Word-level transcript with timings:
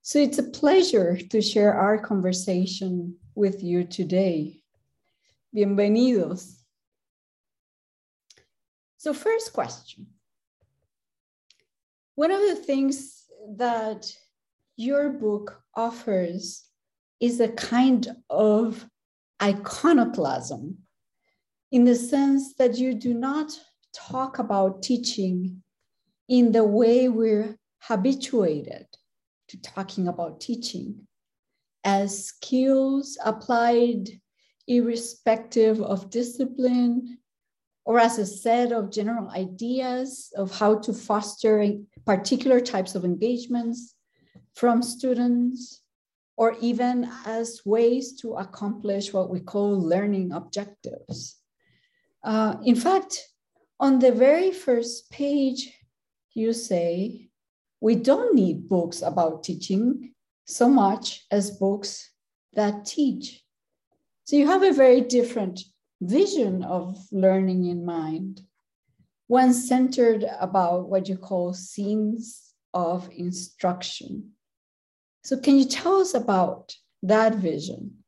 So 0.04 0.20
it's 0.20 0.38
a 0.38 0.52
pleasure 0.62 1.18
to 1.32 1.42
share 1.42 1.74
our 1.74 1.98
conversation 1.98 3.18
with 3.36 3.62
you 3.62 3.84
today. 3.84 4.62
Bienvenidos. 5.54 6.62
So, 8.96 9.14
first 9.14 9.52
question. 9.52 10.08
One 12.16 12.32
of 12.32 12.40
the 12.40 12.56
things 12.56 13.26
that 13.58 14.10
your 14.78 15.10
book 15.10 15.62
offers 15.76 16.64
is 17.20 17.42
a 17.42 17.50
kind 17.50 18.16
of 18.30 18.86
iconoclasm 19.44 20.78
in 21.74 21.84
the 21.84 21.96
sense 21.96 22.54
that 22.54 22.78
you 22.78 22.94
do 22.94 23.14
not 23.14 23.60
talk 23.96 24.40
about 24.40 24.84
teaching 24.84 25.64
in 26.28 26.52
the 26.52 26.64
way 26.64 27.08
we're 27.08 27.58
habituated 27.80 28.86
to 29.48 29.62
talking 29.62 30.08
about 30.08 30.42
teaching 30.42 31.08
as 31.84 32.26
skills 32.26 33.18
applied 33.24 34.10
irrespective 34.68 35.82
of 35.82 36.10
discipline 36.10 37.20
or 37.86 38.00
as 38.00 38.18
a 38.18 38.26
set 38.26 38.72
of 38.72 38.92
general 38.92 39.30
ideas 39.30 40.34
of 40.36 40.52
how 40.58 40.80
to 40.80 40.92
foster 40.92 41.64
particular 42.06 42.60
types 42.60 42.96
of 42.96 43.06
engagements 43.06 43.94
from 44.56 44.82
students 44.82 45.82
or 46.38 46.56
even 46.60 47.10
as 47.26 47.62
ways 47.66 48.14
to 48.14 48.34
accomplish 48.34 49.14
what 49.14 49.30
we 49.30 49.40
call 49.40 49.80
learning 49.80 50.32
objectives. 50.32 51.38
Uh, 52.24 52.56
in 52.66 52.76
fact, 52.76 53.22
on 53.80 54.00
the 54.00 54.12
very 54.12 54.52
first 54.52 55.12
page, 55.12 55.74
you 56.34 56.54
say, 56.54 57.30
we 57.82 57.96
don't 57.96 58.36
need 58.36 58.70
books 58.70 59.02
about 59.02 59.44
teaching 59.44 60.14
so 60.46 60.70
much 60.70 61.26
as 61.32 61.52
books 61.52 62.12
that 62.54 62.86
teach. 62.86 63.44
So 64.24 64.36
you 64.36 64.48
have 64.48 64.64
a 64.64 64.74
very 64.74 65.02
different 65.02 65.62
vision 66.02 66.64
of 66.64 66.98
learning 67.12 67.66
in 67.66 67.86
mind, 67.86 68.42
one 69.28 69.54
centered 69.54 70.26
about 70.40 70.90
what 70.90 71.08
you 71.08 71.18
call 71.18 71.54
scenes 71.54 72.54
of 72.74 73.10
instruction. 73.12 74.32
So, 75.24 75.38
can 75.38 75.58
you 75.58 75.66
tell 75.66 76.02
us 76.02 76.14
about 76.14 76.76
that 77.02 77.36
vision? 77.36 78.04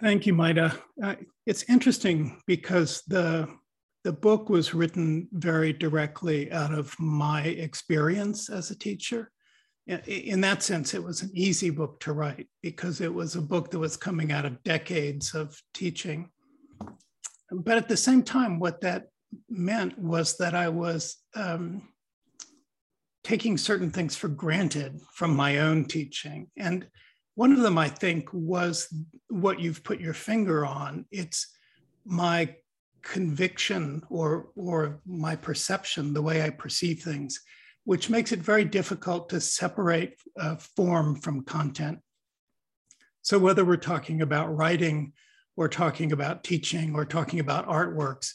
Thank 0.00 0.26
you, 0.26 0.34
Mayra. 0.34 0.78
Uh, 1.02 1.14
it's 1.48 1.64
interesting 1.70 2.42
because 2.46 3.02
the 3.08 3.48
the 4.04 4.12
book 4.12 4.50
was 4.50 4.74
written 4.74 5.28
very 5.32 5.72
directly 5.72 6.52
out 6.52 6.72
of 6.72 6.94
my 7.00 7.42
experience 7.42 8.48
as 8.50 8.70
a 8.70 8.78
teacher. 8.78 9.32
In 10.06 10.42
that 10.42 10.62
sense, 10.62 10.94
it 10.94 11.02
was 11.02 11.22
an 11.22 11.30
easy 11.34 11.70
book 11.70 11.98
to 12.00 12.12
write 12.12 12.48
because 12.62 13.00
it 13.00 13.12
was 13.12 13.34
a 13.34 13.40
book 13.40 13.70
that 13.70 13.78
was 13.78 13.96
coming 13.96 14.30
out 14.30 14.44
of 14.44 14.62
decades 14.62 15.34
of 15.34 15.60
teaching. 15.74 16.30
But 17.50 17.78
at 17.78 17.88
the 17.88 17.96
same 17.96 18.22
time, 18.22 18.60
what 18.60 18.82
that 18.82 19.06
meant 19.48 19.98
was 19.98 20.36
that 20.36 20.54
I 20.54 20.68
was 20.68 21.16
um, 21.34 21.88
taking 23.24 23.56
certain 23.56 23.90
things 23.90 24.14
for 24.14 24.28
granted 24.28 25.00
from 25.14 25.34
my 25.34 25.58
own 25.58 25.86
teaching. 25.86 26.50
And 26.56 26.86
one 27.38 27.52
of 27.52 27.60
them, 27.60 27.78
I 27.78 27.88
think, 27.88 28.28
was 28.32 28.92
what 29.28 29.60
you've 29.60 29.84
put 29.84 30.00
your 30.00 30.12
finger 30.12 30.66
on. 30.66 31.06
It's 31.12 31.46
my 32.04 32.56
conviction 33.00 34.02
or, 34.10 34.48
or 34.56 35.00
my 35.06 35.36
perception, 35.36 36.14
the 36.14 36.20
way 36.20 36.42
I 36.42 36.50
perceive 36.50 37.00
things, 37.00 37.40
which 37.84 38.10
makes 38.10 38.32
it 38.32 38.40
very 38.40 38.64
difficult 38.64 39.28
to 39.28 39.40
separate 39.40 40.14
uh, 40.36 40.56
form 40.56 41.14
from 41.14 41.44
content. 41.44 42.00
So, 43.22 43.38
whether 43.38 43.64
we're 43.64 43.76
talking 43.76 44.20
about 44.20 44.56
writing, 44.56 45.12
or 45.56 45.68
talking 45.68 46.10
about 46.10 46.42
teaching, 46.42 46.96
or 46.96 47.04
talking 47.04 47.38
about 47.38 47.68
artworks, 47.68 48.32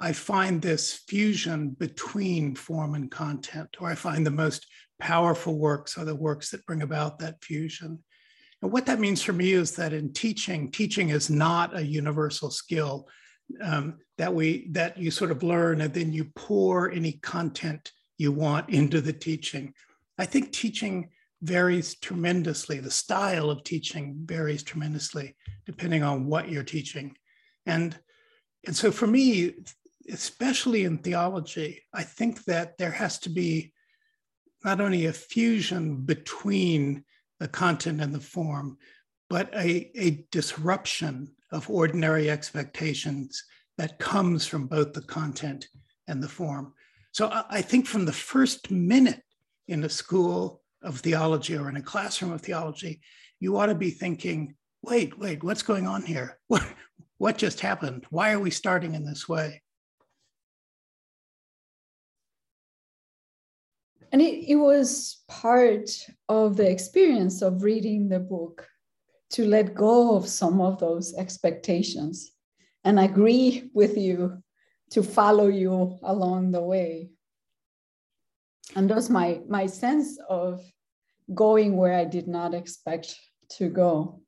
I 0.00 0.12
find 0.12 0.60
this 0.60 1.04
fusion 1.06 1.76
between 1.78 2.56
form 2.56 2.96
and 2.96 3.08
content, 3.12 3.76
or 3.80 3.88
I 3.88 3.94
find 3.94 4.26
the 4.26 4.32
most 4.32 4.66
powerful 4.98 5.56
works 5.56 5.96
are 5.96 6.04
the 6.04 6.16
works 6.16 6.50
that 6.50 6.66
bring 6.66 6.82
about 6.82 7.20
that 7.20 7.44
fusion. 7.44 8.02
And 8.62 8.72
what 8.72 8.86
that 8.86 9.00
means 9.00 9.22
for 9.22 9.32
me 9.32 9.52
is 9.52 9.72
that 9.76 9.92
in 9.92 10.12
teaching, 10.12 10.70
teaching 10.70 11.08
is 11.10 11.30
not 11.30 11.76
a 11.76 11.84
universal 11.84 12.50
skill 12.50 13.08
um, 13.62 13.98
that 14.18 14.32
we 14.32 14.68
that 14.70 14.98
you 14.98 15.10
sort 15.10 15.30
of 15.30 15.42
learn 15.42 15.80
and 15.80 15.92
then 15.92 16.12
you 16.12 16.26
pour 16.36 16.90
any 16.90 17.12
content 17.12 17.92
you 18.18 18.32
want 18.32 18.68
into 18.68 19.00
the 19.00 19.12
teaching. 19.12 19.72
I 20.18 20.26
think 20.26 20.52
teaching 20.52 21.08
varies 21.42 21.94
tremendously. 21.94 22.78
The 22.78 22.90
style 22.90 23.50
of 23.50 23.64
teaching 23.64 24.14
varies 24.24 24.62
tremendously 24.62 25.36
depending 25.64 26.02
on 26.02 26.26
what 26.26 26.48
you're 26.48 26.62
teaching. 26.62 27.16
And, 27.66 27.98
and 28.66 28.76
so 28.76 28.90
for 28.90 29.06
me, 29.06 29.54
especially 30.10 30.84
in 30.84 30.98
theology, 30.98 31.82
I 31.94 32.02
think 32.02 32.44
that 32.44 32.76
there 32.76 32.90
has 32.90 33.18
to 33.20 33.30
be 33.30 33.72
not 34.64 34.80
only 34.80 35.06
a 35.06 35.12
fusion 35.12 35.96
between 35.96 37.04
the 37.40 37.48
content 37.48 38.00
and 38.00 38.14
the 38.14 38.20
form, 38.20 38.76
but 39.28 39.52
a, 39.54 39.90
a 39.96 40.26
disruption 40.30 41.32
of 41.50 41.68
ordinary 41.68 42.30
expectations 42.30 43.44
that 43.78 43.98
comes 43.98 44.46
from 44.46 44.66
both 44.66 44.92
the 44.92 45.02
content 45.02 45.66
and 46.06 46.22
the 46.22 46.28
form. 46.28 46.74
So 47.12 47.30
I 47.48 47.62
think 47.62 47.86
from 47.86 48.04
the 48.04 48.12
first 48.12 48.70
minute 48.70 49.22
in 49.66 49.82
a 49.82 49.88
school 49.88 50.62
of 50.82 51.00
theology 51.00 51.56
or 51.56 51.68
in 51.68 51.76
a 51.76 51.82
classroom 51.82 52.32
of 52.32 52.42
theology, 52.42 53.00
you 53.40 53.56
ought 53.56 53.66
to 53.66 53.74
be 53.74 53.90
thinking, 53.90 54.54
wait, 54.82 55.18
wait, 55.18 55.42
what's 55.42 55.62
going 55.62 55.86
on 55.86 56.02
here? 56.02 56.38
What, 56.48 56.66
what 57.18 57.36
just 57.36 57.60
happened? 57.60 58.06
Why 58.10 58.32
are 58.32 58.40
we 58.40 58.50
starting 58.50 58.94
in 58.94 59.04
this 59.04 59.28
way? 59.28 59.62
And 64.12 64.20
it, 64.20 64.50
it 64.50 64.56
was 64.56 65.22
part 65.28 65.90
of 66.28 66.56
the 66.56 66.68
experience 66.68 67.42
of 67.42 67.62
reading 67.62 68.08
the 68.08 68.20
book 68.20 68.66
to 69.30 69.46
let 69.46 69.74
go 69.74 70.16
of 70.16 70.28
some 70.28 70.60
of 70.60 70.78
those 70.78 71.14
expectations 71.14 72.32
and 72.84 72.98
agree 72.98 73.70
with 73.72 73.96
you 73.96 74.42
to 74.90 75.02
follow 75.02 75.46
you 75.46 75.98
along 76.02 76.50
the 76.50 76.62
way. 76.62 77.10
and 78.76 78.90
that's 78.90 79.08
my 79.08 79.40
my 79.48 79.66
sense 79.66 80.18
of 80.28 80.60
going 81.34 81.76
where 81.76 81.94
I 81.94 82.04
did 82.04 82.26
not 82.28 82.54
expect 82.54 83.16
to 83.56 83.68
go. 83.68 84.20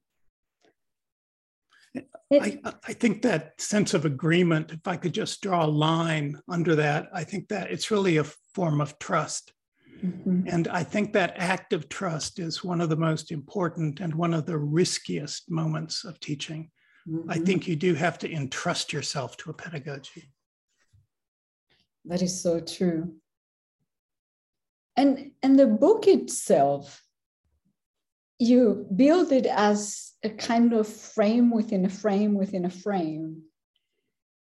I, 2.33 2.59
I, 2.89 2.93
think 2.95 3.21
that 3.23 3.61
sense 3.61 3.93
of 3.93 4.07
agreement, 4.07 4.73
if 4.73 4.87
I 4.87 4.97
could 4.97 5.13
just 5.13 5.43
draw 5.43 5.67
a 5.67 5.67
line 5.67 6.41
under 6.49 6.75
that, 6.77 7.11
I 7.13 7.25
think 7.25 7.49
that 7.49 7.71
it's 7.71 7.91
really 7.91 8.17
a 8.17 8.25
form 8.25 8.81
of 8.81 8.99
trust. 8.99 9.53
Mm-hmm. 10.05 10.49
And 10.49 10.69
I 10.69 10.83
think 10.83 11.13
that 11.13 11.35
act 11.37 11.73
of 11.73 11.89
trust 11.89 12.39
is 12.39 12.65
one 12.65 12.81
of 12.81 12.89
the 12.89 12.97
most 12.97 13.31
important 13.31 14.01
and 14.01 14.15
one 14.15 14.35
of 14.35 14.47
the 14.47 14.59
riskiest 14.59 15.51
moments 15.51 16.05
of 16.05 16.19
teaching. 16.19 16.71
Mm-hmm. 17.09 17.31
I 17.31 17.39
think 17.39 17.69
you 17.69 17.77
do 17.77 17.95
have 17.95 18.19
to 18.19 18.33
entrust 18.33 18.93
yourself 18.93 19.37
to 19.39 19.51
a 19.51 19.55
pedagogy. 19.55 20.33
That 22.05 22.23
is 22.23 22.43
so 22.43 22.61
true. 22.61 23.15
And, 24.97 25.31
and 25.43 25.59
the 25.59 25.67
book 25.67 26.07
itself, 26.07 27.03
you 28.39 28.87
build 28.95 29.31
it 29.31 29.47
as 29.47 30.13
a 30.25 30.31
kind 30.31 30.73
of 30.73 30.89
frame 30.89 31.51
within 31.51 31.85
a 31.85 31.89
frame 31.89 32.35
within 32.35 32.65
a 32.65 32.71
frame. 32.71 33.43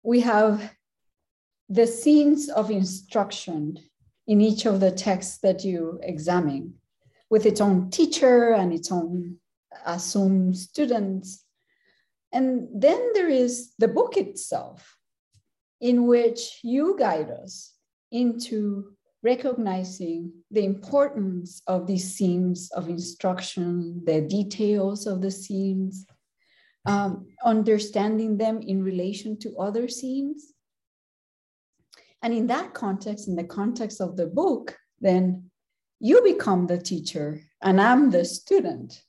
We 0.03 0.21
have 0.21 0.74
the 1.69 1.88
scenes 1.88 2.50
of 2.50 2.71
instruction 2.71 3.77
in 4.27 4.42
each 4.42 4.66
of 4.66 4.80
the 4.80 4.92
texts 4.92 5.38
that 5.39 5.63
you 5.63 6.00
examine 6.04 6.74
with 7.30 7.45
its 7.45 7.62
own 7.62 7.89
teacher 7.89 8.54
and 8.54 8.74
its 8.74 8.92
own 8.92 9.38
assumed 9.86 10.57
students. 10.57 11.44
And 12.31 12.68
then 12.74 13.12
there 13.13 13.30
is 13.30 13.74
the 13.77 13.88
book 13.88 14.18
itself, 14.18 14.98
in 15.80 16.07
which 16.07 16.60
you 16.63 16.95
guide 16.98 17.30
us 17.30 17.74
into 18.12 18.95
recognizing 19.24 20.31
the 20.51 20.63
importance 20.63 21.62
of 21.68 21.88
these 21.88 22.13
scenes 22.16 22.72
of 22.72 22.89
instruction, 22.89 24.01
the 24.06 24.22
details 24.22 25.07
of 25.07 25.22
the 25.22 25.31
scenes, 25.31 26.06
um, 26.86 27.25
understanding 27.44 28.38
them 28.38 28.62
in 28.62 28.83
relation 28.83 29.38
to 29.39 29.57
other 29.57 29.88
scenes. 29.88 30.54
And 32.25 32.33
in 32.33 32.48
that 32.48 32.74
context, 32.74 33.27
in 33.27 33.36
the 33.36 33.44
context 33.44 34.01
of 34.01 34.18
the 34.18 34.25
book, 34.25 34.75
then 35.00 35.51
you 36.00 36.24
become 36.24 36.66
the 36.66 36.80
teacher 36.80 37.39
and 37.62 37.80
I'm 37.80 38.10
the 38.10 38.25
student, 38.25 39.00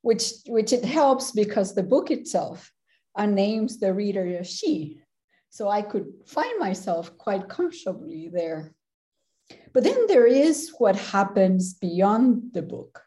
which, 0.00 0.32
which 0.46 0.72
it 0.72 0.82
helps 0.82 1.30
because 1.30 1.74
the 1.74 1.82
book 1.82 2.10
itself 2.10 2.72
uh, 3.16 3.26
names 3.26 3.78
the 3.78 3.92
reader 3.92 4.24
a 4.24 4.44
she. 4.44 5.02
So 5.50 5.68
I 5.68 5.82
could 5.82 6.06
find 6.24 6.58
myself 6.58 7.18
quite 7.18 7.50
comfortably 7.50 8.30
there. 8.32 8.72
But 9.74 9.84
then 9.84 10.06
there 10.06 10.26
is 10.26 10.72
what 10.78 10.96
happens 10.96 11.74
beyond 11.74 12.54
the 12.54 12.62
book. 12.62 13.02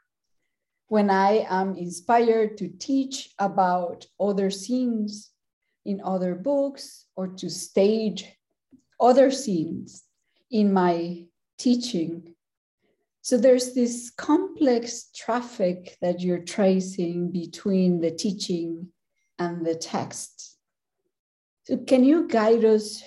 When 0.88 1.10
I 1.10 1.48
am 1.50 1.76
inspired 1.78 2.58
to 2.58 2.68
teach 2.68 3.34
about 3.40 4.06
other 4.20 4.52
scenes 4.52 5.32
in 5.84 6.00
other 6.06 6.36
books 6.36 7.08
or 7.16 7.28
to 7.28 7.50
stage 7.50 8.28
other 9.02 9.32
scenes 9.32 10.04
in 10.52 10.72
my 10.72 11.26
teaching. 11.58 12.36
So 13.22 13.38
there's 13.38 13.74
this 13.74 14.12
complex 14.12 15.10
traffic 15.16 15.98
that 16.02 16.22
you're 16.22 16.44
tracing 16.44 17.32
between 17.32 18.00
the 18.00 18.12
teaching 18.12 18.88
and 19.40 19.66
the 19.66 19.76
text. 19.76 20.58
So, 21.64 21.78
can 21.78 22.04
you 22.04 22.28
guide 22.28 22.66
us 22.66 23.04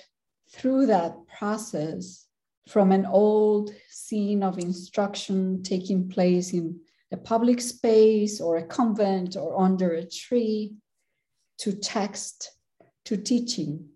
through 0.51 0.85
that 0.87 1.15
process 1.27 2.25
from 2.67 2.91
an 2.91 3.05
old 3.05 3.71
scene 3.89 4.43
of 4.43 4.57
instruction 4.57 5.61
taking 5.63 6.09
place 6.09 6.53
in 6.53 6.79
a 7.11 7.17
public 7.17 7.59
space 7.61 8.39
or 8.39 8.57
a 8.57 8.65
convent 8.65 9.35
or 9.35 9.61
under 9.61 9.93
a 9.93 10.09
tree 10.09 10.75
to 11.59 11.73
text 11.73 12.51
to 13.05 13.17
teaching? 13.17 13.89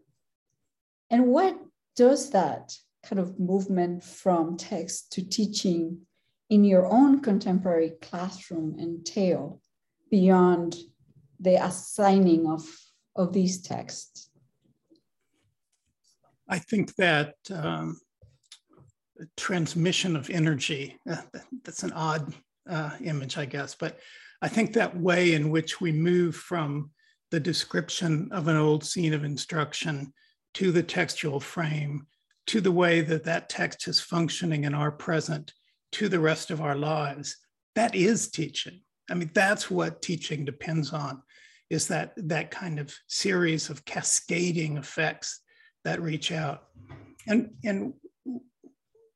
And 1.09 1.27
what 1.27 1.57
does 1.99 2.29
that 2.29 2.73
kind 3.03 3.19
of 3.19 3.37
movement 3.41 4.01
from 4.01 4.55
text 4.55 5.11
to 5.11 5.21
teaching 5.21 5.99
in 6.49 6.63
your 6.63 6.85
own 6.85 7.19
contemporary 7.19 7.91
classroom 8.01 8.77
entail 8.79 9.61
beyond 10.09 10.77
the 11.41 11.61
assigning 11.61 12.47
of, 12.47 12.65
of 13.17 13.33
these 13.33 13.61
texts? 13.61 14.29
I 16.47 16.59
think 16.59 16.95
that 16.95 17.35
um, 17.53 17.99
transmission 19.35 20.15
of 20.15 20.29
energy, 20.29 20.97
uh, 21.09 21.17
that's 21.65 21.83
an 21.83 21.91
odd 21.91 22.33
uh, 22.69 22.91
image, 23.03 23.37
I 23.37 23.43
guess, 23.43 23.75
but 23.75 23.99
I 24.41 24.47
think 24.47 24.71
that 24.71 24.97
way 24.97 25.33
in 25.33 25.49
which 25.49 25.81
we 25.81 25.91
move 25.91 26.33
from 26.33 26.91
the 27.29 27.41
description 27.41 28.29
of 28.31 28.47
an 28.47 28.55
old 28.55 28.85
scene 28.85 29.13
of 29.13 29.25
instruction 29.25 30.13
to 30.55 30.71
the 30.71 30.83
textual 30.83 31.39
frame, 31.39 32.07
to 32.47 32.61
the 32.61 32.71
way 32.71 33.01
that 33.01 33.23
that 33.25 33.49
text 33.49 33.87
is 33.87 34.01
functioning 34.01 34.63
in 34.63 34.73
our 34.73 34.91
present, 34.91 35.53
to 35.91 36.09
the 36.09 36.19
rest 36.19 36.51
of 36.51 36.61
our 36.61 36.75
lives. 36.75 37.37
That 37.75 37.95
is 37.95 38.29
teaching. 38.29 38.81
I 39.09 39.13
mean, 39.13 39.31
that's 39.33 39.69
what 39.69 40.01
teaching 40.01 40.45
depends 40.45 40.93
on, 40.93 41.21
is 41.69 41.87
that 41.87 42.13
that 42.17 42.51
kind 42.51 42.79
of 42.79 42.95
series 43.07 43.69
of 43.69 43.85
cascading 43.85 44.77
effects 44.77 45.41
that 45.85 46.01
reach 46.01 46.31
out. 46.31 46.63
And, 47.27 47.51
and 47.63 47.93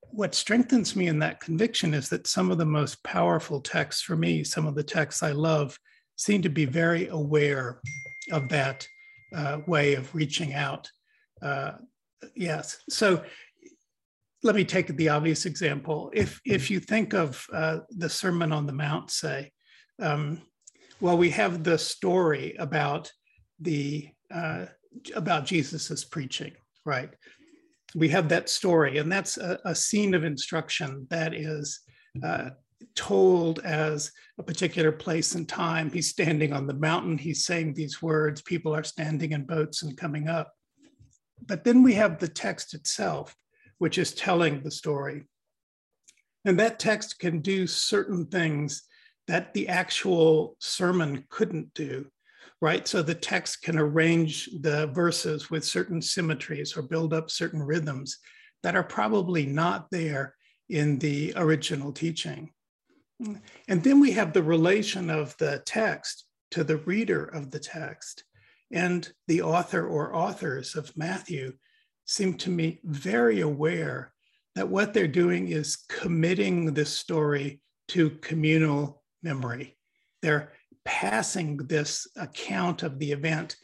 what 0.01 0.35
strengthens 0.35 0.95
me 0.95 1.07
in 1.07 1.19
that 1.19 1.39
conviction 1.39 1.93
is 1.93 2.09
that 2.09 2.27
some 2.27 2.51
of 2.51 2.59
the 2.59 2.65
most 2.65 3.03
powerful 3.03 3.59
texts 3.59 4.03
for 4.03 4.15
me, 4.15 4.43
some 4.43 4.67
of 4.67 4.75
the 4.75 4.83
texts 4.83 5.23
I 5.23 5.31
love, 5.31 5.77
seem 6.15 6.43
to 6.43 6.49
be 6.49 6.65
very 6.65 7.07
aware 7.07 7.81
of 8.31 8.47
that 8.49 8.87
uh, 9.35 9.59
way 9.65 9.95
of 9.95 10.13
reaching 10.13 10.53
out 10.53 10.89
uh, 11.43 11.71
yes. 12.35 12.79
So 12.89 13.23
let 14.43 14.55
me 14.55 14.65
take 14.65 14.87
the 14.87 15.09
obvious 15.09 15.45
example. 15.45 16.11
If 16.13 16.41
if 16.45 16.69
you 16.69 16.79
think 16.79 17.13
of 17.13 17.45
uh, 17.53 17.79
the 17.89 18.09
Sermon 18.09 18.51
on 18.51 18.65
the 18.65 18.73
Mount, 18.73 19.11
say, 19.11 19.51
um, 19.99 20.41
well, 20.99 21.17
we 21.17 21.29
have 21.31 21.63
the 21.63 21.77
story 21.77 22.55
about 22.59 23.11
the 23.59 24.09
uh, 24.31 24.65
about 25.15 25.45
Jesus's 25.45 26.05
preaching, 26.05 26.53
right? 26.85 27.09
We 27.95 28.09
have 28.09 28.29
that 28.29 28.49
story, 28.49 28.97
and 28.97 29.11
that's 29.11 29.37
a, 29.37 29.59
a 29.65 29.75
scene 29.75 30.13
of 30.13 30.23
instruction 30.23 31.07
that 31.09 31.33
is 31.33 31.79
uh, 32.23 32.51
told 32.95 33.59
as 33.59 34.11
a 34.39 34.43
particular 34.43 34.91
place 34.91 35.35
and 35.35 35.47
time. 35.47 35.91
He's 35.91 36.09
standing 36.09 36.53
on 36.53 36.67
the 36.67 36.73
mountain. 36.73 37.17
He's 37.17 37.45
saying 37.45 37.73
these 37.73 38.01
words. 38.01 38.41
People 38.41 38.75
are 38.75 38.83
standing 38.83 39.31
in 39.31 39.45
boats 39.45 39.83
and 39.83 39.95
coming 39.97 40.27
up. 40.27 40.53
But 41.45 41.63
then 41.63 41.83
we 41.83 41.93
have 41.93 42.19
the 42.19 42.27
text 42.27 42.73
itself, 42.73 43.35
which 43.77 43.97
is 43.97 44.13
telling 44.13 44.61
the 44.61 44.71
story. 44.71 45.23
And 46.45 46.59
that 46.59 46.79
text 46.79 47.19
can 47.19 47.39
do 47.39 47.67
certain 47.67 48.25
things 48.25 48.83
that 49.27 49.53
the 49.53 49.69
actual 49.69 50.55
sermon 50.59 51.25
couldn't 51.29 51.73
do, 51.73 52.07
right? 52.61 52.87
So 52.87 53.01
the 53.01 53.15
text 53.15 53.61
can 53.61 53.77
arrange 53.77 54.49
the 54.61 54.87
verses 54.87 55.49
with 55.49 55.63
certain 55.63 56.01
symmetries 56.01 56.75
or 56.75 56.81
build 56.81 57.13
up 57.13 57.29
certain 57.29 57.61
rhythms 57.61 58.19
that 58.63 58.75
are 58.75 58.83
probably 58.83 59.45
not 59.45 59.89
there 59.91 60.35
in 60.69 60.99
the 60.99 61.33
original 61.35 61.91
teaching. 61.91 62.51
And 63.67 63.83
then 63.83 63.99
we 63.99 64.11
have 64.11 64.33
the 64.33 64.43
relation 64.43 65.09
of 65.09 65.35
the 65.37 65.61
text 65.65 66.25
to 66.51 66.63
the 66.63 66.77
reader 66.77 67.23
of 67.23 67.51
the 67.51 67.59
text. 67.59 68.23
And 68.73 69.09
the 69.27 69.43
author 69.43 69.87
or 69.87 70.15
authors 70.15 70.75
of 70.75 70.97
Matthew 70.97 71.53
seem 72.05 72.33
to 72.39 72.49
me 72.49 72.79
very 72.83 73.41
aware 73.41 74.11
that 74.55 74.67
what 74.67 74.93
they're 74.93 75.07
doing 75.07 75.47
is 75.49 75.77
committing 75.87 76.73
this 76.73 76.91
story 76.91 77.61
to 77.89 78.09
communal 78.09 79.03
memory. 79.21 79.77
They're 80.23 80.53
passing 80.85 81.57
this 81.57 82.07
account 82.17 82.81
of 82.81 82.97
the 82.97 83.11
event 83.11 83.55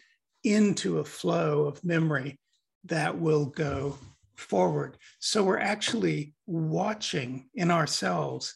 into 0.44 1.00
a 1.00 1.06
flow 1.06 1.66
of 1.66 1.84
memory 1.84 2.39
that 2.86 3.20
will 3.20 3.48
go 3.48 3.98
forward. 4.38 4.98
So 5.20 5.44
we're 5.44 5.60
actually 5.60 6.36
watching 6.46 7.50
in 7.56 7.72
ourselves 7.72 8.54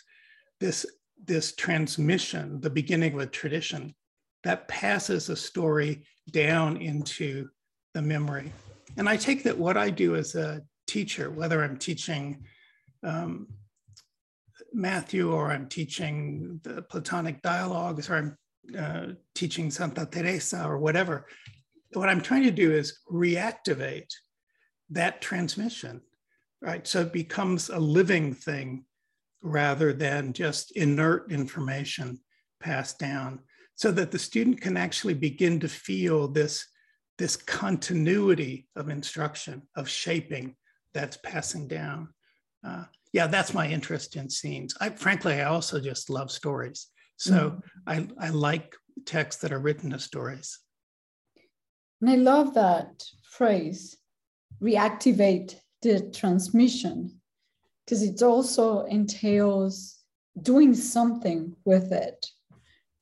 this, 0.60 0.86
this 1.26 1.56
transmission, 1.56 2.62
the 2.62 2.70
beginning 2.70 3.16
of 3.16 3.20
a 3.20 3.26
tradition 3.26 3.96
that 4.44 4.68
passes 4.68 5.30
a 5.30 5.36
story 5.36 6.06
down 6.32 6.78
into 6.78 7.50
the 7.94 8.02
memory. 8.02 8.52
And 8.98 9.08
I 9.08 9.18
take 9.18 9.44
that 9.44 9.58
what 9.58 9.78
I 9.78 9.90
do 9.90 10.16
as 10.16 10.36
a 10.36 10.62
teacher, 10.88 11.32
whether 11.32 11.64
I'm 11.64 11.78
teaching 11.78 12.44
um, 13.04 13.48
Matthew 14.74 15.32
or 15.32 15.52
I'm 15.52 15.68
teaching 15.68 16.60
the 16.64 16.82
Platonic 16.84 17.42
dialogues 17.42 18.10
or 18.10 18.16
I'm 18.16 18.38
uh, 18.78 19.14
teaching 19.36 19.70
Santa 19.72 20.06
Teresa 20.06 20.66
or 20.66 20.78
whatever, 20.78 21.28
what 21.94 22.10
I'm 22.10 22.22
trying 22.22 22.44
to 22.44 22.52
do 22.52 22.72
is 22.72 23.00
reactivate 23.12 24.12
that 24.90 25.22
transmission, 25.22 26.02
right? 26.62 26.86
So 26.88 27.02
it 27.02 27.14
becomes 27.14 27.70
a 27.70 27.80
living 27.80 28.34
thing 28.34 28.86
rather 29.42 29.94
than 29.94 30.34
just 30.34 30.72
inert 30.76 31.32
information 31.32 32.20
passed 32.60 32.98
down 33.00 33.40
so 33.76 33.92
that 33.92 34.12
the 34.12 34.20
student 34.20 34.62
can 34.62 34.78
actually 34.78 35.14
begin 35.14 35.60
to 35.60 35.68
feel 35.68 36.28
this, 36.28 36.66
this 37.18 37.36
continuity 37.36 38.68
of 38.76 38.90
instruction, 38.90 39.62
of 39.76 39.90
shaping 39.90 40.56
that's 40.94 41.18
passing 41.18 41.68
down. 41.68 42.10
Uh, 42.66 42.84
yeah, 43.14 43.28
that's 43.28 43.54
my 43.54 43.68
interest 43.68 44.16
in 44.16 44.30
scenes. 44.30 44.76
I 44.80 44.90
frankly, 44.90 45.42
I 45.42 45.46
also 45.46 45.80
just 45.80 46.10
love 46.10 46.32
stories. 46.32 46.88
So 47.18 47.62
mm-hmm. 47.88 48.10
I, 48.22 48.28
I 48.28 48.30
like 48.30 48.76
texts 49.06 49.42
that 49.42 49.52
are 49.52 49.60
written 49.60 49.94
as 49.94 50.04
stories. 50.04 50.60
And 52.02 52.10
I 52.10 52.16
love 52.16 52.54
that 52.56 53.04
phrase, 53.24 53.98
reactivate 54.62 55.56
the 55.82 56.12
transmission, 56.14 57.20
because 57.86 58.04
it 58.04 58.22
also 58.22 58.86
entails 58.86 60.00
doing 60.42 60.74
something 60.74 61.56
with 61.66 61.92
it, 61.92 62.26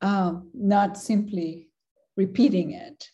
um, 0.02 0.50
not 0.54 0.98
simply 0.98 1.70
repeating 2.18 2.72
it. 2.72 3.08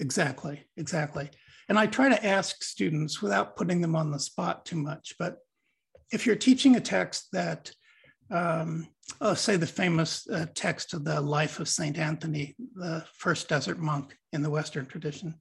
Exactly, 0.00 0.64
exactly. 0.76 1.30
And 1.68 1.78
I 1.78 1.86
try 1.86 2.08
to 2.08 2.26
ask 2.26 2.62
students 2.62 3.22
without 3.22 3.56
putting 3.56 3.80
them 3.80 3.96
on 3.96 4.10
the 4.10 4.18
spot 4.18 4.66
too 4.66 4.76
much, 4.76 5.14
but 5.18 5.38
if 6.12 6.26
you're 6.26 6.36
teaching 6.36 6.76
a 6.76 6.80
text 6.80 7.28
that, 7.32 7.72
um, 8.30 8.88
oh, 9.20 9.34
say 9.34 9.56
the 9.56 9.66
famous 9.66 10.28
uh, 10.28 10.46
text 10.54 10.94
of 10.94 11.04
the 11.04 11.20
life 11.20 11.60
of 11.60 11.68
St. 11.68 11.98
Anthony, 11.98 12.54
the 12.74 13.04
first 13.14 13.48
desert 13.48 13.78
monk 13.78 14.16
in 14.32 14.42
the 14.42 14.50
Western 14.50 14.86
tradition, 14.86 15.34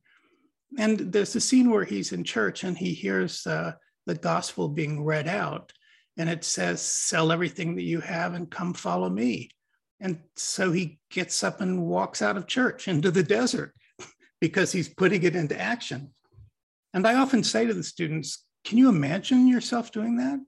and 0.77 0.99
there's 0.99 1.35
a 1.35 1.41
scene 1.41 1.69
where 1.69 1.85
he's 1.85 2.13
in 2.13 2.23
church 2.23 2.63
and 2.63 2.77
he 2.77 2.93
hears 2.93 3.45
uh, 3.45 3.73
the 4.05 4.15
gospel 4.15 4.67
being 4.67 5.03
read 5.03 5.27
out, 5.27 5.71
and 6.17 6.29
it 6.29 6.43
says, 6.43 6.81
Sell 6.81 7.31
everything 7.31 7.75
that 7.75 7.83
you 7.83 7.99
have 7.99 8.33
and 8.33 8.49
come 8.49 8.73
follow 8.73 9.09
me. 9.09 9.49
And 10.03 10.19
so 10.35 10.73
he 10.73 10.99
gets 11.09 11.43
up 11.43 11.61
and 11.61 11.87
walks 11.87 12.21
out 12.21 12.35
of 12.35 12.45
church 12.45 12.89
into 12.89 13.09
the 13.09 13.23
desert 13.23 13.73
because 14.41 14.71
he's 14.71 14.89
putting 14.89 15.23
it 15.23 15.35
into 15.35 15.59
action. 15.59 16.13
And 16.93 17.07
I 17.07 17.15
often 17.15 17.43
say 17.43 17.65
to 17.65 17.73
the 17.73 17.83
students, 17.83 18.45
Can 18.65 18.77
you 18.77 18.89
imagine 18.89 19.47
yourself 19.47 19.93
doing 19.93 20.17
that? 20.17 20.39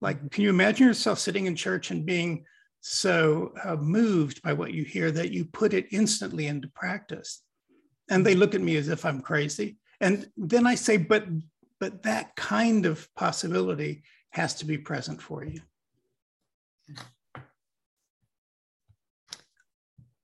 Like, 0.00 0.30
can 0.32 0.42
you 0.42 0.50
imagine 0.50 0.88
yourself 0.88 1.20
sitting 1.20 1.46
in 1.46 1.54
church 1.54 1.92
and 1.92 2.04
being 2.04 2.44
so 2.80 3.54
uh, 3.64 3.76
moved 3.76 4.42
by 4.42 4.52
what 4.52 4.74
you 4.74 4.84
hear 4.84 5.10
that 5.12 5.30
you 5.30 5.44
put 5.46 5.72
it 5.72 5.86
instantly 5.92 6.48
into 6.48 6.68
practice? 6.68 7.42
And 8.10 8.26
they 8.26 8.34
look 8.34 8.56
at 8.56 8.60
me 8.60 8.76
as 8.76 8.88
if 8.88 9.06
I'm 9.06 9.22
crazy. 9.22 9.78
And 10.00 10.28
then 10.36 10.66
I 10.66 10.74
say, 10.74 10.96
but 10.96 11.24
but 11.80 12.02
that 12.02 12.34
kind 12.34 12.86
of 12.86 13.08
possibility 13.14 14.02
has 14.30 14.54
to 14.56 14.64
be 14.64 14.78
present 14.78 15.22
for 15.22 15.44
you. 15.44 15.60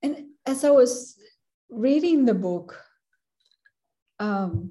And 0.02 0.29
as 0.46 0.64
I 0.64 0.70
was 0.70 1.16
reading 1.68 2.24
the 2.24 2.34
book, 2.34 2.80
um, 4.18 4.70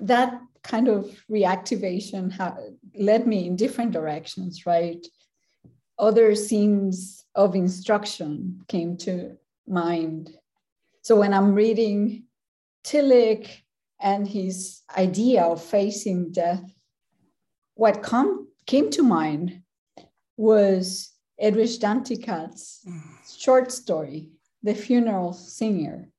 that 0.00 0.40
kind 0.62 0.88
of 0.88 1.04
reactivation 1.30 2.32
ha- 2.32 2.56
led 2.98 3.26
me 3.26 3.46
in 3.46 3.56
different 3.56 3.92
directions, 3.92 4.66
right? 4.66 5.04
Other 5.98 6.34
scenes 6.34 7.24
of 7.34 7.54
instruction 7.54 8.60
came 8.68 8.96
to 8.98 9.36
mind. 9.66 10.30
So 11.02 11.16
when 11.16 11.32
I'm 11.32 11.54
reading 11.54 12.24
Tillich 12.84 13.48
and 14.00 14.26
his 14.26 14.82
idea 14.96 15.42
of 15.42 15.62
facing 15.62 16.32
death, 16.32 16.64
what 17.74 18.02
com- 18.02 18.48
came 18.66 18.90
to 18.90 19.02
mind 19.02 19.62
was 20.36 21.12
Edwidge 21.38 21.78
Danticat's 21.78 22.82
mm. 22.88 23.00
short 23.38 23.70
story, 23.70 24.30
The 24.66 24.74
Funeral 24.74 25.32
Singer 25.32 26.10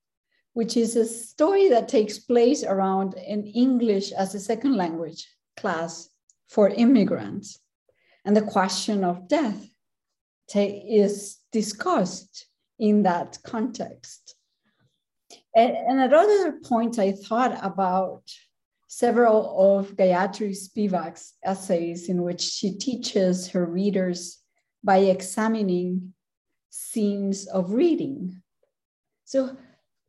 which 0.57 0.75
is 0.75 0.95
a 0.95 1.05
story 1.05 1.69
that 1.69 1.87
takes 1.87 2.17
place 2.17 2.63
around 2.63 3.13
an 3.13 3.45
English 3.45 4.11
as 4.11 4.33
a 4.33 4.39
second 4.39 4.75
language 4.75 5.23
class 5.55 6.09
for 6.49 6.69
immigrants. 6.69 7.59
And 8.25 8.35
the 8.35 8.41
question 8.41 9.03
of 9.03 9.27
death 9.27 9.69
is 10.55 11.37
discussed 11.51 12.47
in 12.79 13.03
that 13.03 13.37
context. 13.43 14.33
And, 15.55 16.01
at 16.01 16.11
other 16.11 16.53
points, 16.53 16.97
I 16.97 17.11
thought 17.11 17.59
about 17.63 18.23
several 18.87 19.77
of 19.77 19.95
Gayatri 19.95 20.55
Spivak's 20.57 21.35
essays 21.45 22.09
in 22.09 22.23
which 22.23 22.41
she 22.41 22.79
teaches 22.79 23.49
her 23.49 23.63
readers 23.63 24.39
by 24.83 24.97
examining 25.15 26.15
scenes 26.69 27.47
of 27.47 27.71
reading. 27.71 28.41
So 29.25 29.57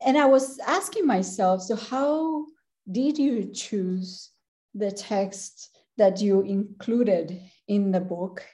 and 0.01 0.17
I 0.17 0.27
was 0.27 0.59
asking 0.61 1.07
myself, 1.07 1.63
so 1.63 1.77
how 1.77 2.47
did 2.91 3.19
you 3.19 3.51
choose 3.53 4.31
the 4.75 4.93
text 4.93 5.77
that 5.97 6.21
you 6.21 6.43
included 6.43 7.41
in 7.67 7.91
the 7.91 8.01
book? 8.01 8.45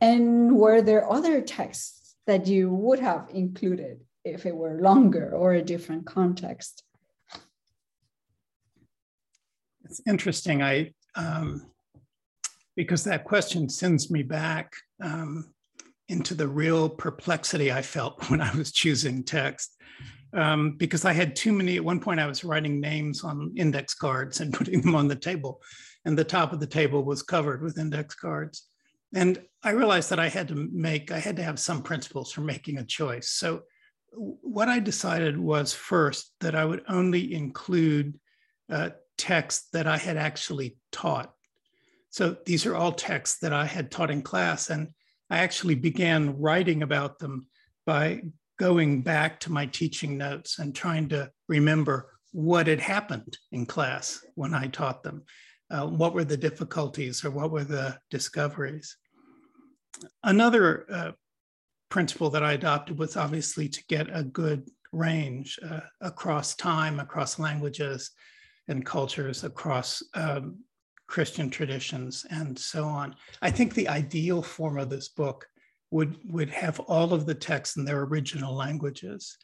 And 0.00 0.56
were 0.56 0.82
there 0.82 1.10
other 1.10 1.40
texts 1.40 2.16
that 2.26 2.46
you 2.46 2.70
would 2.70 2.98
have 2.98 3.28
included 3.32 4.00
if 4.24 4.46
it 4.46 4.54
were 4.54 4.80
longer 4.80 5.32
or 5.34 5.54
a 5.54 5.62
different 5.62 6.06
context? 6.06 6.82
It's 9.84 10.02
interesting. 10.06 10.62
I 10.62 10.92
um, 11.14 11.66
because 12.76 13.04
that 13.04 13.24
question 13.24 13.68
sends 13.68 14.10
me 14.10 14.22
back 14.22 14.72
um, 15.02 15.52
into 16.08 16.34
the 16.34 16.48
real 16.48 16.88
perplexity 16.88 17.70
I 17.70 17.82
felt 17.82 18.22
when 18.30 18.40
I 18.40 18.54
was 18.54 18.72
choosing 18.72 19.24
text 19.24 19.78
um, 20.32 20.72
because 20.72 21.04
I 21.04 21.12
had 21.12 21.36
too 21.36 21.52
many. 21.52 21.76
At 21.76 21.84
one 21.84 22.00
point, 22.00 22.20
I 22.20 22.26
was 22.26 22.44
writing 22.44 22.80
names 22.80 23.24
on 23.24 23.54
index 23.56 23.94
cards 23.94 24.40
and 24.40 24.52
putting 24.54 24.80
them 24.80 24.94
on 24.94 25.08
the 25.08 25.16
table, 25.16 25.60
and 26.04 26.18
the 26.18 26.24
top 26.24 26.52
of 26.52 26.60
the 26.60 26.66
table 26.66 27.04
was 27.04 27.22
covered 27.22 27.62
with 27.62 27.78
index 27.78 28.14
cards. 28.14 28.66
And 29.14 29.42
I 29.62 29.70
realized 29.70 30.10
that 30.10 30.20
I 30.20 30.28
had 30.28 30.48
to 30.48 30.68
make, 30.70 31.10
I 31.10 31.18
had 31.18 31.36
to 31.36 31.42
have 31.42 31.58
some 31.58 31.82
principles 31.82 32.30
for 32.30 32.42
making 32.42 32.78
a 32.78 32.84
choice. 32.84 33.30
So, 33.30 33.62
what 34.12 34.68
I 34.68 34.80
decided 34.80 35.38
was 35.38 35.74
first 35.74 36.32
that 36.40 36.54
I 36.54 36.64
would 36.64 36.82
only 36.88 37.34
include 37.34 38.18
uh, 38.70 38.90
texts 39.16 39.68
that 39.72 39.86
I 39.86 39.98
had 39.98 40.16
actually 40.16 40.76
taught. 40.92 41.32
So, 42.10 42.36
these 42.44 42.66
are 42.66 42.76
all 42.76 42.92
texts 42.92 43.38
that 43.40 43.52
I 43.54 43.64
had 43.64 43.90
taught 43.90 44.10
in 44.10 44.22
class, 44.22 44.68
and 44.68 44.88
I 45.30 45.38
actually 45.38 45.74
began 45.74 46.38
writing 46.38 46.82
about 46.82 47.18
them 47.18 47.46
by 47.86 48.22
going 48.58 49.02
back 49.02 49.40
to 49.40 49.52
my 49.52 49.66
teaching 49.66 50.18
notes 50.18 50.58
and 50.58 50.74
trying 50.74 51.08
to 51.10 51.30
remember 51.48 52.12
what 52.32 52.66
had 52.66 52.80
happened 52.80 53.38
in 53.52 53.66
class 53.66 54.24
when 54.34 54.54
I 54.54 54.66
taught 54.66 55.02
them. 55.02 55.24
Uh, 55.70 55.86
what 55.86 56.14
were 56.14 56.24
the 56.24 56.36
difficulties 56.36 57.24
or 57.24 57.30
what 57.30 57.50
were 57.50 57.64
the 57.64 57.98
discoveries? 58.10 58.96
Another 60.22 60.86
uh, 60.90 61.12
principle 61.88 62.30
that 62.30 62.42
I 62.42 62.52
adopted 62.52 62.98
was 62.98 63.16
obviously 63.16 63.68
to 63.68 63.84
get 63.88 64.08
a 64.12 64.22
good 64.22 64.68
range 64.92 65.58
uh, 65.68 65.80
across 66.00 66.54
time, 66.54 67.00
across 67.00 67.38
languages 67.38 68.10
and 68.68 68.84
cultures, 68.84 69.44
across 69.44 70.02
um, 70.14 70.58
Christian 71.08 71.50
traditions, 71.50 72.24
and 72.30 72.58
so 72.58 72.84
on. 72.84 73.16
I 73.42 73.50
think 73.50 73.74
the 73.74 73.88
ideal 73.88 74.42
form 74.42 74.78
of 74.78 74.90
this 74.90 75.08
book 75.08 75.46
would 75.90 76.18
would 76.30 76.50
have 76.50 76.80
all 76.80 77.12
of 77.12 77.26
the 77.26 77.34
texts 77.34 77.76
in 77.76 77.84
their 77.84 78.02
original 78.02 78.54
languages 78.54 79.36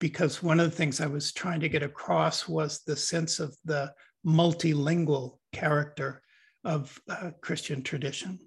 because 0.00 0.42
one 0.42 0.60
of 0.60 0.70
the 0.70 0.76
things 0.76 1.00
i 1.00 1.06
was 1.06 1.32
trying 1.32 1.60
to 1.60 1.68
get 1.68 1.82
across 1.82 2.48
was 2.48 2.80
the 2.86 2.96
sense 2.96 3.40
of 3.40 3.56
the 3.64 3.92
multilingual 4.26 5.38
character 5.52 6.22
of 6.64 6.98
uh, 7.08 7.30
christian 7.42 7.82
tradition 7.82 8.38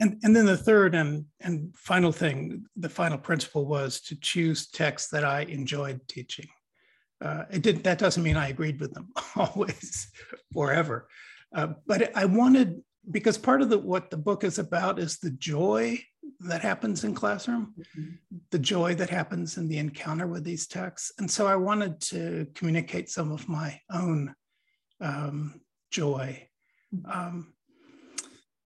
and, 0.00 0.18
and 0.24 0.36
then 0.36 0.44
the 0.44 0.56
third 0.56 0.94
and, 0.94 1.24
and 1.40 1.74
final 1.76 2.12
thing 2.12 2.64
the 2.76 2.88
final 2.88 3.18
principle 3.18 3.66
was 3.66 4.00
to 4.00 4.16
choose 4.20 4.68
texts 4.68 5.10
that 5.10 5.24
i 5.24 5.42
enjoyed 5.42 6.00
teaching 6.08 6.48
uh, 7.22 7.44
it 7.50 7.62
did 7.62 7.82
that 7.84 7.98
doesn't 7.98 8.22
mean 8.22 8.36
i 8.36 8.48
agreed 8.48 8.80
with 8.80 8.92
them 8.92 9.08
always 9.36 10.10
forever 10.52 11.08
uh, 11.54 11.68
but 11.86 12.16
i 12.16 12.24
wanted 12.24 12.82
because 13.10 13.38
part 13.38 13.62
of 13.62 13.70
the 13.70 13.78
what 13.78 14.10
the 14.10 14.16
book 14.16 14.44
is 14.44 14.58
about 14.58 14.98
is 14.98 15.18
the 15.18 15.30
joy 15.30 15.98
that 16.40 16.60
happens 16.60 17.04
in 17.04 17.14
classroom 17.14 17.74
mm-hmm. 17.78 18.10
the 18.50 18.58
joy 18.58 18.94
that 18.94 19.10
happens 19.10 19.56
in 19.56 19.68
the 19.68 19.78
encounter 19.78 20.26
with 20.26 20.44
these 20.44 20.66
texts 20.66 21.12
and 21.18 21.30
so 21.30 21.46
i 21.46 21.56
wanted 21.56 22.00
to 22.00 22.46
communicate 22.54 23.08
some 23.08 23.32
of 23.32 23.48
my 23.48 23.78
own 23.92 24.34
um, 25.00 25.60
joy 25.90 26.46
mm-hmm. 26.94 27.10
um, 27.10 27.52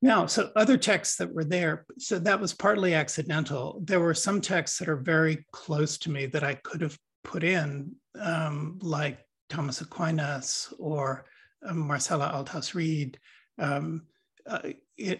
now 0.01 0.25
so 0.25 0.51
other 0.55 0.77
texts 0.77 1.17
that 1.17 1.33
were 1.33 1.45
there 1.45 1.85
so 1.97 2.19
that 2.19 2.39
was 2.39 2.53
partly 2.53 2.93
accidental 2.93 3.81
there 3.83 3.99
were 3.99 4.13
some 4.13 4.41
texts 4.41 4.77
that 4.77 4.89
are 4.89 4.97
very 4.97 5.45
close 5.51 5.97
to 5.97 6.11
me 6.11 6.25
that 6.25 6.43
i 6.43 6.53
could 6.53 6.81
have 6.81 6.97
put 7.25 7.43
in 7.43 7.93
um, 8.19 8.79
like 8.81 9.19
thomas 9.49 9.81
aquinas 9.81 10.73
or 10.79 11.25
um, 11.67 11.79
Marcella 11.79 12.31
Althaus 12.33 12.73
Reid, 12.73 13.19
um, 13.59 14.03
uh, 14.47 14.59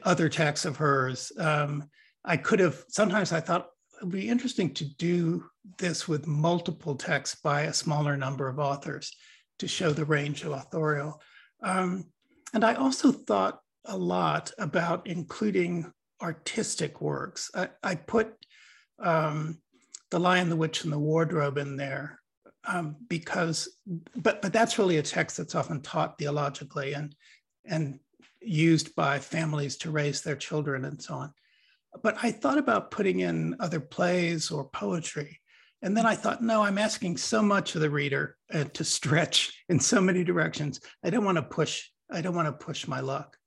other 0.03 0.29
texts 0.29 0.65
of 0.65 0.77
hers. 0.77 1.31
Um, 1.37 1.89
I 2.23 2.37
could 2.37 2.59
have, 2.59 2.83
sometimes 2.87 3.31
I 3.31 3.39
thought 3.39 3.69
it 3.99 4.05
would 4.05 4.13
be 4.13 4.29
interesting 4.29 4.73
to 4.75 4.85
do 4.95 5.45
this 5.77 6.07
with 6.07 6.27
multiple 6.27 6.95
texts 6.95 7.41
by 7.41 7.61
a 7.63 7.73
smaller 7.73 8.17
number 8.17 8.47
of 8.47 8.59
authors 8.59 9.15
to 9.59 9.67
show 9.67 9.91
the 9.91 10.05
range 10.05 10.43
of 10.43 10.51
authorial. 10.51 11.21
Um, 11.63 12.05
and 12.53 12.63
I 12.63 12.75
also 12.75 13.11
thought 13.11 13.59
a 13.85 13.97
lot 13.97 14.51
about 14.57 15.07
including 15.07 15.91
artistic 16.21 17.01
works. 17.01 17.49
I, 17.55 17.69
I 17.83 17.95
put 17.95 18.33
um, 18.99 19.59
The 20.11 20.19
Lion, 20.19 20.49
the 20.49 20.55
Witch, 20.55 20.83
and 20.83 20.93
the 20.93 20.99
Wardrobe 20.99 21.57
in 21.57 21.77
there 21.77 22.19
um, 22.67 22.95
because, 23.07 23.69
but, 24.15 24.41
but 24.41 24.53
that's 24.53 24.79
really 24.79 24.97
a 24.97 25.03
text 25.03 25.37
that's 25.37 25.55
often 25.55 25.81
taught 25.81 26.17
theologically 26.17 26.93
and, 26.93 27.15
and 27.65 27.99
used 28.41 28.95
by 28.95 29.19
families 29.19 29.77
to 29.77 29.91
raise 29.91 30.21
their 30.21 30.35
children 30.35 30.85
and 30.85 31.01
so 31.01 31.15
on. 31.15 31.33
But 32.03 32.17
I 32.21 32.31
thought 32.31 32.57
about 32.57 32.91
putting 32.91 33.19
in 33.19 33.55
other 33.59 33.79
plays 33.79 34.51
or 34.51 34.69
poetry. 34.69 35.39
And 35.81 35.95
then 35.95 36.05
I 36.05 36.15
thought, 36.15 36.41
no, 36.41 36.61
I'm 36.61 36.77
asking 36.77 37.17
so 37.17 37.41
much 37.41 37.75
of 37.75 37.81
the 37.81 37.89
reader 37.89 38.37
uh, 38.53 38.65
to 38.73 38.83
stretch 38.83 39.63
in 39.69 39.79
so 39.79 40.01
many 40.01 40.23
directions. 40.23 40.81
I 41.03 41.09
don't 41.09 41.25
want 41.25 41.37
to 41.37 41.43
push, 41.43 41.83
I 42.11 42.21
don't 42.21 42.35
want 42.35 42.47
to 42.47 42.65
push 42.65 42.87
my 42.87 42.99
luck. 42.99 43.37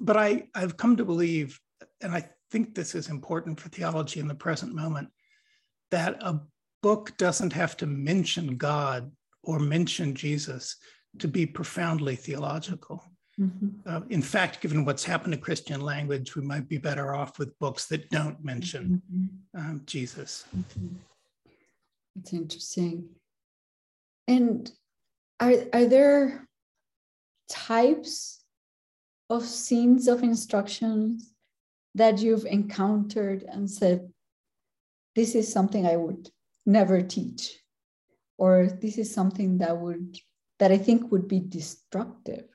But 0.00 0.16
I, 0.16 0.48
I've 0.54 0.76
come 0.76 0.96
to 0.96 1.04
believe, 1.04 1.58
and 2.02 2.12
I 2.12 2.28
think 2.50 2.74
this 2.74 2.94
is 2.94 3.08
important 3.08 3.58
for 3.58 3.68
theology 3.68 4.20
in 4.20 4.28
the 4.28 4.34
present 4.34 4.74
moment, 4.74 5.08
that 5.90 6.16
a 6.20 6.40
book 6.82 7.16
doesn't 7.16 7.52
have 7.52 7.76
to 7.78 7.86
mention 7.86 8.56
God 8.56 9.10
or 9.42 9.58
mention 9.58 10.14
Jesus 10.14 10.76
to 11.18 11.28
be 11.28 11.46
profoundly 11.46 12.16
theological. 12.16 13.02
Mm-hmm. 13.40 13.68
Uh, 13.86 14.00
in 14.10 14.22
fact, 14.22 14.60
given 14.60 14.84
what's 14.84 15.04
happened 15.04 15.32
to 15.32 15.38
Christian 15.38 15.80
language, 15.80 16.34
we 16.34 16.42
might 16.42 16.68
be 16.68 16.78
better 16.78 17.14
off 17.14 17.38
with 17.38 17.58
books 17.58 17.86
that 17.86 18.10
don't 18.10 18.44
mention 18.44 19.00
mm-hmm. 19.12 19.60
um, 19.60 19.82
Jesus. 19.86 20.44
Mm-hmm. 20.56 20.96
It's 22.16 22.32
interesting. 22.32 23.08
And 24.26 24.70
are, 25.40 25.54
are 25.72 25.86
there 25.86 26.48
types 27.48 28.42
of 29.30 29.44
scenes 29.44 30.08
of 30.08 30.22
instructions 30.22 31.32
that 31.94 32.18
you've 32.18 32.44
encountered 32.44 33.44
and 33.44 33.70
said, 33.70 34.10
this 35.18 35.34
is 35.34 35.52
something 35.52 35.84
I 35.84 35.96
would 35.96 36.30
never 36.64 37.02
teach, 37.02 37.58
or 38.38 38.68
this 38.80 38.98
is 38.98 39.12
something 39.12 39.58
that 39.58 39.76
would 39.76 40.16
that 40.60 40.70
I 40.70 40.78
think 40.78 41.10
would 41.10 41.26
be 41.26 41.40
destructive 41.40 42.46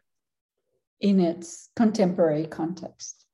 in 1.01 1.19
its 1.19 1.69
contemporary 1.75 2.47
context. 2.47 3.25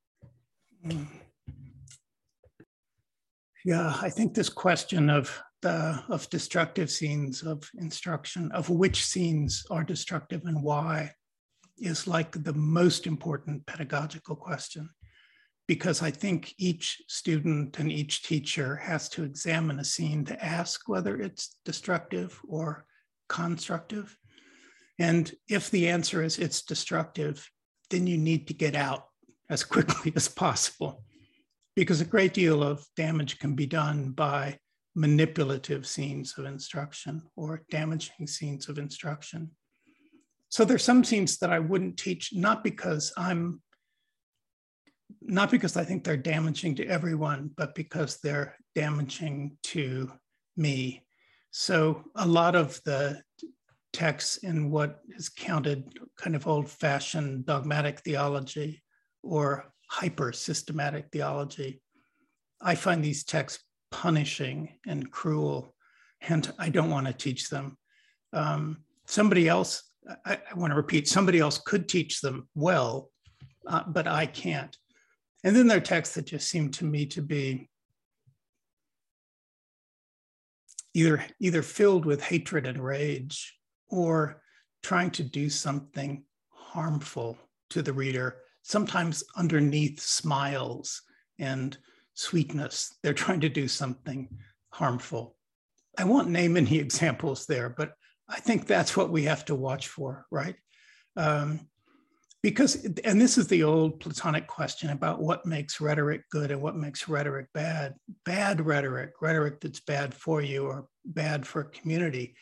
Yeah, 3.64 3.94
I 4.02 4.10
think 4.10 4.34
this 4.34 4.50
question 4.50 5.12
of 5.12 5.26
the 5.62 6.04
of 6.10 6.28
destructive 6.32 6.90
scenes 6.90 7.44
of 7.44 7.70
instruction, 7.78 8.52
of 8.52 8.72
which 8.72 9.06
scenes 9.06 9.64
are 9.70 9.84
destructive 9.84 10.42
and 10.46 10.64
why, 10.64 11.12
is 11.78 12.08
like 12.08 12.32
the 12.44 12.54
most 12.54 13.06
important 13.06 13.64
pedagogical 13.68 14.36
question. 14.36 14.90
Because 15.70 16.02
I 16.02 16.10
think 16.10 16.56
each 16.58 17.00
student 17.08 17.78
and 17.78 17.92
each 17.92 18.24
teacher 18.24 18.76
has 18.78 19.08
to 19.10 19.24
examine 19.24 19.78
a 19.78 19.84
scene 19.84 20.26
to 20.26 20.44
ask 20.44 20.90
whether 20.90 21.22
it's 21.22 21.58
destructive 21.64 22.42
or 22.48 22.86
constructive. 23.28 24.18
And 24.98 25.32
if 25.48 25.70
the 25.70 25.88
answer 25.88 26.24
is 26.24 26.40
it's 26.40 26.64
destructive, 26.64 27.48
then 27.92 28.08
you 28.08 28.18
need 28.18 28.48
to 28.48 28.56
get 28.56 28.74
out 28.74 29.04
as 29.48 29.64
quickly 29.76 30.12
as 30.16 30.28
possible 30.28 31.04
because 31.76 32.02
a 32.02 32.15
great 32.15 32.34
deal 32.34 32.63
of 32.63 32.84
damage 32.96 33.38
can 33.38 33.54
be 33.54 33.67
done 33.67 34.10
by 34.10 34.58
manipulative 34.96 35.86
scenes 35.86 36.36
of 36.39 36.46
instruction 36.46 37.22
or 37.36 37.62
damaging 37.70 38.26
scenes 38.26 38.70
of 38.70 38.80
instruction. 38.80 39.52
So 40.50 40.65
there's 40.65 40.84
some 40.84 41.04
scenes 41.04 41.38
that 41.38 41.54
I 41.54 41.60
wouldn't 41.60 41.98
teach, 41.98 42.34
not 42.34 42.63
because 42.63 43.13
I'm, 43.15 43.62
not 45.22 45.52
because 45.52 45.78
I 45.78 45.84
think 45.84 46.04
they're 46.04 46.17
damaging 46.17 46.76
to 46.76 46.86
everyone, 46.86 47.52
but 47.56 47.76
because 47.76 48.17
they're 48.17 48.56
damaging 48.76 49.58
to 49.63 50.12
me. 50.56 51.04
So 51.52 52.04
a 52.15 52.28
lot 52.28 52.56
of 52.56 52.80
the 52.86 53.22
texts 53.93 54.38
in 54.38 54.69
what 54.69 55.00
is 55.10 55.30
counted 55.30 55.98
kind 56.17 56.36
of 56.36 56.48
old 56.48 56.69
fashioned 56.69 57.45
dogmatic 57.45 58.00
theology 58.02 58.84
or 59.24 59.72
hyper 59.89 60.32
systematic 60.32 61.08
theology. 61.12 61.82
I 62.62 62.76
find 62.76 63.04
these 63.04 63.24
texts 63.24 63.63
punishing 63.91 64.78
and 64.86 65.12
cruel, 65.12 65.76
and 66.22 66.52
I 66.60 66.69
don't 66.69 66.91
want 66.91 67.08
to 67.08 67.13
teach 67.13 67.50
them. 67.50 67.78
Um, 68.34 68.84
somebody 69.08 69.48
else, 69.48 69.84
I, 70.26 70.34
I, 70.52 70.54
want 70.56 70.72
to 70.72 70.76
repeat, 70.76 71.08
somebody 71.08 71.39
else 71.39 71.58
could 71.58 71.89
teach 71.89 72.22
them 72.22 72.48
well, 72.54 73.10
uh, 73.65 73.84
but 73.88 74.08
I 74.08 74.28
can't. 74.28 74.76
And 75.43 75.56
then 75.56 75.67
there 75.67 75.78
are 75.78 75.82
texts 75.82 76.15
that 76.15 76.25
just 76.25 76.49
seem 76.49 76.71
to 76.71 76.86
me 76.86 77.06
to 77.08 77.21
be 77.21 77.69
either, 80.93 81.23
either 81.39 81.62
filled 81.62 82.06
with 82.06 82.21
hatred 82.21 82.67
and 82.67 82.84
rage 82.84 83.58
or 83.89 84.41
trying 84.84 85.12
to 85.12 85.23
do 85.23 85.49
something 85.49 86.23
harmful 86.49 87.38
to 87.69 87.82
the 87.82 87.93
reader, 87.93 88.38
sometimes 88.63 89.23
underneath 89.36 89.99
smiles 89.99 91.02
and 91.38 91.78
sweetness. 92.13 92.95
They're 93.02 93.13
trying 93.13 93.41
to 93.41 93.49
do 93.49 93.67
something 93.67 94.30
harmful. 94.71 95.36
I 95.97 96.04
won't 96.04 96.30
name 96.30 96.58
any 96.58 96.78
examples 96.80 97.45
there, 97.45 97.69
but 97.69 97.93
I 98.28 98.39
think 98.39 98.67
that's 98.67 98.95
what 98.95 99.10
we 99.10 99.23
have 99.23 99.45
to 99.45 99.56
watch 99.56 99.88
for, 99.88 100.25
right? 100.30 100.56
Um, 101.15 101.67
because, 102.41 102.86
and 103.04 103.19
this 103.19 103.38
is 103.38 103.47
the 103.47 103.63
old 103.63 103.99
Platonic 103.99 104.47
question 104.47 104.91
about 104.91 105.21
what 105.21 105.45
makes 105.45 105.82
rhetoric 105.82 106.23
good 106.30 106.52
and 106.52 106.62
what 106.62 106.78
makes 106.78 107.10
rhetoric 107.10 107.47
bad. 107.54 107.95
Bad 108.23 108.65
rhetoric, 108.65 109.12
rhetoric 109.21 109.60
that's 109.60 109.82
bad 109.82 110.13
for 110.13 110.41
you 110.41 110.65
or 110.65 110.88
bad 111.04 111.45
for 111.45 111.62
a 111.62 111.69
community, 111.69 112.36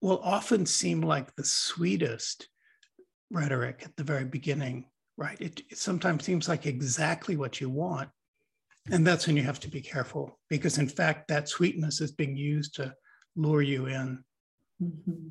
will 0.00 0.20
often 0.22 0.64
seem 0.64 1.02
like 1.02 1.34
the 1.36 1.44
sweetest 1.44 2.48
rhetoric 3.30 3.82
at 3.84 3.96
the 3.96 4.04
very 4.04 4.24
beginning, 4.24 4.86
right? 5.18 5.38
It, 5.40 5.62
it, 5.70 5.76
sometimes 5.76 6.24
seems 6.24 6.48
like 6.48 6.64
exactly 6.64 7.36
what 7.36 7.60
you 7.60 7.68
want. 7.68 8.08
And 8.90 9.06
that's 9.06 9.26
when 9.26 9.36
you 9.36 9.42
have 9.42 9.60
to 9.60 9.68
be 9.68 9.82
careful 9.82 10.38
because, 10.48 10.78
in 10.78 10.88
fact, 10.88 11.28
that 11.28 11.50
sweetness 11.50 12.00
is 12.00 12.12
being 12.12 12.36
used 12.36 12.76
to 12.76 12.94
lure 13.36 13.60
you 13.60 13.86
in. 13.86 14.24
Mm-hmm. 14.82 15.28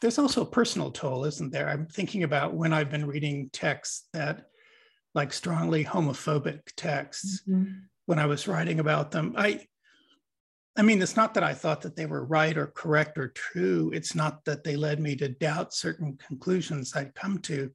There's 0.00 0.18
also 0.18 0.42
a 0.42 0.46
personal 0.46 0.90
toll, 0.90 1.24
isn't 1.24 1.52
there? 1.52 1.68
I'm 1.68 1.86
thinking 1.86 2.24
about 2.24 2.54
when 2.54 2.72
I've 2.72 2.90
been 2.90 3.06
reading 3.06 3.50
texts 3.52 4.08
that, 4.12 4.46
like 5.14 5.32
strongly 5.32 5.84
homophobic 5.84 6.60
texts, 6.76 7.42
mm-hmm. 7.48 7.72
when 8.06 8.18
I 8.18 8.26
was 8.26 8.48
writing 8.48 8.80
about 8.80 9.10
them. 9.10 9.34
I, 9.36 9.66
I 10.76 10.82
mean, 10.82 11.02
it's 11.02 11.16
not 11.16 11.34
that 11.34 11.44
I 11.44 11.54
thought 11.54 11.82
that 11.82 11.96
they 11.96 12.06
were 12.06 12.24
right 12.24 12.56
or 12.56 12.68
correct 12.68 13.18
or 13.18 13.28
true. 13.28 13.90
It's 13.94 14.14
not 14.14 14.44
that 14.46 14.64
they 14.64 14.74
led 14.74 15.00
me 15.00 15.14
to 15.16 15.28
doubt 15.28 15.74
certain 15.74 16.16
conclusions 16.26 16.96
I'd 16.96 17.14
come 17.14 17.38
to, 17.40 17.70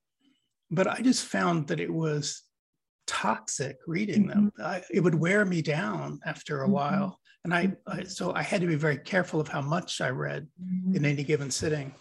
but 0.71 0.87
I 0.87 1.01
just 1.01 1.25
found 1.25 1.67
that 1.67 1.79
it 1.79 1.93
was 1.93 2.43
toxic 3.05 3.77
reading 3.87 4.27
mm-hmm. 4.27 4.47
them. 4.47 4.51
I, 4.61 4.83
it 4.91 4.99
would 4.99 5.15
wear 5.15 5.45
me 5.45 5.61
down 5.61 6.19
after 6.25 6.61
a 6.61 6.63
mm-hmm. 6.63 6.73
while. 6.73 7.19
And 7.43 7.53
I, 7.53 7.71
I, 7.87 7.99
mm-hmm. 7.99 8.07
so 8.09 8.33
I 8.33 8.41
had 8.41 8.61
to 8.61 8.67
be 8.67 8.75
very 8.75 8.97
careful 8.97 9.39
of 9.39 9.47
how 9.47 9.61
much 9.61 10.01
I 10.01 10.09
read 10.09 10.47
mm-hmm. 10.61 10.95
in 10.95 11.05
any 11.05 11.23
given 11.23 11.49
sitting. 11.49 11.93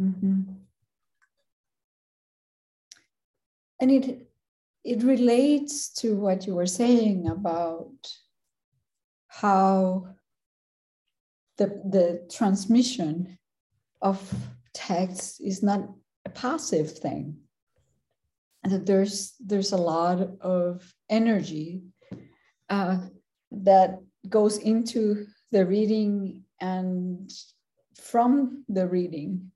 Mm-hmm. 0.00 0.42
And 3.80 3.90
it, 3.90 4.28
it 4.84 5.02
relates 5.02 5.88
to 5.94 6.14
what 6.16 6.46
you 6.46 6.54
were 6.54 6.66
saying 6.66 7.28
about 7.28 7.92
how 9.28 10.06
the, 11.58 11.66
the 11.66 12.26
transmission 12.30 13.38
of 14.00 14.32
text 14.72 15.40
is 15.40 15.62
not 15.62 15.88
a 16.24 16.30
passive 16.30 16.96
thing 16.96 17.36
and 18.62 18.72
that 18.72 18.86
there's 18.86 19.34
there's 19.40 19.72
a 19.72 19.76
lot 19.76 20.20
of 20.40 20.94
energy 21.10 21.82
uh, 22.70 22.98
that 23.50 23.98
goes 24.28 24.58
into 24.58 25.26
the 25.50 25.66
reading 25.66 26.44
and 26.60 27.30
from 28.00 28.64
the 28.68 28.86
reading 28.86 29.50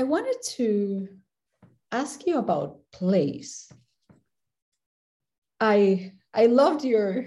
i 0.00 0.02
wanted 0.02 0.40
to 0.42 1.08
ask 1.92 2.26
you 2.26 2.38
about 2.38 2.80
place 2.90 3.70
i 5.60 6.10
i 6.32 6.46
loved 6.46 6.82
your 6.84 7.26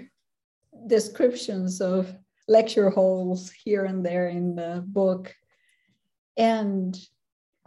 descriptions 0.88 1.80
of 1.80 2.12
lecture 2.48 2.90
halls 2.90 3.52
here 3.52 3.84
and 3.84 4.04
there 4.04 4.26
in 4.28 4.56
the 4.56 4.82
book. 4.88 5.32
and 6.36 6.98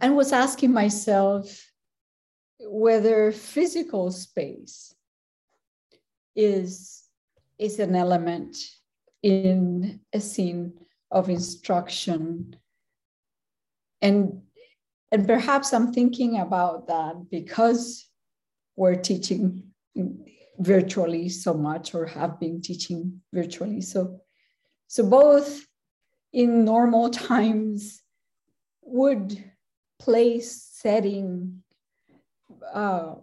and 0.01 0.13
was 0.17 0.33
asking 0.33 0.73
myself 0.73 1.45
whether 2.59 3.31
physical 3.31 4.11
space 4.11 4.93
is 6.35 7.03
is 7.57 7.79
an 7.79 7.95
element 7.95 8.57
in 9.23 10.01
a 10.11 10.19
scene 10.19 10.73
of 11.11 11.29
instruction 11.29 12.53
and 14.01 14.41
and 15.11 15.27
perhaps 15.27 15.73
i'm 15.73 15.91
thinking 15.93 16.39
about 16.39 16.87
that 16.87 17.15
because 17.29 18.09
we're 18.75 18.95
teaching 18.95 19.63
virtually 20.59 21.29
so 21.29 21.53
much 21.53 21.93
or 21.93 22.05
have 22.05 22.39
been 22.39 22.61
teaching 22.61 23.21
virtually. 23.33 23.81
So 23.81 24.21
so 24.87 25.05
both 25.05 25.65
in 26.33 26.65
normal 26.65 27.09
times 27.29 28.01
would 28.81 29.43
place 29.99 30.69
setting 30.71 31.63
uh, 32.73 33.15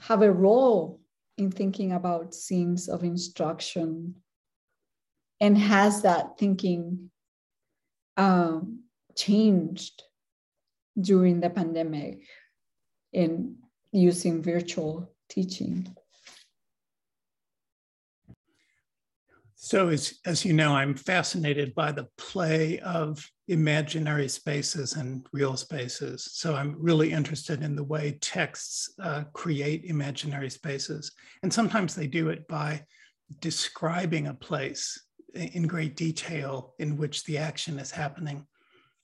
have 0.00 0.22
a 0.22 0.32
role 0.32 1.00
in 1.38 1.50
thinking 1.50 1.92
about 1.92 2.34
scenes 2.34 2.88
of 2.88 3.04
instruction 3.04 4.14
and 5.40 5.56
has 5.56 6.02
that 6.02 6.38
thinking 6.38 7.10
um, 8.16 8.80
changed 9.14 10.02
during 11.00 11.40
the 11.40 11.50
pandemic 11.50 12.22
in 13.12 13.56
using 13.92 14.42
virtual 14.42 15.12
teaching 15.28 15.94
So, 19.58 19.88
as, 19.88 20.20
as 20.24 20.44
you 20.44 20.52
know, 20.52 20.76
I'm 20.76 20.94
fascinated 20.94 21.74
by 21.74 21.90
the 21.90 22.06
play 22.18 22.78
of 22.80 23.28
imaginary 23.48 24.28
spaces 24.28 24.92
and 24.92 25.26
real 25.32 25.56
spaces. 25.56 26.28
So, 26.34 26.54
I'm 26.54 26.76
really 26.78 27.10
interested 27.10 27.64
in 27.64 27.74
the 27.74 27.82
way 27.82 28.18
texts 28.20 28.94
uh, 29.02 29.24
create 29.32 29.84
imaginary 29.84 30.50
spaces. 30.50 31.10
And 31.42 31.52
sometimes 31.52 31.96
they 31.96 32.06
do 32.06 32.28
it 32.28 32.46
by 32.46 32.84
describing 33.40 34.28
a 34.28 34.34
place 34.34 35.02
in 35.34 35.66
great 35.66 35.96
detail 35.96 36.74
in 36.78 36.96
which 36.96 37.24
the 37.24 37.38
action 37.38 37.80
is 37.80 37.90
happening. 37.90 38.46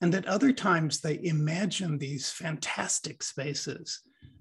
And 0.02 0.12
at 0.16 0.26
other 0.26 0.52
times, 0.52 1.00
they 1.00 1.20
imagine 1.22 1.96
these 1.96 2.28
fantastic 2.28 3.22
spaces 3.22 4.00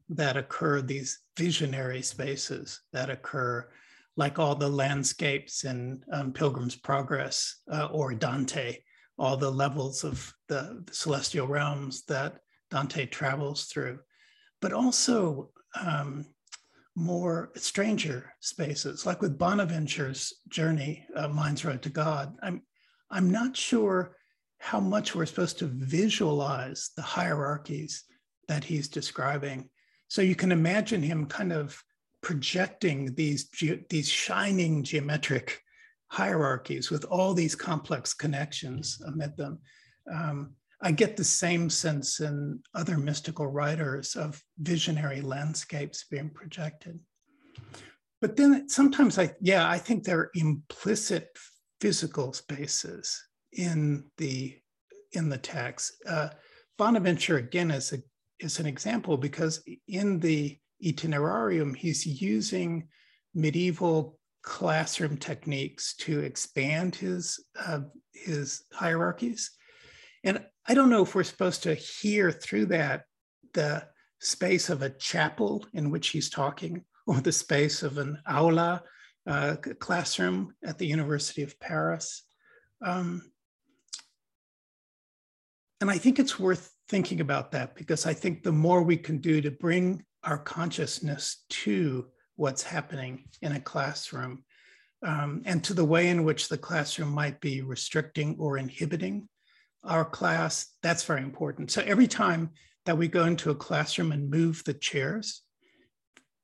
that 0.09 0.35
occur, 0.35 0.81
these 0.81 1.19
visionary 1.37 2.01
spaces 2.01 2.81
that 2.93 3.11
occur 3.11 3.69
like 4.17 4.39
all 4.39 4.55
the 4.55 4.67
landscapes 4.67 5.63
in 5.63 6.03
um, 6.11 6.33
Pilgrim's 6.33 6.75
Progress 6.75 7.61
uh, 7.71 7.85
or 7.91 8.15
Dante, 8.15 8.79
all 9.19 9.37
the 9.37 9.51
levels 9.51 10.03
of 10.03 10.33
the, 10.49 10.83
the, 10.85 10.93
celestial 10.93 11.47
realms 11.47 12.03
that 12.05 12.39
Dante 12.71 13.05
travels 13.05 13.65
through, 13.65 13.99
but 14.61 14.73
also 14.73 15.51
um, 15.79 16.25
more 16.95 17.51
stranger 17.55 18.33
spaces, 18.39 19.05
like 19.05 19.21
with 19.21 19.37
Bonaventure's 19.37 20.33
journey, 20.49 21.05
uh, 21.15 21.27
Mind's 21.27 21.63
Road 21.63 21.83
to 21.83 21.89
God. 21.89 22.35
I'm, 22.41 22.63
I'm 23.11 23.29
not 23.29 23.55
sure 23.55 24.17
how 24.61 24.79
much 24.79 25.15
we're 25.15 25.25
supposed 25.25 25.57
to 25.57 25.65
visualize 25.65 26.91
the 26.95 27.01
hierarchies 27.01 28.03
that 28.47 28.63
he's 28.63 28.87
describing. 28.87 29.67
So 30.07 30.21
you 30.21 30.35
can 30.35 30.51
imagine 30.51 31.01
him 31.01 31.25
kind 31.25 31.51
of 31.51 31.81
projecting 32.21 33.15
these, 33.15 33.49
these 33.89 34.07
shining 34.07 34.83
geometric 34.83 35.59
hierarchies 36.09 36.91
with 36.91 37.05
all 37.05 37.33
these 37.33 37.55
complex 37.55 38.13
connections 38.13 39.01
amid 39.07 39.35
them. 39.35 39.57
Um, 40.13 40.53
I 40.79 40.91
get 40.91 41.17
the 41.17 41.23
same 41.23 41.67
sense 41.67 42.19
in 42.19 42.59
other 42.75 42.97
mystical 42.97 43.47
writers 43.47 44.15
of 44.15 44.43
visionary 44.59 45.21
landscapes 45.21 46.05
being 46.09 46.29
projected. 46.29 46.99
But 48.21 48.35
then 48.35 48.69
sometimes 48.69 49.17
I, 49.17 49.33
yeah, 49.41 49.67
I 49.67 49.79
think 49.79 50.03
there 50.03 50.19
are 50.19 50.31
implicit 50.35 51.29
physical 51.79 52.31
spaces 52.33 53.23
in 53.53 54.05
the 54.17 54.57
in 55.13 55.29
the 55.29 55.37
text. 55.37 55.93
Uh, 56.07 56.29
Bonaventure 56.77 57.37
again 57.37 57.71
is 57.71 57.93
a 57.93 57.97
is 58.39 58.59
an 58.59 58.65
example 58.65 59.17
because 59.17 59.63
in 59.87 60.19
the 60.19 60.57
itinerarium, 60.83 61.75
he's 61.75 62.05
using 62.05 62.87
medieval 63.33 64.17
classroom 64.41 65.17
techniques 65.17 65.95
to 65.95 66.19
expand 66.19 66.95
his 66.95 67.43
uh, 67.59 67.81
his 68.13 68.63
hierarchies. 68.73 69.51
And 70.23 70.43
I 70.67 70.73
don't 70.73 70.89
know 70.89 71.03
if 71.03 71.15
we're 71.15 71.23
supposed 71.23 71.63
to 71.63 71.75
hear 71.75 72.31
through 72.31 72.67
that 72.67 73.03
the 73.53 73.87
space 74.19 74.69
of 74.69 74.81
a 74.81 74.89
chapel 74.89 75.65
in 75.73 75.89
which 75.89 76.09
he's 76.09 76.29
talking, 76.29 76.83
or 77.07 77.19
the 77.21 77.31
space 77.31 77.83
of 77.83 77.97
an 77.97 78.19
aula 78.29 78.83
uh, 79.27 79.55
classroom 79.79 80.53
at 80.63 80.77
the 80.77 80.87
University 80.87 81.43
of 81.43 81.59
Paris. 81.59 82.23
Um, 82.83 83.30
and 85.81 85.89
I 85.89 85.97
think 85.97 86.19
it's 86.19 86.39
worth 86.39 86.71
thinking 86.89 87.21
about 87.21 87.51
that 87.51 87.75
because 87.75 88.05
I 88.05 88.13
think 88.13 88.43
the 88.43 88.51
more 88.51 88.83
we 88.83 88.97
can 88.97 89.17
do 89.17 89.41
to 89.41 89.49
bring 89.49 90.05
our 90.23 90.37
consciousness 90.37 91.43
to 91.49 92.05
what's 92.35 92.61
happening 92.61 93.25
in 93.41 93.53
a 93.53 93.59
classroom 93.59 94.43
um, 95.03 95.41
and 95.45 95.63
to 95.63 95.73
the 95.73 95.83
way 95.83 96.09
in 96.09 96.23
which 96.23 96.47
the 96.47 96.57
classroom 96.57 97.09
might 97.09 97.41
be 97.41 97.61
restricting 97.61 98.35
or 98.39 98.59
inhibiting 98.59 99.27
our 99.83 100.05
class, 100.05 100.67
that's 100.83 101.03
very 101.03 101.23
important. 101.23 101.71
So 101.71 101.81
every 101.81 102.07
time 102.07 102.51
that 102.85 102.97
we 102.97 103.07
go 103.07 103.25
into 103.25 103.49
a 103.49 103.55
classroom 103.55 104.11
and 104.11 104.29
move 104.29 104.61
the 104.63 104.75
chairs, 104.75 105.41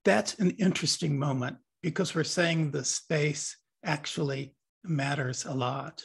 that's 0.04 0.34
an 0.40 0.52
interesting 0.52 1.20
moment 1.20 1.58
because 1.84 2.16
we're 2.16 2.24
saying 2.24 2.72
the 2.72 2.84
space 2.84 3.56
actually 3.84 4.56
matters 4.84 5.46
a 5.46 5.54
lot. 5.54 6.04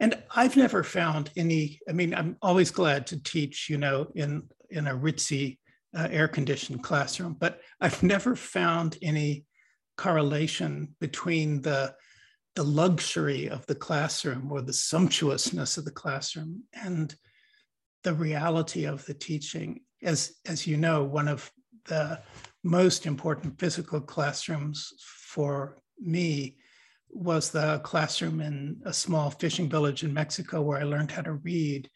And 0.00 0.16
I've 0.34 0.56
never 0.56 0.84
found 0.84 1.30
any, 1.36 1.80
I 1.88 1.92
mean, 1.92 2.14
I'm 2.14 2.36
always 2.40 2.70
glad 2.70 3.06
to 3.08 3.22
teach, 3.22 3.68
you 3.68 3.78
know, 3.78 4.06
in, 4.14 4.48
in 4.70 4.86
a 4.86 4.94
ritzy 4.94 5.58
uh, 5.96 6.08
air 6.10 6.28
conditioned 6.28 6.82
classroom, 6.82 7.36
but 7.38 7.60
I've 7.80 8.02
never 8.02 8.36
found 8.36 8.96
any 9.02 9.44
correlation 9.96 10.94
between 11.00 11.62
the, 11.62 11.94
the 12.54 12.62
luxury 12.62 13.48
of 13.48 13.66
the 13.66 13.74
classroom 13.74 14.52
or 14.52 14.62
the 14.62 14.72
sumptuousness 14.72 15.76
of 15.76 15.84
the 15.84 15.90
classroom 15.90 16.62
and 16.72 17.14
the 18.04 18.14
reality 18.14 18.84
of 18.84 19.04
the 19.06 19.14
teaching. 19.14 19.80
As, 20.02 20.34
as 20.46 20.66
you 20.66 20.76
know, 20.76 21.02
one 21.02 21.26
of 21.26 21.50
the 21.86 22.20
most 22.62 23.06
important 23.06 23.58
physical 23.58 24.00
classrooms 24.00 24.92
for 25.00 25.78
me 25.98 26.56
was 27.10 27.50
the 27.50 27.80
classroom 27.80 28.40
in 28.40 28.80
a 28.84 28.92
small 28.92 29.30
fishing 29.30 29.68
village 29.68 30.02
in 30.02 30.12
Mexico 30.12 30.62
where 30.62 30.78
I 30.78 30.84
learned 30.84 31.10
how 31.10 31.22
to 31.22 31.34
read. 31.34 31.88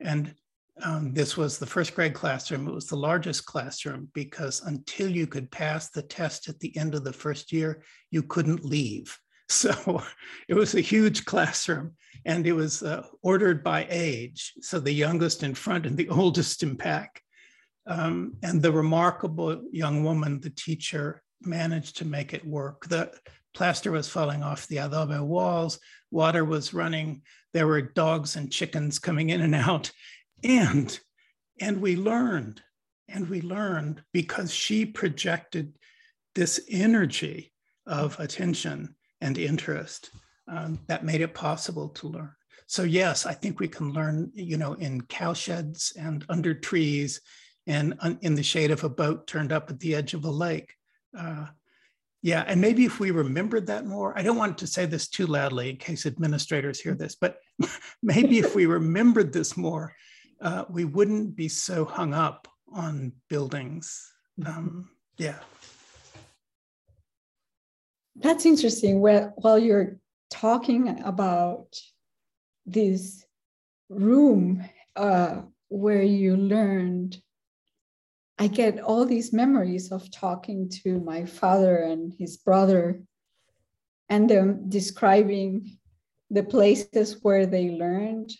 And 0.00 0.34
um, 0.82 1.12
this 1.12 1.36
was 1.36 1.58
the 1.58 1.66
first 1.66 1.94
grade 1.94 2.14
classroom. 2.14 2.68
It 2.68 2.74
was 2.74 2.86
the 2.86 2.96
largest 2.96 3.46
classroom 3.46 4.08
because 4.14 4.62
until 4.64 5.10
you 5.10 5.26
could 5.26 5.50
pass 5.50 5.90
the 5.90 6.02
test 6.02 6.48
at 6.48 6.60
the 6.60 6.76
end 6.76 6.94
of 6.94 7.04
the 7.04 7.12
first 7.12 7.52
year, 7.52 7.82
you 8.10 8.22
couldn't 8.22 8.64
leave. 8.64 9.16
So 9.50 10.02
it 10.46 10.52
was 10.52 10.74
a 10.74 10.82
huge 10.82 11.24
classroom 11.24 11.94
and 12.26 12.46
it 12.46 12.52
was 12.52 12.82
uh, 12.82 13.06
ordered 13.22 13.64
by 13.64 13.86
age. 13.88 14.52
So 14.60 14.78
the 14.78 14.92
youngest 14.92 15.42
in 15.42 15.54
front 15.54 15.86
and 15.86 15.96
the 15.96 16.08
oldest 16.10 16.62
in 16.62 16.74
back. 16.74 17.22
Um, 17.86 18.34
and 18.42 18.60
the 18.60 18.70
remarkable 18.70 19.62
young 19.72 20.04
woman, 20.04 20.38
the 20.42 20.50
teacher, 20.50 21.22
managed 21.40 21.96
to 21.96 22.04
make 22.04 22.34
it 22.34 22.44
work. 22.44 22.86
The 22.88 23.10
plaster 23.54 23.90
was 23.90 24.08
falling 24.08 24.42
off 24.42 24.66
the 24.66 24.78
adobe 24.78 25.18
walls, 25.18 25.78
water 26.10 26.44
was 26.44 26.74
running, 26.74 27.22
there 27.52 27.66
were 27.66 27.82
dogs 27.82 28.36
and 28.36 28.52
chickens 28.52 28.98
coming 28.98 29.30
in 29.30 29.40
and 29.40 29.54
out. 29.54 29.90
And, 30.44 30.98
and 31.60 31.80
we 31.80 31.96
learned, 31.96 32.62
and 33.08 33.28
we 33.28 33.40
learned 33.40 34.02
because 34.12 34.52
she 34.52 34.86
projected 34.86 35.74
this 36.34 36.60
energy 36.70 37.52
of 37.86 38.18
attention 38.20 38.94
and 39.20 39.38
interest 39.38 40.10
um, 40.46 40.78
that 40.86 41.04
made 41.04 41.20
it 41.20 41.34
possible 41.34 41.88
to 41.88 42.08
learn. 42.08 42.32
So 42.66 42.82
yes, 42.82 43.24
I 43.24 43.32
think 43.32 43.60
we 43.60 43.68
can 43.68 43.92
learn, 43.92 44.30
you 44.34 44.58
know, 44.58 44.74
in 44.74 45.00
cowsheds 45.02 45.96
and 45.96 46.24
under 46.28 46.54
trees 46.54 47.20
and 47.66 47.98
in 48.22 48.34
the 48.34 48.42
shade 48.42 48.70
of 48.70 48.84
a 48.84 48.88
boat 48.88 49.26
turned 49.26 49.52
up 49.52 49.70
at 49.70 49.80
the 49.80 49.94
edge 49.94 50.14
of 50.14 50.24
a 50.24 50.30
lake. 50.30 50.74
Uh, 51.16 51.46
yeah, 52.22 52.44
and 52.46 52.60
maybe 52.60 52.84
if 52.84 52.98
we 52.98 53.10
remembered 53.12 53.66
that 53.68 53.86
more, 53.86 54.18
I 54.18 54.22
don't 54.22 54.36
want 54.36 54.58
to 54.58 54.66
say 54.66 54.86
this 54.86 55.08
too 55.08 55.26
loudly 55.26 55.70
in 55.70 55.76
case 55.76 56.04
administrators 56.04 56.80
hear 56.80 56.94
this, 56.94 57.14
but 57.14 57.38
maybe 58.02 58.38
if 58.38 58.54
we 58.56 58.66
remembered 58.66 59.32
this 59.32 59.56
more, 59.56 59.94
uh, 60.40 60.64
we 60.68 60.84
wouldn't 60.84 61.36
be 61.36 61.48
so 61.48 61.84
hung 61.84 62.14
up 62.14 62.48
on 62.72 63.12
buildings. 63.28 64.12
Um, 64.44 64.88
yeah. 65.16 65.38
That's 68.16 68.46
interesting. 68.46 69.00
Well, 69.00 69.32
while 69.36 69.58
you're 69.58 69.98
talking 70.30 71.00
about 71.04 71.76
this 72.66 73.24
room 73.88 74.64
uh, 74.96 75.42
where 75.68 76.02
you 76.02 76.36
learned 76.36 77.20
I 78.38 78.46
get 78.46 78.80
all 78.80 79.04
these 79.04 79.32
memories 79.32 79.90
of 79.90 80.10
talking 80.10 80.68
to 80.84 81.00
my 81.00 81.24
father 81.24 81.78
and 81.78 82.14
his 82.18 82.36
brother 82.36 83.02
and 84.08 84.30
them 84.30 84.68
describing 84.68 85.78
the 86.30 86.44
places 86.44 87.18
where 87.22 87.46
they 87.46 87.70
learned. 87.70 88.30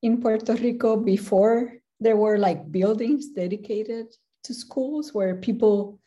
In 0.00 0.22
Puerto 0.22 0.54
Rico 0.54 0.96
before 0.96 1.74
there 2.00 2.16
were 2.16 2.38
like 2.38 2.72
buildings 2.72 3.28
dedicated 3.28 4.06
to 4.44 4.54
schools 4.54 5.12
where 5.12 5.36
people 5.36 6.00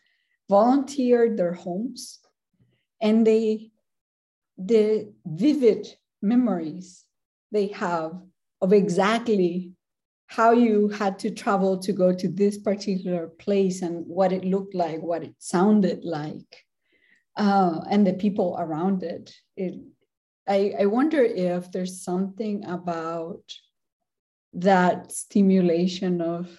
volunteered 0.49 1.37
their 1.37 1.53
homes 1.53 2.19
and 3.01 3.27
they 3.27 3.71
the 4.57 5.13
vivid 5.25 5.87
memories 6.21 7.05
they 7.51 7.67
have 7.67 8.13
of 8.61 8.73
exactly 8.73 9.71
how 10.27 10.51
you 10.51 10.89
had 10.89 11.17
to 11.19 11.31
travel 11.31 11.77
to 11.79 11.93
go 11.93 12.13
to 12.13 12.27
this 12.27 12.57
particular 12.57 13.27
place 13.27 13.81
and 13.81 14.05
what 14.05 14.33
it 14.33 14.43
looked 14.43 14.75
like, 14.75 15.01
what 15.01 15.23
it 15.23 15.33
sounded 15.39 16.03
like, 16.03 16.65
uh, 17.37 17.79
and 17.89 18.05
the 18.05 18.13
people 18.13 18.55
around 18.59 19.03
it. 19.03 19.33
it 19.55 19.75
I, 20.47 20.73
I 20.81 20.85
wonder 20.85 21.23
if 21.23 21.71
there's 21.71 22.03
something 22.03 22.65
about 22.65 23.41
that 24.53 25.11
stimulation 25.11 26.21
of 26.21 26.57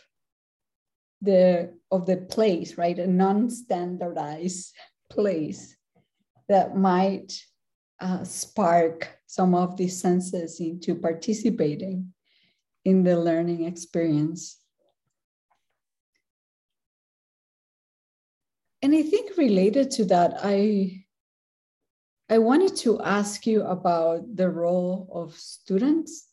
the 1.21 1.75
of 1.91 2.07
the 2.07 2.17
place, 2.17 2.79
right? 2.79 2.99
A 2.99 3.07
non-standardized 3.07 4.75
place 5.11 5.77
that 6.49 6.77
might 6.77 7.33
uh, 8.01 8.25
spark 8.25 9.19
some 9.27 9.55
of 9.55 9.77
these 9.77 10.01
senses 10.01 10.61
into 10.61 10.95
participating 10.95 12.13
in 12.89 13.05
the 13.05 13.19
learning 13.21 13.65
experience. 13.65 14.57
And 18.81 18.95
I 18.95 19.03
think 19.03 19.37
related 19.37 19.91
to 19.97 20.07
that, 20.07 20.41
I, 20.43 21.05
I 22.31 22.39
wanted 22.39 22.77
to 22.77 23.03
ask 23.03 23.47
you 23.47 23.63
about 23.63 24.21
the 24.35 24.49
role 24.49 25.07
of 25.13 25.35
students 25.35 26.29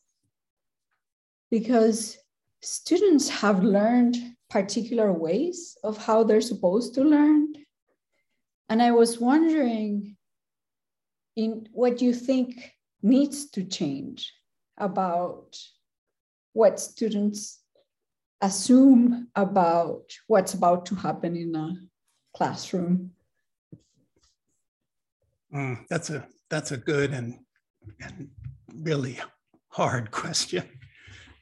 because 1.50 2.16
students 2.62 3.28
have 3.28 3.62
learned 3.62 4.16
particular 4.48 5.12
ways 5.12 5.76
of 5.84 5.98
how 5.98 6.24
they're 6.24 6.40
supposed 6.40 6.94
to 6.94 7.04
learn. 7.04 7.52
And 8.70 8.80
I 8.80 8.92
was 8.92 9.20
wondering 9.20 10.16
in 11.36 11.68
what 11.72 12.00
you 12.00 12.14
think 12.14 12.72
needs 13.02 13.50
to 13.50 13.62
change 13.62 14.32
about 14.78 15.58
what 16.56 16.80
students 16.80 17.60
assume 18.40 19.28
about 19.36 20.04
what's 20.26 20.54
about 20.54 20.86
to 20.86 20.94
happen 20.94 21.36
in 21.36 21.54
a 21.54 21.74
classroom? 22.34 23.10
Mm, 25.54 25.84
that's 25.90 26.08
a 26.08 26.26
that's 26.48 26.72
a 26.72 26.78
good 26.78 27.12
and, 27.12 27.38
and 28.00 28.30
really 28.74 29.18
hard 29.68 30.10
question. 30.22 30.64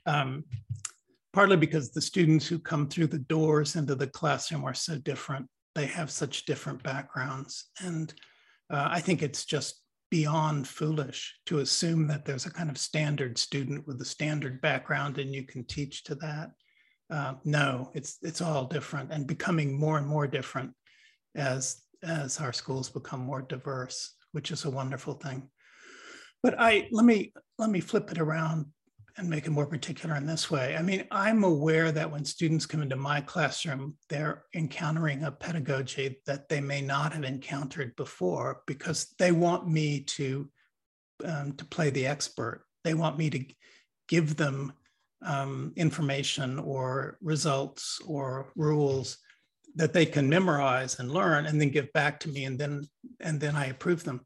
Um, 0.04 0.44
partly 1.32 1.56
because 1.56 1.92
the 1.92 2.02
students 2.02 2.48
who 2.48 2.58
come 2.58 2.88
through 2.88 3.06
the 3.06 3.24
doors 3.36 3.76
into 3.76 3.94
the 3.94 4.08
classroom 4.08 4.64
are 4.64 4.74
so 4.74 4.98
different. 4.98 5.46
They 5.76 5.86
have 5.86 6.10
such 6.10 6.44
different 6.44 6.82
backgrounds, 6.82 7.70
and 7.78 8.12
uh, 8.68 8.88
I 8.90 9.00
think 9.00 9.22
it's 9.22 9.44
just 9.44 9.83
beyond 10.14 10.68
foolish 10.68 11.34
to 11.44 11.58
assume 11.58 12.06
that 12.06 12.24
there's 12.24 12.46
a 12.46 12.52
kind 12.52 12.70
of 12.70 12.78
standard 12.78 13.36
student 13.36 13.84
with 13.84 14.00
a 14.00 14.04
standard 14.04 14.60
background 14.60 15.18
and 15.18 15.34
you 15.34 15.42
can 15.42 15.64
teach 15.64 16.04
to 16.04 16.14
that. 16.14 16.52
Uh, 17.10 17.34
no, 17.44 17.90
it's 17.94 18.18
it's 18.22 18.40
all 18.40 18.64
different 18.66 19.10
and 19.12 19.26
becoming 19.26 19.76
more 19.76 19.98
and 19.98 20.06
more 20.06 20.28
different 20.28 20.70
as 21.34 21.82
as 22.04 22.38
our 22.40 22.52
schools 22.52 22.88
become 22.88 23.18
more 23.18 23.42
diverse, 23.42 24.14
which 24.30 24.52
is 24.52 24.64
a 24.64 24.70
wonderful 24.70 25.14
thing. 25.14 25.50
But 26.44 26.54
I 26.60 26.86
let 26.92 27.04
me 27.04 27.32
let 27.58 27.70
me 27.70 27.80
flip 27.80 28.12
it 28.12 28.20
around 28.20 28.66
and 29.16 29.30
make 29.30 29.46
it 29.46 29.50
more 29.50 29.66
particular 29.66 30.16
in 30.16 30.26
this 30.26 30.50
way. 30.50 30.76
I 30.76 30.82
mean, 30.82 31.06
I'm 31.10 31.44
aware 31.44 31.92
that 31.92 32.10
when 32.10 32.24
students 32.24 32.66
come 32.66 32.82
into 32.82 32.96
my 32.96 33.20
classroom, 33.20 33.96
they're 34.08 34.44
encountering 34.54 35.22
a 35.22 35.30
pedagogy 35.30 36.20
that 36.26 36.48
they 36.48 36.60
may 36.60 36.80
not 36.80 37.12
have 37.12 37.24
encountered 37.24 37.94
before 37.96 38.62
because 38.66 39.14
they 39.18 39.30
want 39.30 39.68
me 39.68 40.00
to 40.00 40.50
um, 41.24 41.52
to 41.52 41.64
play 41.64 41.90
the 41.90 42.06
expert. 42.06 42.64
They 42.82 42.94
want 42.94 43.16
me 43.16 43.30
to 43.30 43.44
give 44.08 44.36
them 44.36 44.72
um, 45.22 45.72
information 45.76 46.58
or 46.58 47.18
results 47.22 48.00
or 48.06 48.52
rules 48.56 49.18
that 49.76 49.92
they 49.92 50.06
can 50.06 50.28
memorize 50.28 50.98
and 50.98 51.10
learn 51.10 51.46
and 51.46 51.60
then 51.60 51.70
give 51.70 51.92
back 51.92 52.20
to 52.20 52.28
me 52.28 52.44
and 52.44 52.58
then 52.58 52.86
and 53.20 53.40
then 53.40 53.54
I 53.54 53.66
approve 53.66 54.04
them. 54.04 54.22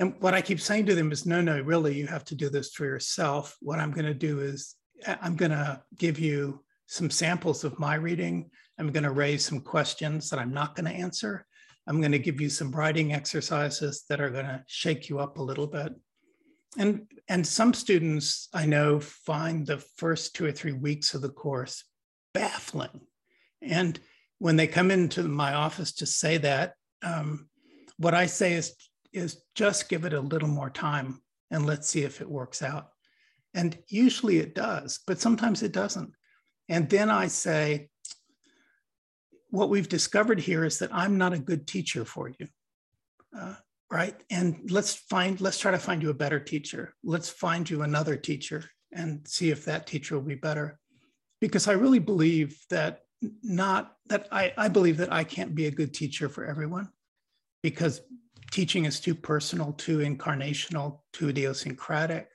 And 0.00 0.14
what 0.20 0.34
I 0.34 0.40
keep 0.40 0.60
saying 0.60 0.86
to 0.86 0.94
them 0.94 1.12
is, 1.12 1.26
no, 1.26 1.42
no, 1.42 1.60
really, 1.60 1.94
you 1.94 2.06
have 2.06 2.24
to 2.24 2.34
do 2.34 2.48
this 2.48 2.72
for 2.72 2.86
yourself. 2.86 3.56
What 3.60 3.78
I'm 3.78 3.92
going 3.92 4.06
to 4.06 4.14
do 4.14 4.40
is, 4.40 4.74
I'm 5.06 5.36
going 5.36 5.50
to 5.50 5.82
give 5.98 6.18
you 6.18 6.64
some 6.86 7.10
samples 7.10 7.64
of 7.64 7.78
my 7.78 7.94
reading. 7.94 8.50
I'm 8.78 8.92
going 8.92 9.04
to 9.04 9.10
raise 9.10 9.44
some 9.44 9.60
questions 9.60 10.30
that 10.30 10.40
I'm 10.40 10.54
not 10.54 10.74
going 10.74 10.86
to 10.86 10.98
answer. 10.98 11.46
I'm 11.86 12.00
going 12.00 12.12
to 12.12 12.18
give 12.18 12.40
you 12.40 12.48
some 12.48 12.72
writing 12.72 13.12
exercises 13.12 14.04
that 14.08 14.20
are 14.20 14.30
going 14.30 14.46
to 14.46 14.64
shake 14.66 15.10
you 15.10 15.18
up 15.18 15.36
a 15.36 15.42
little 15.42 15.66
bit. 15.66 15.92
And, 16.78 17.06
and 17.28 17.46
some 17.46 17.74
students 17.74 18.48
I 18.54 18.64
know 18.64 19.00
find 19.00 19.66
the 19.66 19.78
first 19.96 20.34
two 20.34 20.46
or 20.46 20.52
three 20.52 20.72
weeks 20.72 21.14
of 21.14 21.20
the 21.20 21.28
course 21.28 21.84
baffling. 22.32 23.00
And 23.60 24.00
when 24.38 24.56
they 24.56 24.66
come 24.66 24.90
into 24.90 25.24
my 25.24 25.54
office 25.54 25.92
to 25.94 26.06
say 26.06 26.38
that, 26.38 26.74
um, 27.02 27.48
what 27.98 28.14
I 28.14 28.26
say 28.26 28.54
is 28.54 28.74
is 29.12 29.42
just 29.54 29.88
give 29.88 30.04
it 30.04 30.12
a 30.12 30.20
little 30.20 30.48
more 30.48 30.70
time 30.70 31.20
and 31.50 31.66
let's 31.66 31.88
see 31.88 32.02
if 32.02 32.20
it 32.20 32.30
works 32.30 32.62
out. 32.62 32.88
And 33.54 33.76
usually 33.88 34.38
it 34.38 34.54
does, 34.54 35.00
but 35.06 35.20
sometimes 35.20 35.62
it 35.62 35.72
doesn't. 35.72 36.12
And 36.68 36.88
then 36.88 37.10
I 37.10 37.26
say, 37.26 37.88
what 39.48 39.70
we've 39.70 39.88
discovered 39.88 40.38
here 40.38 40.64
is 40.64 40.78
that 40.78 40.94
I'm 40.94 41.18
not 41.18 41.32
a 41.32 41.38
good 41.38 41.66
teacher 41.66 42.04
for 42.04 42.28
you. 42.28 42.46
Uh, 43.36 43.54
right. 43.90 44.14
And 44.30 44.70
let's 44.70 44.94
find, 44.94 45.40
let's 45.40 45.58
try 45.58 45.72
to 45.72 45.78
find 45.78 46.02
you 46.02 46.10
a 46.10 46.14
better 46.14 46.38
teacher. 46.38 46.94
Let's 47.02 47.28
find 47.28 47.68
you 47.68 47.82
another 47.82 48.16
teacher 48.16 48.64
and 48.92 49.26
see 49.26 49.50
if 49.50 49.64
that 49.64 49.88
teacher 49.88 50.14
will 50.14 50.22
be 50.22 50.36
better. 50.36 50.78
Because 51.40 51.66
I 51.66 51.72
really 51.72 51.98
believe 51.98 52.56
that 52.70 53.00
not 53.42 53.96
that 54.06 54.28
I, 54.30 54.52
I 54.56 54.68
believe 54.68 54.98
that 54.98 55.12
I 55.12 55.24
can't 55.24 55.54
be 55.54 55.66
a 55.66 55.70
good 55.70 55.92
teacher 55.92 56.28
for 56.28 56.44
everyone 56.44 56.88
because 57.62 58.00
teaching 58.50 58.84
is 58.84 59.00
too 59.00 59.14
personal, 59.14 59.72
too 59.72 59.98
incarnational, 59.98 61.00
too 61.12 61.28
idiosyncratic. 61.28 62.28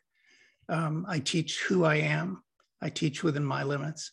Um, 0.69 1.06
I 1.08 1.19
teach 1.19 1.62
who 1.62 1.84
I 1.84 1.95
am. 1.95 2.41
I 2.82 2.89
teach 2.89 3.23
within 3.23 3.45
my 3.45 3.63
limits. 3.63 4.12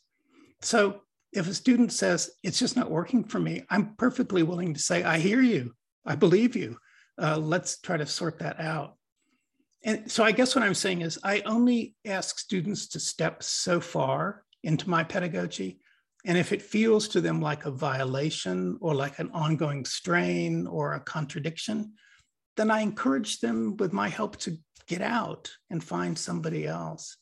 So 0.60 1.02
if 1.32 1.48
a 1.48 1.54
student 1.54 1.92
says 1.92 2.30
it's 2.42 2.58
just 2.58 2.76
not 2.76 2.90
working 2.90 3.24
for 3.24 3.38
me, 3.38 3.64
I'm 3.70 3.94
perfectly 3.96 4.42
willing 4.42 4.74
to 4.74 4.80
say, 4.80 5.02
I 5.02 5.18
hear 5.18 5.40
you. 5.40 5.74
I 6.04 6.16
believe 6.16 6.56
you. 6.56 6.76
Uh, 7.20 7.38
let's 7.38 7.80
try 7.80 7.96
to 7.96 8.06
sort 8.06 8.38
that 8.40 8.60
out. 8.60 8.96
And 9.84 10.10
so 10.10 10.24
I 10.24 10.32
guess 10.32 10.54
what 10.54 10.64
I'm 10.64 10.74
saying 10.74 11.02
is 11.02 11.18
I 11.24 11.40
only 11.40 11.94
ask 12.04 12.38
students 12.38 12.88
to 12.88 13.00
step 13.00 13.42
so 13.42 13.80
far 13.80 14.44
into 14.62 14.88
my 14.88 15.02
pedagogy 15.02 15.80
and 16.24 16.38
if 16.38 16.52
it 16.52 16.62
feels 16.62 17.08
to 17.08 17.20
them 17.20 17.40
like 17.40 17.64
a 17.64 17.70
violation 17.70 18.78
or 18.80 18.94
like 18.94 19.18
an 19.18 19.30
ongoing 19.32 19.84
strain 19.84 20.66
or 20.66 20.94
a 20.94 21.00
contradiction, 21.00 21.94
then 22.56 22.70
I 22.70 22.80
encourage 22.80 23.40
them 23.40 23.76
with 23.76 23.92
my 23.92 24.08
help 24.08 24.36
to 24.38 24.56
get 24.86 25.02
out 25.02 25.50
and 25.70 25.82
find 25.82 26.16
somebody 26.16 26.66
else. 26.66 27.16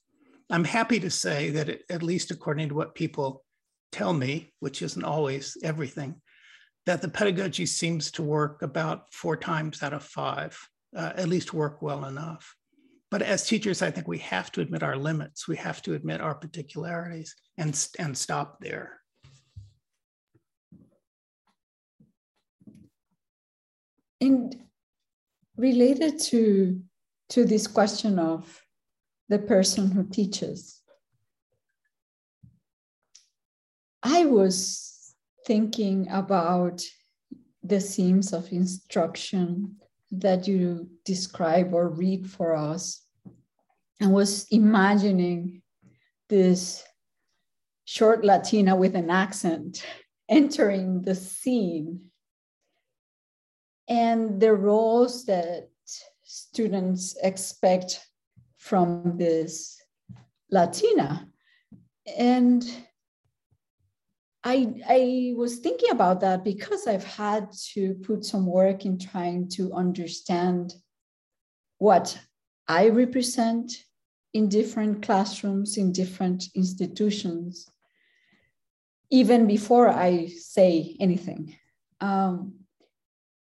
I'm 0.51 0.65
happy 0.65 1.01
to 1.01 1.11
say 1.11 1.51
that, 1.51 1.69
it, 1.69 1.85
at 1.89 2.03
least 2.03 2.31
according 2.31 2.69
to 2.71 2.75
what 2.75 2.95
people 2.95 3.45
tell 3.93 4.13
me, 4.13 4.53
which 4.61 4.83
isn't 4.83 5.05
always 5.05 5.57
everything, 5.63 6.21
that 6.87 7.01
the 7.01 7.09
pedagogy 7.09 7.67
seems 7.67 8.11
to 8.13 8.23
work 8.23 8.63
about 8.63 9.13
four 9.13 9.37
times 9.37 9.83
out 9.83 9.93
of 9.93 10.03
five, 10.03 10.59
uh, 10.97 11.13
at 11.15 11.29
least 11.29 11.55
work 11.55 11.81
well 11.81 12.05
enough. 12.05 12.55
But 13.11 13.23
as 13.23 13.47
teachers, 13.47 13.83
I 13.83 13.91
think 13.91 14.07
we 14.07 14.19
have 14.19 14.53
to 14.53 14.61
admit 14.61 14.85
our 14.85 14.97
limits. 14.97 15.49
We 15.49 15.57
have 15.57 15.83
to 15.83 15.95
admit 15.95 16.21
our 16.21 16.35
particularities 16.35 17.35
and, 17.59 17.75
and 17.99 18.17
stop 18.17 18.61
there. 18.61 19.01
And 24.21 24.55
related 25.57 26.21
to, 26.21 26.81
to 27.31 27.45
this 27.45 27.67
question 27.67 28.19
of 28.19 28.61
the 29.29 29.39
person 29.39 29.91
who 29.91 30.05
teaches, 30.05 30.81
I 34.03 34.25
was 34.25 35.15
thinking 35.47 36.09
about 36.11 36.83
the 37.63 37.81
scenes 37.81 38.33
of 38.33 38.53
instruction 38.53 39.77
that 40.11 40.47
you 40.47 40.89
describe 41.05 41.73
or 41.73 41.89
read 41.89 42.29
for 42.29 42.55
us 42.55 43.03
and 44.01 44.13
was 44.13 44.47
imagining 44.51 45.63
this 46.29 46.83
short 47.85 48.25
Latina 48.25 48.75
with 48.77 48.95
an 48.95 49.11
accent 49.11 49.85
entering 50.29 51.03
the 51.03 51.15
scene 51.15 52.01
and 53.89 54.41
the 54.41 54.55
roles 54.55 55.25
that 55.27 55.69
students 56.23 57.17
expect 57.23 58.07
from 58.57 59.17
this 59.17 59.83
Latina. 60.51 61.29
And 62.17 62.65
I, 64.43 64.73
I 64.89 65.35
was 65.37 65.59
thinking 65.59 65.91
about 65.91 66.21
that 66.21 66.45
because 66.45 66.87
I've 66.87 67.05
had 67.05 67.53
to 67.75 67.95
put 67.95 68.25
some 68.25 68.47
work 68.47 68.87
in 68.87 68.99
trying 68.99 69.49
to 69.51 69.73
understand 69.75 70.75
what 71.79 72.19
I 72.67 72.89
represent 72.89 73.73
in 74.33 74.49
different 74.49 75.03
classrooms, 75.03 75.77
in 75.77 75.93
different 75.93 76.45
institutions, 76.55 77.69
even 79.11 79.47
before 79.47 79.89
I 79.89 80.27
say 80.27 80.97
anything. 81.01 81.57
Um, 82.01 82.61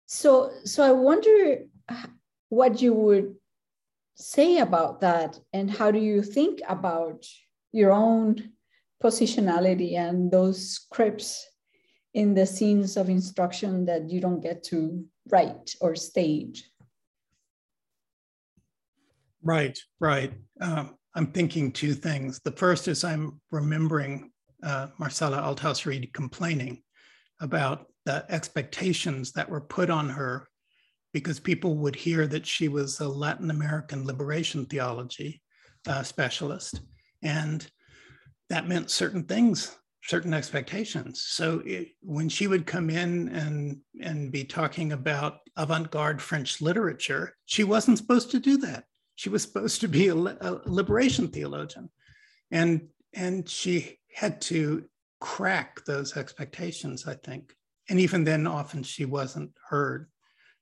so, 0.07 0.53
so 0.65 0.83
I 0.83 0.93
wonder 0.93 1.65
what 2.49 2.81
you 2.81 2.95
would 2.95 3.35
say 4.15 4.59
about 4.59 5.01
that, 5.01 5.39
and 5.53 5.71
how 5.71 5.91
do 5.91 5.99
you 5.99 6.23
think 6.23 6.61
about 6.67 7.27
your 7.73 7.93
own 7.93 8.53
positionality 9.07 9.97
and 9.97 10.31
those 10.31 10.71
scripts 10.71 11.47
in 12.15 12.35
the 12.35 12.47
scenes 12.47 12.97
of 12.97 13.09
instruction 13.09 13.85
that 13.87 14.11
you 14.11 14.21
don't 14.21 14.41
get 14.41 14.65
to 14.65 15.05
write 15.31 15.75
or 15.81 15.95
stage? 15.95 16.69
Right, 19.43 19.79
right. 20.01 20.33
Um, 20.61 20.97
I'm 21.15 21.29
thinking 21.29 21.71
two 21.71 21.95
things. 21.95 22.41
The 22.41 22.53
first 22.53 22.89
is 22.89 23.05
I'm 23.05 23.41
remembering 23.53 24.33
uh, 24.63 24.89
Marcella 24.99 25.39
Althaus 25.39 25.87
Reid 25.87 26.13
complaining 26.13 26.83
about 27.41 27.87
the 28.07 28.25
expectations 28.29 29.33
that 29.33 29.49
were 29.49 29.61
put 29.61 29.89
on 29.89 30.09
her 30.09 30.49
because 31.13 31.39
people 31.39 31.77
would 31.77 31.95
hear 31.95 32.27
that 32.27 32.47
she 32.47 32.69
was 32.69 33.01
a 33.01 33.09
Latin 33.09 33.51
American 33.51 34.05
liberation 34.05 34.67
theology 34.67 35.43
uh, 35.87 36.03
specialist. 36.03 36.81
And 37.23 37.67
that 38.49 38.69
meant 38.69 38.91
certain 38.91 39.25
things, 39.25 39.77
certain 40.03 40.35
expectations. 40.35 41.25
So 41.27 41.63
it, 41.65 41.89
when 42.01 42.29
she 42.29 42.47
would 42.47 42.67
come 42.67 42.91
in 42.91 43.29
and, 43.29 43.79
and 44.01 44.31
be 44.31 44.45
talking 44.45 44.93
about 44.93 45.39
avant 45.57 45.91
garde 45.91 46.23
French 46.23 46.61
literature, 46.61 47.37
she 47.47 47.65
wasn't 47.65 47.99
supposed 47.99 48.31
to 48.31 48.41
do 48.41 48.57
that. 48.59 48.85
She 49.17 49.29
was 49.29 49.43
supposed 49.43 49.81
to 49.81 49.89
be 49.89 50.09
a, 50.09 50.15
a 50.15 50.61
liberation 50.67 51.29
theologian. 51.29 51.91
And, 52.51 52.89
and 53.15 53.49
she 53.49 53.99
had 54.13 54.41
to 54.43 54.85
crack 55.21 55.85
those 55.85 56.17
expectations, 56.17 57.07
I 57.07 57.15
think. 57.15 57.55
And 57.89 57.99
even 57.99 58.25
then, 58.25 58.47
often 58.47 58.83
she 58.83 59.05
wasn't 59.05 59.53
heard. 59.69 60.09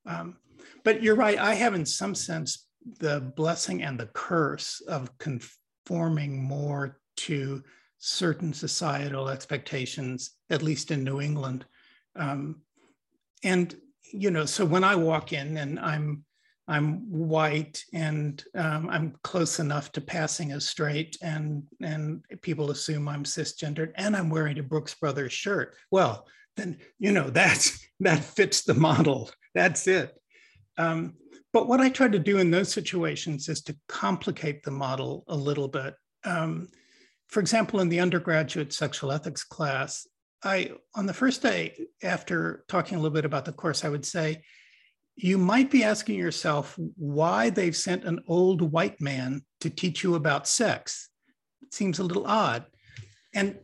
Um, 0.06 0.36
but 0.84 1.02
you're 1.02 1.16
right, 1.16 1.38
I 1.38 1.54
have, 1.54 1.74
in 1.74 1.86
some 1.86 2.14
sense, 2.14 2.66
the 3.00 3.20
blessing 3.20 3.82
and 3.82 3.98
the 3.98 4.06
curse 4.06 4.80
of 4.86 5.10
conforming 5.18 6.42
more 6.42 7.00
to 7.16 7.62
certain 7.98 8.52
societal 8.52 9.28
expectations, 9.28 10.32
at 10.50 10.62
least 10.62 10.90
in 10.90 11.04
New 11.04 11.20
England. 11.20 11.64
Um, 12.16 12.62
and 13.42 13.74
you 14.12 14.30
know, 14.30 14.44
so 14.44 14.64
when 14.64 14.84
I 14.84 14.94
walk 14.94 15.32
in 15.32 15.56
and 15.56 15.78
I'm 15.80 16.24
I'm 16.66 17.10
white 17.10 17.84
and 17.92 18.42
um, 18.54 18.88
I'm 18.88 19.14
close 19.22 19.58
enough 19.58 19.92
to 19.92 20.00
passing 20.00 20.52
as 20.52 20.66
straight, 20.66 21.16
and 21.22 21.62
and 21.82 22.22
people 22.42 22.70
assume 22.70 23.08
I'm 23.08 23.24
cisgendered, 23.24 23.92
and 23.96 24.16
I'm 24.16 24.30
wearing 24.30 24.58
a 24.58 24.62
Brooks 24.62 24.94
Brothers 24.94 25.32
shirt. 25.32 25.74
Well, 25.90 26.26
then 26.56 26.78
you 26.98 27.12
know 27.12 27.28
that's 27.30 27.86
that 28.00 28.24
fits 28.24 28.62
the 28.62 28.74
model. 28.74 29.30
That's 29.54 29.86
it. 29.86 30.14
Um, 30.78 31.14
but 31.52 31.68
what 31.68 31.80
I 31.80 31.88
try 31.88 32.08
to 32.08 32.18
do 32.18 32.38
in 32.38 32.50
those 32.50 32.72
situations 32.72 33.48
is 33.48 33.62
to 33.62 33.76
complicate 33.88 34.62
the 34.64 34.72
model 34.72 35.24
a 35.28 35.36
little 35.36 35.68
bit. 35.68 35.94
Um, 36.24 36.68
for 37.34 37.40
example, 37.40 37.80
in 37.80 37.88
the 37.88 37.98
undergraduate 37.98 38.72
sexual 38.72 39.10
ethics 39.10 39.42
class, 39.42 40.06
I 40.44 40.70
on 40.94 41.06
the 41.06 41.12
first 41.12 41.42
day 41.42 41.88
after 42.00 42.64
talking 42.68 42.96
a 42.96 43.00
little 43.00 43.12
bit 43.12 43.24
about 43.24 43.44
the 43.44 43.52
course, 43.52 43.84
I 43.84 43.88
would 43.88 44.06
say 44.06 44.44
you 45.16 45.36
might 45.36 45.68
be 45.68 45.82
asking 45.82 46.16
yourself 46.16 46.78
why 46.96 47.50
they've 47.50 47.74
sent 47.74 48.04
an 48.04 48.22
old 48.28 48.62
white 48.62 49.00
man 49.00 49.44
to 49.62 49.68
teach 49.68 50.04
you 50.04 50.14
about 50.14 50.46
sex. 50.46 51.08
It 51.60 51.74
seems 51.74 51.98
a 51.98 52.04
little 52.04 52.24
odd. 52.24 52.66
And 53.34 53.58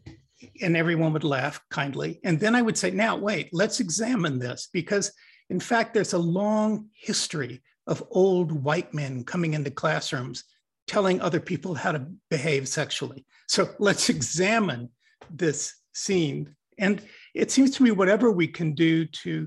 and 0.61 0.77
everyone 0.77 1.13
would 1.13 1.23
laugh 1.23 1.61
kindly. 1.71 2.19
And 2.25 2.41
then 2.41 2.57
I 2.57 2.63
would 2.63 2.77
say, 2.77 2.91
now 2.91 3.17
wait, 3.17 3.51
let's 3.53 3.79
examine 3.79 4.41
this 4.41 4.69
because 4.73 5.13
in 5.49 5.61
fact, 5.61 5.95
there's 5.95 6.15
a 6.15 6.19
long 6.19 6.89
history 6.93 7.63
of 7.87 8.03
old 8.11 8.51
white 8.51 8.93
men 8.93 9.23
coming 9.23 9.55
into 9.55 9.71
classrooms 9.71 10.43
telling 10.91 11.21
other 11.21 11.39
people 11.39 11.73
how 11.73 11.93
to 11.93 12.05
behave 12.31 12.67
sexually. 12.67 13.25
So 13.47 13.69
let's 13.79 14.09
examine 14.09 14.91
this 15.31 15.73
scene. 15.95 16.57
And 16.79 17.01
it 17.33 17.53
seems 17.53 17.71
to 17.77 17.85
me 17.85 17.93
whatever 17.93 18.33
we 18.33 18.49
can 18.49 18.75
do 18.75 19.07
to 19.23 19.47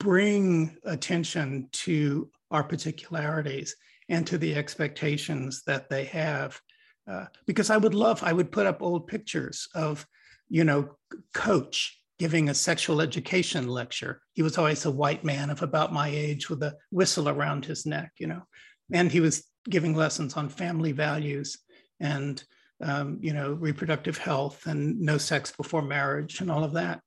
bring 0.00 0.76
attention 0.84 1.68
to 1.84 2.28
our 2.50 2.64
particularities 2.64 3.76
and 4.08 4.26
to 4.26 4.36
the 4.36 4.56
expectations 4.56 5.62
that 5.68 5.88
they 5.88 6.06
have. 6.06 6.60
Uh, 7.08 7.26
because 7.46 7.70
I 7.70 7.76
would 7.76 7.94
love, 7.94 8.24
I 8.24 8.32
would 8.32 8.50
put 8.50 8.66
up 8.66 8.82
old 8.82 9.06
pictures 9.06 9.68
of, 9.76 10.04
you 10.48 10.64
know, 10.64 10.96
coach 11.34 12.00
giving 12.18 12.48
a 12.48 12.54
sexual 12.54 13.00
education 13.00 13.68
lecture. 13.68 14.20
He 14.32 14.42
was 14.42 14.58
always 14.58 14.86
a 14.86 14.90
white 14.90 15.24
man 15.24 15.50
of 15.50 15.62
about 15.62 15.92
my 15.92 16.08
age 16.08 16.50
with 16.50 16.64
a 16.64 16.74
whistle 16.90 17.28
around 17.28 17.64
his 17.64 17.86
neck, 17.86 18.10
you 18.18 18.26
know, 18.26 18.42
and 18.92 19.12
he 19.12 19.20
was 19.20 19.44
giving 19.68 19.94
lessons 19.94 20.34
on 20.34 20.48
family 20.48 20.92
values 20.92 21.58
and, 22.00 22.42
um, 22.82 23.18
you 23.20 23.32
know, 23.32 23.52
reproductive 23.52 24.18
health 24.18 24.66
and 24.66 25.00
no 25.00 25.18
sex 25.18 25.52
before 25.52 25.82
marriage 25.82 26.40
and 26.40 26.50
all 26.50 26.64
of 26.64 26.72
that. 26.72 27.00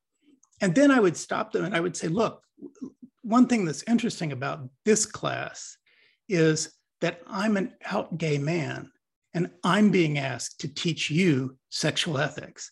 And 0.61 0.73
then 0.73 0.91
I 0.91 0.99
would 0.99 1.17
stop 1.17 1.51
them 1.51 1.65
and 1.65 1.75
I 1.75 1.79
would 1.79 1.97
say, 1.97 2.07
look, 2.07 2.41
one 3.21 3.47
thing 3.47 3.65
that's 3.65 3.83
interesting 3.83 4.31
about 4.31 4.69
this 4.85 5.05
class 5.05 5.77
is 6.29 6.73
that 7.01 7.21
I'm 7.27 7.57
an 7.57 7.73
out 7.85 8.17
gay 8.17 8.37
man 8.37 8.91
and 9.33 9.51
I'm 9.63 9.91
being 9.91 10.17
asked 10.17 10.61
to 10.61 10.73
teach 10.73 11.09
you 11.09 11.57
sexual 11.69 12.17
ethics. 12.17 12.71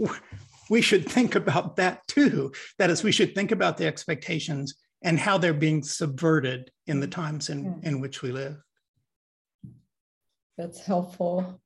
we 0.70 0.80
should 0.80 1.08
think 1.08 1.34
about 1.34 1.76
that 1.76 2.06
too. 2.06 2.52
That 2.78 2.90
is, 2.90 3.02
we 3.02 3.12
should 3.12 3.34
think 3.34 3.50
about 3.50 3.76
the 3.76 3.86
expectations 3.86 4.74
and 5.02 5.18
how 5.18 5.38
they're 5.38 5.54
being 5.54 5.82
subverted 5.82 6.70
in 6.86 7.00
the 7.00 7.08
times 7.08 7.50
in, 7.50 7.64
yeah. 7.64 7.88
in 7.88 8.00
which 8.00 8.22
we 8.22 8.30
live. 8.30 8.62
That's 10.58 10.80
helpful. 10.80 11.60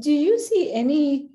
Do 0.00 0.10
you 0.10 0.36
see 0.40 0.72
any 0.72 1.30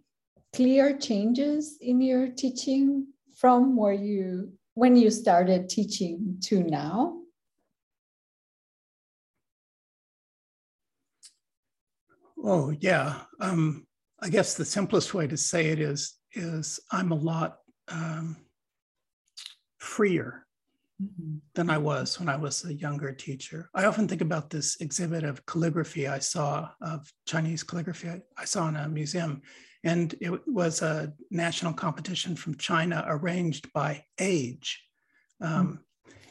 clear 0.54 0.98
changes 0.98 1.78
in 1.80 2.02
your 2.02 2.28
teaching 2.28 3.08
from 3.38 3.78
where 3.78 3.94
you 3.94 4.52
when 4.74 4.98
you 4.98 5.10
started 5.10 5.70
teaching 5.70 6.38
to 6.44 6.64
now? 6.64 7.22
Oh 12.44 12.72
yeah, 12.82 13.22
um, 13.40 13.88
I 14.20 14.30
guess 14.30 14.56
the 14.56 14.66
simplest 14.66 15.14
way 15.14 15.28
to 15.28 15.38
say 15.38 15.68
it 15.68 15.80
is 15.80 16.18
is 16.34 16.80
I'm 16.92 17.14
a 17.14 17.16
lot 17.16 17.60
um, 17.88 18.36
freer. 19.78 20.47
Than 21.54 21.70
I 21.70 21.78
was 21.78 22.20
when 22.20 22.30
I 22.30 22.36
was 22.36 22.66
a 22.66 22.74
younger 22.74 23.12
teacher. 23.12 23.70
I 23.76 23.86
often 23.86 24.08
think 24.08 24.22
about 24.22 24.50
this 24.50 24.78
exhibit 24.82 25.24
of 25.24 25.46
calligraphy 25.46 26.08
I 26.08 26.20
saw 26.20 26.70
of 26.82 27.12
Chinese 27.28 27.64
calligraphy 27.64 28.22
I 28.38 28.46
saw 28.46 28.68
in 28.68 28.76
a 28.76 28.88
museum, 28.88 29.42
and 29.84 30.16
it 30.20 30.48
was 30.48 30.82
a 30.82 31.14
national 31.30 31.74
competition 31.74 32.36
from 32.36 32.58
China 32.58 33.06
arranged 33.08 33.72
by 33.74 34.04
age. 34.20 34.84
Um. 35.42 35.82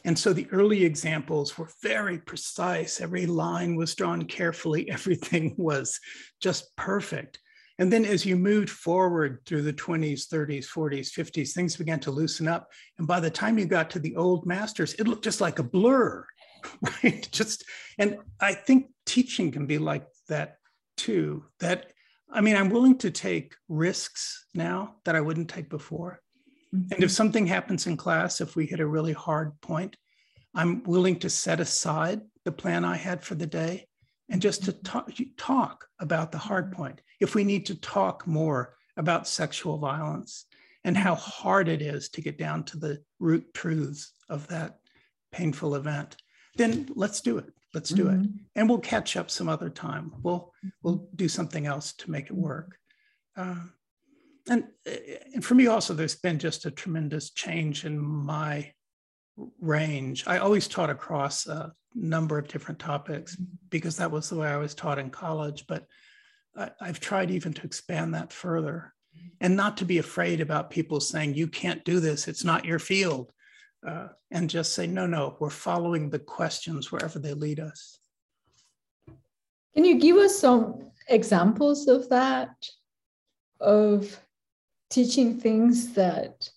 And 0.05 0.17
so 0.17 0.31
the 0.31 0.47
early 0.53 0.85
examples 0.85 1.57
were 1.57 1.69
very 1.81 2.17
precise. 2.17 3.01
Every 3.01 3.25
line 3.25 3.75
was 3.75 3.93
drawn 3.93 4.23
carefully. 4.23 4.89
Everything 4.97 5.53
was 5.57 5.99
just 6.39 6.73
perfect. 6.77 7.39
And 7.79 7.93
then 7.93 8.05
as 8.05 8.25
you 8.25 8.35
moved 8.35 8.69
forward 8.69 9.41
through 9.45 9.61
the 9.61 9.73
20s, 9.73 10.27
30s, 10.27 10.65
40s, 10.67 11.11
50s, 11.11 11.51
things 11.51 11.75
began 11.75 11.99
to 12.01 12.11
loosen 12.11 12.47
up. 12.47 12.71
And 12.97 13.07
by 13.07 13.19
the 13.19 13.29
time 13.29 13.57
you 13.57 13.65
got 13.65 13.89
to 13.91 13.99
the 13.99 14.15
old 14.15 14.45
masters, 14.45 14.93
it 14.95 15.07
looked 15.07 15.23
just 15.23 15.41
like 15.41 15.59
a 15.59 15.63
blur, 15.63 16.25
right? 16.81 17.27
Just, 17.31 17.65
and 17.99 18.17
I 18.39 18.53
think 18.53 18.87
teaching 19.05 19.51
can 19.51 19.67
be 19.67 19.77
like 19.77 20.07
that 20.27 20.57
too. 20.95 21.45
That, 21.59 21.91
I 22.31 22.41
mean, 22.41 22.55
I'm 22.55 22.69
willing 22.69 22.97
to 22.99 23.11
take 23.11 23.55
risks 23.69 24.45
now 24.55 24.95
that 25.05 25.15
I 25.15 25.21
wouldn't 25.21 25.49
take 25.49 25.69
before. 25.69 26.21
Mm-hmm. 26.73 26.93
And 26.93 27.03
if 27.03 27.11
something 27.11 27.45
happens 27.45 27.85
in 27.85 27.95
class, 27.95 28.41
if 28.41 28.55
we 28.55 28.65
hit 28.65 28.79
a 28.79 28.87
really 28.87 29.13
hard 29.13 29.59
point, 29.61 29.95
I'm 30.55 30.83
willing 30.83 31.19
to 31.19 31.29
set 31.29 31.59
aside 31.59 32.21
the 32.43 32.51
plan 32.51 32.83
I 32.83 32.95
had 32.95 33.23
for 33.23 33.35
the 33.35 33.45
day 33.45 33.86
and 34.29 34.41
just 34.41 34.65
to 34.65 34.71
talk, 34.71 35.11
talk 35.37 35.85
about 35.99 36.31
the 36.31 36.37
hard 36.37 36.71
point. 36.71 37.01
If 37.19 37.35
we 37.35 37.43
need 37.43 37.65
to 37.67 37.75
talk 37.75 38.27
more 38.27 38.75
about 38.97 39.27
sexual 39.27 39.77
violence 39.77 40.45
and 40.83 40.97
how 40.97 41.15
hard 41.15 41.67
it 41.67 41.81
is 41.81 42.09
to 42.09 42.21
get 42.21 42.37
down 42.37 42.63
to 42.65 42.77
the 42.77 43.01
root 43.19 43.53
truths 43.53 44.11
of 44.29 44.47
that 44.47 44.79
painful 45.31 45.75
event, 45.75 46.17
then 46.55 46.89
let's 46.95 47.21
do 47.21 47.37
it. 47.37 47.53
Let's 47.73 47.89
do 47.89 48.05
mm-hmm. 48.05 48.23
it. 48.23 48.29
And 48.55 48.69
we'll 48.69 48.79
catch 48.79 49.15
up 49.17 49.29
some 49.29 49.49
other 49.49 49.69
time. 49.69 50.13
We'll 50.23 50.51
we'll 50.81 51.07
do 51.15 51.27
something 51.27 51.67
else 51.67 51.93
to 51.93 52.09
make 52.09 52.25
it 52.25 52.35
work. 52.35 52.77
Uh, 53.35 53.55
and, 54.49 54.63
and 55.33 55.43
for 55.43 55.55
me 55.55 55.67
also, 55.67 55.93
there's 55.93 56.15
been 56.15 56.39
just 56.39 56.65
a 56.65 56.71
tremendous 56.71 57.29
change 57.31 57.85
in 57.85 57.99
my 57.99 58.71
range. 59.61 60.25
I 60.27 60.37
always 60.37 60.67
taught 60.67 60.89
across 60.89 61.47
a 61.47 61.73
number 61.93 62.37
of 62.37 62.47
different 62.47 62.79
topics 62.79 63.37
because 63.69 63.97
that 63.97 64.11
was 64.11 64.29
the 64.29 64.35
way 64.37 64.47
I 64.47 64.57
was 64.57 64.75
taught 64.75 64.99
in 64.99 65.09
college. 65.09 65.65
But 65.67 65.85
I, 66.55 66.69
I've 66.81 66.99
tried 66.99 67.31
even 67.31 67.53
to 67.53 67.63
expand 67.63 68.13
that 68.13 68.33
further 68.33 68.93
and 69.41 69.55
not 69.55 69.77
to 69.77 69.85
be 69.85 69.97
afraid 69.97 70.41
about 70.41 70.69
people 70.69 70.99
saying, 70.99 71.33
you 71.33 71.47
can't 71.47 71.83
do 71.85 71.99
this, 71.99 72.27
it's 72.27 72.43
not 72.43 72.65
your 72.65 72.79
field. 72.79 73.31
Uh, 73.87 74.07
and 74.31 74.49
just 74.49 74.73
say, 74.73 74.87
no, 74.87 75.05
no, 75.05 75.37
we're 75.39 75.49
following 75.49 76.09
the 76.09 76.19
questions 76.19 76.91
wherever 76.91 77.19
they 77.19 77.33
lead 77.33 77.59
us. 77.59 77.99
Can 79.75 79.85
you 79.85 79.99
give 79.99 80.17
us 80.17 80.37
some 80.37 80.91
examples 81.07 81.87
of 81.87 82.09
that? 82.09 82.49
Of 83.59 84.19
teaching 84.89 85.39
things 85.39 85.93
that 85.93 86.49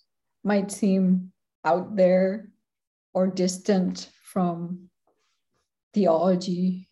might 0.45 0.71
seem 0.71 1.33
out 1.65 1.97
there 1.97 2.51
or 3.15 3.27
distant 3.27 4.09
from 4.23 4.91
theology? 5.95 6.89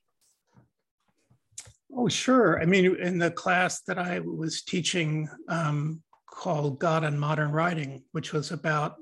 Oh, 1.94 2.08
sure. 2.08 2.60
I 2.60 2.66
mean, 2.66 2.96
in 2.96 3.18
the 3.18 3.30
class 3.30 3.82
that 3.82 3.98
I 3.98 4.20
was 4.20 4.62
teaching 4.62 5.28
um, 5.48 6.02
called 6.26 6.78
God 6.78 7.04
and 7.04 7.18
Modern 7.18 7.50
Writing, 7.50 8.04
which 8.12 8.32
was 8.32 8.50
about 8.50 8.96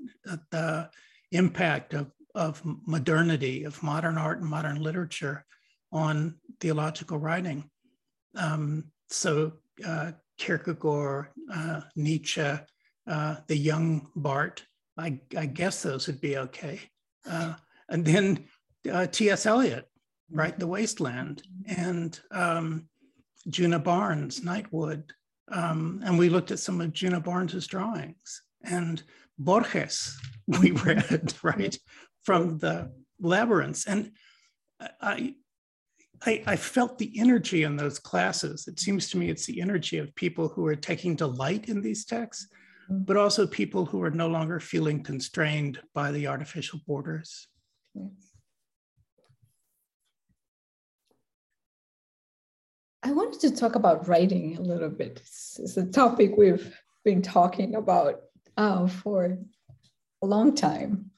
the 0.50 0.88
impact 1.32 1.94
of, 1.94 2.10
of 2.34 2.62
modernity, 2.64 3.64
of 3.64 3.82
modern 3.82 4.16
art 4.18 4.40
and 4.40 4.48
modern 4.48 4.80
literature 4.80 5.44
on 5.92 6.36
theological 6.60 7.18
writing. 7.18 7.68
Um, 8.36 8.84
so, 9.08 9.52
uh, 9.86 10.12
Kierkegaard, 10.38 11.28
uh, 11.52 11.80
Nietzsche, 11.96 12.58
uh, 13.06 13.36
the 13.46 13.56
young 13.56 14.10
Barth, 14.16 14.62
I, 14.98 15.20
I, 15.36 15.46
guess 15.46 15.82
those 15.82 16.06
would 16.06 16.20
be 16.20 16.36
okay. 16.36 16.80
Uh, 17.28 17.54
and 17.88 18.04
then 18.04 18.44
uh, 18.90 19.06
T.S. 19.06 19.46
Eliot, 19.46 19.88
right? 20.30 20.58
The 20.58 20.66
Wasteland, 20.66 21.42
and 21.66 22.18
um, 22.30 22.88
Djuna 23.48 23.82
Barnes, 23.82 24.40
Nightwood. 24.40 25.04
Um, 25.50 26.00
and 26.04 26.18
we 26.18 26.28
looked 26.28 26.50
at 26.50 26.58
some 26.58 26.80
of 26.80 26.92
Djuna 26.92 27.22
Barnes's 27.22 27.66
drawings 27.66 28.42
and 28.64 29.02
Borges, 29.38 30.18
we 30.46 30.72
read, 30.72 31.34
right, 31.42 31.78
from 32.24 32.58
the 32.58 32.92
labyrinths. 33.20 33.86
And 33.86 34.12
I, 35.00 35.34
I, 36.22 36.42
I, 36.46 36.56
felt 36.56 36.98
the 36.98 37.12
energy 37.18 37.62
in 37.62 37.76
those 37.76 37.98
classes. 37.98 38.66
It 38.68 38.80
seems 38.80 39.08
to 39.10 39.18
me 39.18 39.30
it's 39.30 39.46
the 39.46 39.60
energy 39.60 39.98
of 39.98 40.14
people 40.14 40.48
who 40.48 40.66
are 40.66 40.76
taking 40.76 41.14
delight 41.14 41.68
in 41.68 41.80
these 41.80 42.04
texts, 42.04 42.46
mm-hmm. 42.46 42.65
But 42.88 43.16
also 43.16 43.46
people 43.46 43.84
who 43.84 44.02
are 44.02 44.10
no 44.10 44.28
longer 44.28 44.60
feeling 44.60 45.02
constrained 45.02 45.80
by 45.94 46.12
the 46.12 46.26
artificial 46.26 46.80
borders. 46.86 47.48
I 53.02 53.12
wanted 53.12 53.40
to 53.40 53.56
talk 53.56 53.74
about 53.74 54.08
writing 54.08 54.56
a 54.56 54.62
little 54.62 54.90
bit. 54.90 55.20
It's, 55.22 55.58
it's 55.60 55.76
a 55.76 55.86
topic 55.86 56.32
we've 56.36 56.76
been 57.04 57.22
talking 57.22 57.76
about 57.76 58.22
uh, 58.56 58.86
for 58.88 59.38
a 60.22 60.26
long 60.26 60.54
time. 60.54 61.10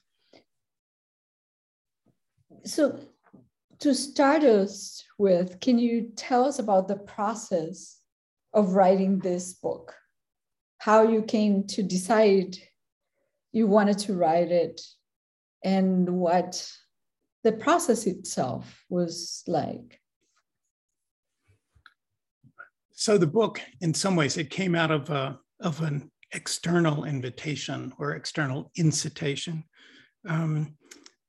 So, 2.63 2.99
to 3.79 3.95
start 3.95 4.43
us 4.43 5.03
with, 5.17 5.59
can 5.61 5.79
you 5.79 6.11
tell 6.15 6.45
us 6.45 6.59
about 6.59 6.87
the 6.87 6.97
process 6.97 8.01
of 8.53 8.75
writing 8.75 9.19
this 9.19 9.53
book? 9.53 9.95
How 10.79 11.03
you 11.03 11.21
came 11.21 11.67
to 11.67 11.83
decide 11.83 12.57
you 13.51 13.67
wanted 13.67 13.99
to 13.99 14.13
write 14.13 14.51
it, 14.51 14.81
and 15.63 16.09
what 16.09 16.69
the 17.43 17.51
process 17.51 18.05
itself 18.07 18.83
was 18.89 19.43
like? 19.47 19.99
So 22.91 23.17
the 23.17 23.27
book, 23.27 23.61
in 23.81 23.93
some 23.93 24.15
ways, 24.15 24.37
it 24.37 24.49
came 24.49 24.75
out 24.75 24.91
of 24.91 25.09
a, 25.09 25.39
of 25.61 25.81
an 25.81 26.11
external 26.33 27.05
invitation 27.05 27.93
or 27.97 28.11
external 28.11 28.71
incitation. 28.75 29.63
Um, 30.27 30.75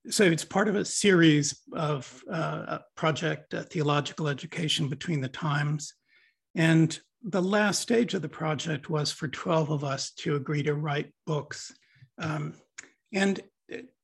so 0.08 0.24
it's 0.24 0.44
part 0.44 0.68
of 0.68 0.76
a 0.76 0.84
series 0.84 1.60
of 1.72 2.22
uh, 2.30 2.78
project 2.96 3.54
uh, 3.54 3.62
theological 3.62 4.28
education 4.28 4.88
between 4.88 5.20
the 5.20 5.28
times 5.28 5.94
and 6.54 6.98
the 7.22 7.42
last 7.42 7.80
stage 7.80 8.14
of 8.14 8.22
the 8.22 8.28
project 8.28 8.88
was 8.88 9.12
for 9.12 9.28
12 9.28 9.70
of 9.70 9.84
us 9.84 10.12
to 10.12 10.36
agree 10.36 10.62
to 10.62 10.74
write 10.74 11.12
books 11.26 11.72
um, 12.18 12.54
and 13.12 13.40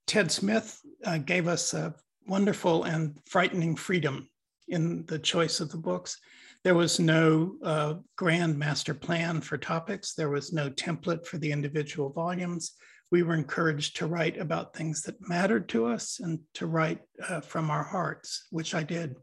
ted 0.06 0.30
smith 0.30 0.80
uh, 1.04 1.18
gave 1.18 1.48
us 1.48 1.74
a 1.74 1.94
wonderful 2.26 2.84
and 2.84 3.18
frightening 3.26 3.74
freedom 3.74 4.28
in 4.68 5.04
the 5.06 5.18
choice 5.18 5.60
of 5.60 5.70
the 5.70 5.78
books 5.78 6.18
there 6.66 6.74
was 6.74 6.98
no 6.98 7.54
uh, 7.62 7.94
grand 8.16 8.58
master 8.58 8.92
plan 8.92 9.40
for 9.40 9.56
topics. 9.56 10.14
There 10.14 10.30
was 10.30 10.52
no 10.52 10.68
template 10.68 11.24
for 11.24 11.38
the 11.38 11.52
individual 11.52 12.10
volumes. 12.10 12.72
We 13.12 13.22
were 13.22 13.34
encouraged 13.34 13.94
to 13.98 14.08
write 14.08 14.36
about 14.36 14.74
things 14.74 15.02
that 15.02 15.28
mattered 15.28 15.68
to 15.68 15.86
us 15.86 16.18
and 16.18 16.40
to 16.54 16.66
write 16.66 17.02
uh, 17.28 17.40
from 17.40 17.70
our 17.70 17.84
hearts, 17.84 18.48
which 18.50 18.74
I 18.74 18.82
did. 18.82 19.14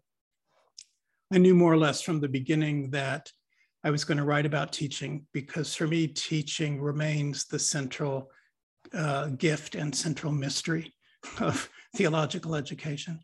I 1.33 1.37
knew 1.37 1.53
more 1.53 1.73
or 1.73 1.77
less 1.77 2.01
from 2.01 2.21
the 2.21 2.29
beginning 2.29 2.91
that 2.91 3.29
I 3.83 3.89
was 3.89 4.05
going 4.05 4.17
to 4.17 4.23
write 4.23 4.45
about 4.45 4.71
teaching 4.71 5.25
because 5.33 5.75
for 5.75 5.87
me, 5.87 6.07
teaching 6.07 6.81
remains 6.81 7.45
the 7.45 7.59
central 7.59 8.31
uh, 8.93 9.27
gift 9.27 9.75
and 9.75 9.93
central 9.93 10.31
mystery 10.31 10.93
of 11.39 11.69
theological 11.95 12.55
education. 12.55 13.19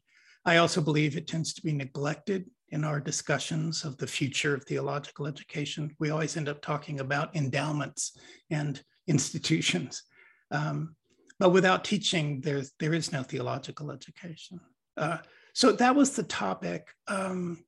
I 0.46 0.58
also 0.58 0.82
believe 0.82 1.16
it 1.16 1.28
tends 1.28 1.54
to 1.54 1.62
be 1.62 1.72
neglected 1.72 2.46
in 2.70 2.84
our 2.84 3.00
discussions 3.00 3.84
of 3.84 3.98
the 3.98 4.08
future 4.08 4.54
of 4.54 4.64
theological 4.64 5.28
education. 5.28 5.96
We 6.00 6.10
always 6.12 6.38
end 6.38 6.50
up 6.50 6.62
talking 6.62 7.00
about 7.00 7.36
endowments 7.36 8.18
and 8.50 8.82
institutions. 9.08 10.04
Um, 10.52 10.96
but 11.40 11.50
without 11.50 11.84
teaching, 11.84 12.42
there's, 12.42 12.74
there 12.80 12.94
is 12.94 13.12
no 13.12 13.24
theological 13.24 13.92
education. 13.92 14.60
Uh, 14.98 15.18
so 15.54 15.72
that 15.72 15.96
was 15.96 16.12
the 16.12 16.24
topic. 16.24 16.88
Um, 17.08 17.64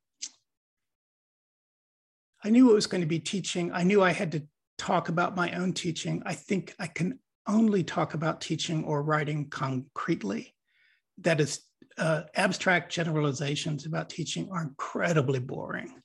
I 2.44 2.50
knew 2.50 2.72
it 2.72 2.76
was 2.76 2.88
going 2.88 3.02
to 3.02 3.08
be 3.08 3.20
teaching. 3.20 3.72
I 3.72 3.84
knew 3.84 4.02
I 4.02 4.12
had 4.12 4.32
to 4.34 4.44
talk 4.78 5.10
about 5.10 5.36
my 5.36 5.52
own 5.52 5.74
teaching. 5.74 6.24
I 6.26 6.34
think 6.34 6.74
I 6.80 6.88
can 6.88 7.20
only 7.48 7.84
talk 7.84 8.14
about 8.14 8.42
teaching 8.42 8.84
or 8.84 9.04
writing 9.04 9.50
concretely. 9.50 10.56
That 11.20 11.40
is 11.40 11.62
uh, 11.98 12.24
abstract 12.36 12.92
generalizations 12.92 13.86
about 13.86 14.10
teaching 14.10 14.50
are 14.52 14.64
incredibly 14.64 15.40
boring, 15.40 16.02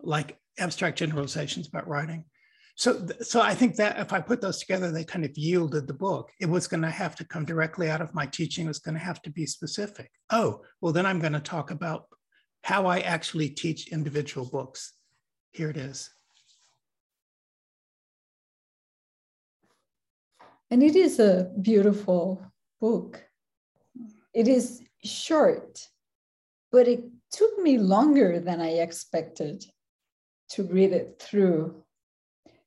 like 0.00 0.38
abstract 0.58 0.98
generalizations 0.98 1.66
about 1.66 1.88
writing. 1.88 2.24
So, 2.76 3.06
so 3.20 3.40
I 3.42 3.54
think 3.54 3.76
that 3.76 3.98
if 3.98 4.12
I 4.12 4.20
put 4.20 4.40
those 4.40 4.58
together, 4.58 4.90
they 4.90 5.04
kind 5.04 5.24
of 5.24 5.36
yielded 5.36 5.86
the 5.86 5.94
book. 5.94 6.30
It 6.40 6.46
was 6.46 6.66
going 6.66 6.82
to 6.82 6.90
have 6.90 7.14
to 7.16 7.24
come 7.24 7.44
directly 7.44 7.90
out 7.90 8.00
of 8.00 8.14
my 8.14 8.26
teaching. 8.26 8.64
It 8.64 8.68
was 8.68 8.78
going 8.78 8.94
to 8.94 9.04
have 9.04 9.20
to 9.22 9.30
be 9.30 9.44
specific. 9.44 10.10
Oh, 10.30 10.62
well, 10.80 10.92
then 10.92 11.04
I'm 11.04 11.18
going 11.18 11.34
to 11.34 11.40
talk 11.40 11.70
about 11.70 12.04
how 12.62 12.86
I 12.86 13.00
actually 13.00 13.50
teach 13.50 13.88
individual 13.88 14.48
books. 14.48 14.92
Here 15.52 15.70
it 15.70 15.76
is. 15.76 16.10
And 20.70 20.82
it 20.82 20.94
is 20.94 21.18
a 21.18 21.50
beautiful 21.60 22.44
book. 22.80 23.24
It 24.32 24.46
is 24.46 24.82
short, 25.02 25.88
but 26.70 26.86
it 26.86 27.02
took 27.32 27.58
me 27.58 27.78
longer 27.78 28.38
than 28.38 28.60
I 28.60 28.74
expected 28.74 29.64
to 30.50 30.62
read 30.64 30.92
it 30.92 31.20
through. 31.20 31.82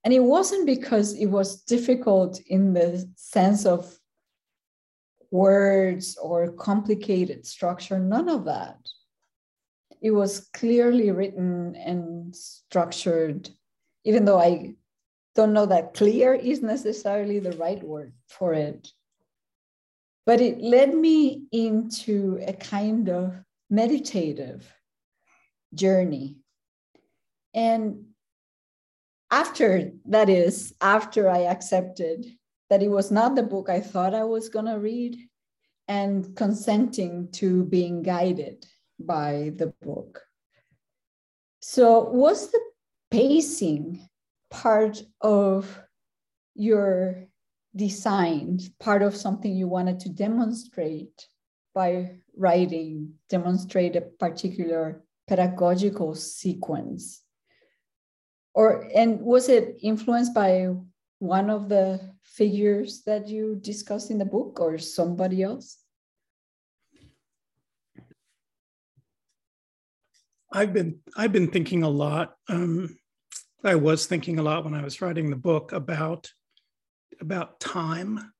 And 0.03 0.13
it 0.13 0.19
wasn't 0.19 0.65
because 0.65 1.13
it 1.13 1.27
was 1.27 1.61
difficult 1.63 2.41
in 2.47 2.73
the 2.73 3.09
sense 3.15 3.65
of 3.65 3.97
words 5.31 6.17
or 6.21 6.51
complicated 6.51 7.45
structure, 7.45 7.99
none 7.99 8.27
of 8.27 8.45
that. 8.45 8.77
It 10.03 10.11
was 10.11 10.49
clearly 10.53 11.11
written 11.11 11.77
and 11.77 12.35
structured, 12.35 13.49
even 14.03 14.25
though 14.25 14.37
I 14.37 14.75
don't 15.33 15.53
know 15.53 15.65
that 15.65 15.93
clear 15.93 16.33
is 16.33 16.61
necessarily 16.61 17.39
the 17.39 17.53
right 17.53 17.81
word 17.81 18.11
for 18.27 18.53
it. 18.53 18.89
But 20.25 20.41
it 20.41 20.59
led 20.59 20.93
me 20.93 21.43
into 21.53 22.37
a 22.45 22.51
kind 22.51 23.07
of 23.07 23.33
meditative 23.69 24.69
journey. 25.73 26.35
And 27.53 28.07
after 29.31 29.93
that 30.07 30.29
is, 30.29 30.73
after 30.81 31.29
I 31.29 31.43
accepted 31.43 32.25
that 32.69 32.83
it 32.83 32.89
was 32.89 33.09
not 33.09 33.35
the 33.35 33.43
book 33.43 33.69
I 33.69 33.79
thought 33.79 34.13
I 34.13 34.25
was 34.25 34.49
going 34.49 34.65
to 34.65 34.79
read 34.79 35.17
and 35.87 36.35
consenting 36.35 37.29
to 37.33 37.63
being 37.63 38.03
guided 38.03 38.65
by 38.99 39.51
the 39.55 39.73
book. 39.81 40.21
So, 41.59 42.09
was 42.09 42.51
the 42.51 42.59
pacing 43.11 44.07
part 44.49 45.01
of 45.21 45.79
your 46.55 47.27
design, 47.75 48.59
part 48.79 49.01
of 49.01 49.15
something 49.15 49.55
you 49.55 49.67
wanted 49.67 49.99
to 50.01 50.09
demonstrate 50.09 51.27
by 51.73 52.19
writing, 52.37 53.13
demonstrate 53.29 53.95
a 53.95 54.01
particular 54.01 55.03
pedagogical 55.27 56.15
sequence? 56.15 57.21
Or 58.53 58.87
and 58.93 59.21
was 59.21 59.49
it 59.49 59.77
influenced 59.81 60.33
by 60.33 60.69
one 61.19 61.49
of 61.49 61.69
the 61.69 61.99
figures 62.23 63.01
that 63.03 63.27
you 63.27 63.55
discuss 63.55 64.09
in 64.09 64.17
the 64.17 64.25
book 64.25 64.59
or 64.59 64.77
somebody 64.77 65.41
else? 65.41 65.82
I've 70.53 70.71
been 70.71 70.99
I've 71.17 71.33
been 71.33 71.47
thinking 71.47 71.81
a 71.81 71.89
lot. 71.89 72.35
Um, 72.47 72.95
I 73.63 73.75
was 73.75 74.05
thinking 74.05 74.37
a 74.37 74.43
lot 74.43 74.63
when 74.63 74.75
I 74.75 74.83
was 74.83 75.01
writing 75.01 75.29
the 75.29 75.35
book 75.35 75.71
about 75.71 76.29
about 77.19 77.59
time, 77.59 78.31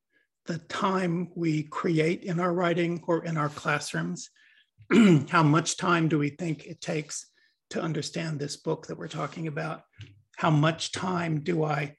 the 0.45 0.59
time 0.59 1.31
we 1.35 1.63
create 1.63 2.23
in 2.23 2.39
our 2.39 2.53
writing 2.53 3.03
or 3.07 3.25
in 3.25 3.35
our 3.35 3.49
classrooms. 3.49 4.29
How 5.29 5.41
much 5.41 5.77
time 5.77 6.07
do 6.07 6.19
we 6.19 6.29
think 6.29 6.67
it 6.67 6.81
takes 6.81 7.25
to 7.71 7.81
understand 7.81 8.39
this 8.39 8.57
book 8.57 8.85
that 8.87 8.97
we're 8.97 9.07
talking 9.07 9.47
about? 9.47 9.81
How 10.35 10.51
much 10.51 10.91
time 10.91 11.39
do 11.39 11.63
I 11.63 11.95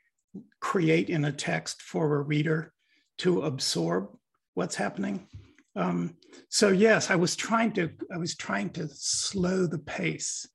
create 0.60 1.10
in 1.10 1.24
a 1.24 1.32
text 1.32 1.82
for 1.82 2.16
a 2.16 2.22
reader 2.22 2.72
to 3.18 3.42
absorb 3.42 4.10
what's 4.54 4.76
happening? 4.76 5.26
Um, 5.76 6.16
so 6.48 6.68
yes, 6.68 7.10
I 7.10 7.16
was 7.16 7.36
trying 7.36 7.72
to 7.72 7.90
I 8.12 8.18
was 8.18 8.36
trying 8.36 8.70
to 8.70 8.88
slow 8.88 9.66
the 9.66 9.78
pace, 9.78 10.46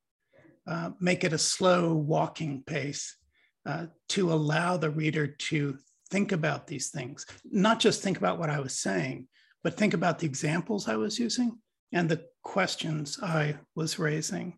uh, 0.68 0.92
make 1.00 1.24
it 1.24 1.34
a 1.34 1.38
slow 1.38 1.94
walking 1.94 2.64
pace, 2.66 3.18
uh, 3.66 3.88
to 4.10 4.32
allow 4.32 4.78
the 4.78 4.90
reader 4.90 5.28
to 5.28 5.78
think 6.10 6.32
about 6.32 6.68
these 6.68 6.90
things, 6.90 7.26
not 7.52 7.80
just 7.80 8.02
think 8.02 8.18
about 8.18 8.40
what 8.40 8.50
I 8.50 8.60
was 8.60 8.80
saying, 8.80 9.28
but 9.64 9.76
think 9.76 9.94
about 9.94 10.20
the 10.20 10.26
examples 10.26 10.88
I 10.88 10.96
was 10.96 11.20
using 11.20 11.60
and 11.92 12.10
the 12.10 12.26
questions 12.44 13.20
I 13.22 13.58
was 13.76 14.00
raising. 14.00 14.58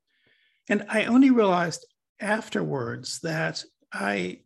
And 0.69 0.85
I 0.89 1.05
only 1.05 1.31
realized 1.31 1.85
afterwards 2.19 3.19
that 3.21 3.63
I 3.91 4.41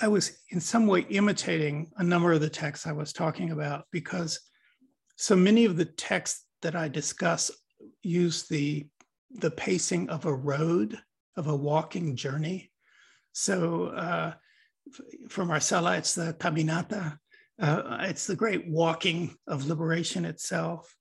I 0.00 0.06
was 0.06 0.38
in 0.50 0.60
some 0.60 0.86
way 0.86 1.00
imitating 1.00 1.90
a 1.96 2.04
number 2.04 2.32
of 2.32 2.40
the 2.40 2.48
texts 2.48 2.86
I 2.86 2.92
was 2.92 3.12
talking 3.12 3.50
about 3.50 3.86
because 3.90 4.38
so 5.18 5.34
many 5.34 5.64
of 5.64 5.76
the 5.76 5.84
texts 5.84 6.46
that 6.62 6.76
I 6.76 6.88
discuss 6.88 7.50
use 8.02 8.48
the 8.48 8.86
the 9.30 9.50
pacing 9.50 10.08
of 10.08 10.24
a 10.24 10.34
road 10.34 10.98
of 11.36 11.48
a 11.48 11.54
walking 11.54 12.16
journey. 12.16 12.70
So 13.32 13.86
uh, 13.88 14.32
for 15.28 15.44
Marcella, 15.44 15.98
it's 15.98 16.14
the 16.14 16.34
caminata. 16.38 17.18
Uh, 17.60 17.98
it's 18.02 18.26
the 18.26 18.36
great 18.36 18.66
walking 18.68 19.36
of 19.46 19.66
liberation 19.66 20.24
itself. 20.24 20.96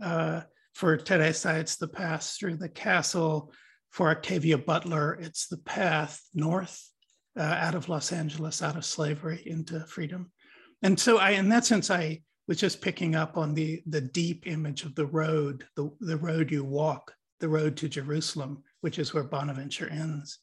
Uh, 0.00 0.42
for 0.74 0.96
Teresa, 0.96 1.58
it's 1.58 1.76
the 1.76 1.88
path 1.88 2.36
through 2.38 2.56
the 2.56 2.68
castle. 2.68 3.52
For 3.90 4.10
Octavia 4.10 4.58
Butler, 4.58 5.14
it's 5.14 5.48
the 5.48 5.58
path 5.58 6.22
north 6.34 6.80
uh, 7.36 7.42
out 7.42 7.74
of 7.74 7.88
Los 7.88 8.12
Angeles, 8.12 8.62
out 8.62 8.76
of 8.76 8.84
slavery 8.84 9.42
into 9.44 9.80
freedom. 9.86 10.30
And 10.82 10.98
so 10.98 11.18
I, 11.18 11.30
in 11.30 11.48
that 11.48 11.66
sense, 11.66 11.90
I 11.90 12.22
was 12.48 12.58
just 12.58 12.80
picking 12.80 13.14
up 13.14 13.36
on 13.36 13.54
the, 13.54 13.82
the 13.86 14.00
deep 14.00 14.46
image 14.46 14.84
of 14.84 14.94
the 14.94 15.06
road, 15.06 15.64
the, 15.76 15.90
the 16.00 16.16
road 16.16 16.50
you 16.50 16.64
walk, 16.64 17.14
the 17.40 17.48
road 17.48 17.76
to 17.76 17.88
Jerusalem, 17.88 18.62
which 18.80 18.98
is 18.98 19.14
where 19.14 19.24
Bonaventure 19.24 19.88
ends. 19.88 20.38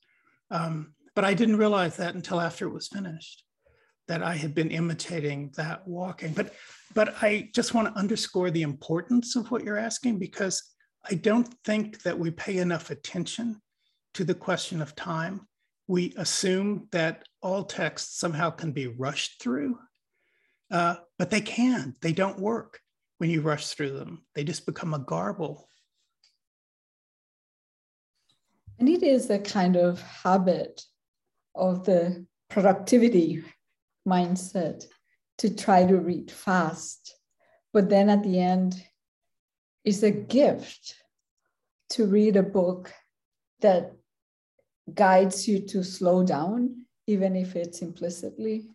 Um, 0.51 0.93
but 1.15 1.25
I 1.25 1.33
didn't 1.33 1.57
realize 1.57 1.97
that 1.97 2.15
until 2.15 2.39
after 2.39 2.67
it 2.67 2.73
was 2.73 2.87
finished, 2.87 3.43
that 4.07 4.23
I 4.23 4.35
had 4.35 4.55
been 4.55 4.71
imitating 4.71 5.51
that 5.55 5.87
walking. 5.87 6.33
But, 6.33 6.53
but 6.93 7.15
I 7.21 7.49
just 7.53 7.73
want 7.73 7.87
to 7.87 7.99
underscore 7.99 8.49
the 8.49 8.63
importance 8.63 9.35
of 9.35 9.51
what 9.51 9.63
you're 9.63 9.77
asking 9.77 10.19
because 10.19 10.63
I 11.09 11.15
don't 11.15 11.53
think 11.65 12.01
that 12.03 12.17
we 12.17 12.31
pay 12.31 12.57
enough 12.57 12.89
attention 12.89 13.61
to 14.15 14.23
the 14.23 14.33
question 14.33 14.81
of 14.81 14.95
time. 14.95 15.41
We 15.87 16.13
assume 16.17 16.87
that 16.91 17.23
all 17.41 17.63
texts 17.63 18.19
somehow 18.19 18.49
can 18.49 18.71
be 18.71 18.87
rushed 18.87 19.41
through, 19.41 19.77
uh, 20.71 20.95
but 21.17 21.29
they 21.29 21.41
can. 21.41 21.95
They 22.01 22.13
don't 22.13 22.39
work 22.39 22.79
when 23.17 23.29
you 23.29 23.41
rush 23.41 23.67
through 23.67 23.91
them. 23.97 24.23
They 24.35 24.43
just 24.43 24.65
become 24.65 24.93
a 24.93 24.99
garble. 24.99 25.67
And 28.79 28.87
it 28.87 29.03
is 29.03 29.29
a 29.29 29.39
kind 29.39 29.75
of 29.75 30.01
habit 30.01 30.81
of 31.53 31.85
the 31.85 32.25
productivity 32.49 33.43
mindset 34.07 34.85
to 35.39 35.53
try 35.53 35.85
to 35.85 35.97
read 35.97 36.31
fast. 36.31 37.15
But 37.73 37.89
then 37.89 38.09
at 38.09 38.23
the 38.23 38.39
end, 38.39 38.81
it's 39.83 40.03
a 40.03 40.11
gift 40.11 40.95
to 41.91 42.05
read 42.05 42.37
a 42.37 42.43
book 42.43 42.93
that 43.61 43.93
guides 44.93 45.47
you 45.47 45.59
to 45.67 45.83
slow 45.83 46.23
down, 46.23 46.85
even 47.07 47.35
if 47.35 47.55
it's 47.55 47.81
implicitly. 47.81 48.69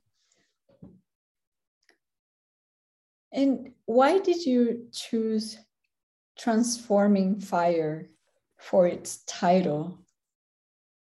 And 3.34 3.72
why 3.86 4.20
did 4.20 4.46
you 4.46 4.86
choose 4.92 5.58
Transforming 6.38 7.40
Fire 7.40 8.08
for 8.58 8.86
its 8.86 9.24
title? 9.24 9.98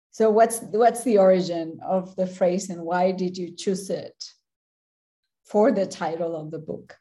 So 0.10 0.32
what's 0.32 0.62
what's 0.72 1.04
the 1.04 1.20
origin 1.20 1.80
of 1.86 2.16
the 2.16 2.26
phrase 2.26 2.72
and 2.72 2.82
why 2.82 3.12
did 3.12 3.38
you 3.38 3.56
choose 3.56 3.92
it 3.92 4.24
for 5.46 5.72
the 5.72 5.86
title 5.86 6.36
of 6.36 6.50
the 6.50 6.60
book? 6.60 6.98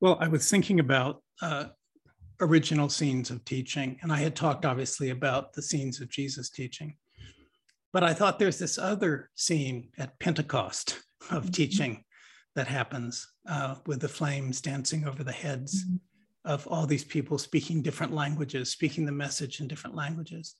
Well, 0.00 0.16
I 0.20 0.28
was 0.28 0.48
thinking 0.48 0.78
about 0.78 1.24
uh, 1.42 1.64
original 2.40 2.88
scenes 2.88 3.30
of 3.30 3.44
teaching, 3.44 3.98
and 4.00 4.12
I 4.12 4.18
had 4.18 4.36
talked 4.36 4.64
obviously 4.64 5.10
about 5.10 5.52
the 5.52 5.62
scenes 5.62 6.00
of 6.00 6.08
Jesus 6.08 6.50
teaching. 6.50 6.94
But 7.92 8.04
I 8.04 8.14
thought 8.14 8.38
there's 8.38 8.60
this 8.60 8.78
other 8.78 9.30
scene 9.34 9.88
at 9.98 10.16
Pentecost 10.20 11.00
of 11.30 11.44
mm-hmm. 11.44 11.52
teaching 11.52 12.04
that 12.54 12.66
happens 12.66 13.26
uh, 13.48 13.76
with 13.86 14.00
the 14.00 14.08
flames 14.08 14.60
dancing 14.60 15.06
over 15.06 15.22
the 15.22 15.32
heads. 15.32 15.84
Mm-hmm 15.84 15.96
of 16.48 16.66
all 16.66 16.86
these 16.86 17.04
people 17.04 17.36
speaking 17.36 17.82
different 17.82 18.12
languages, 18.12 18.70
speaking 18.70 19.04
the 19.04 19.12
message 19.12 19.60
in 19.60 19.68
different 19.68 19.94
languages. 19.94 20.56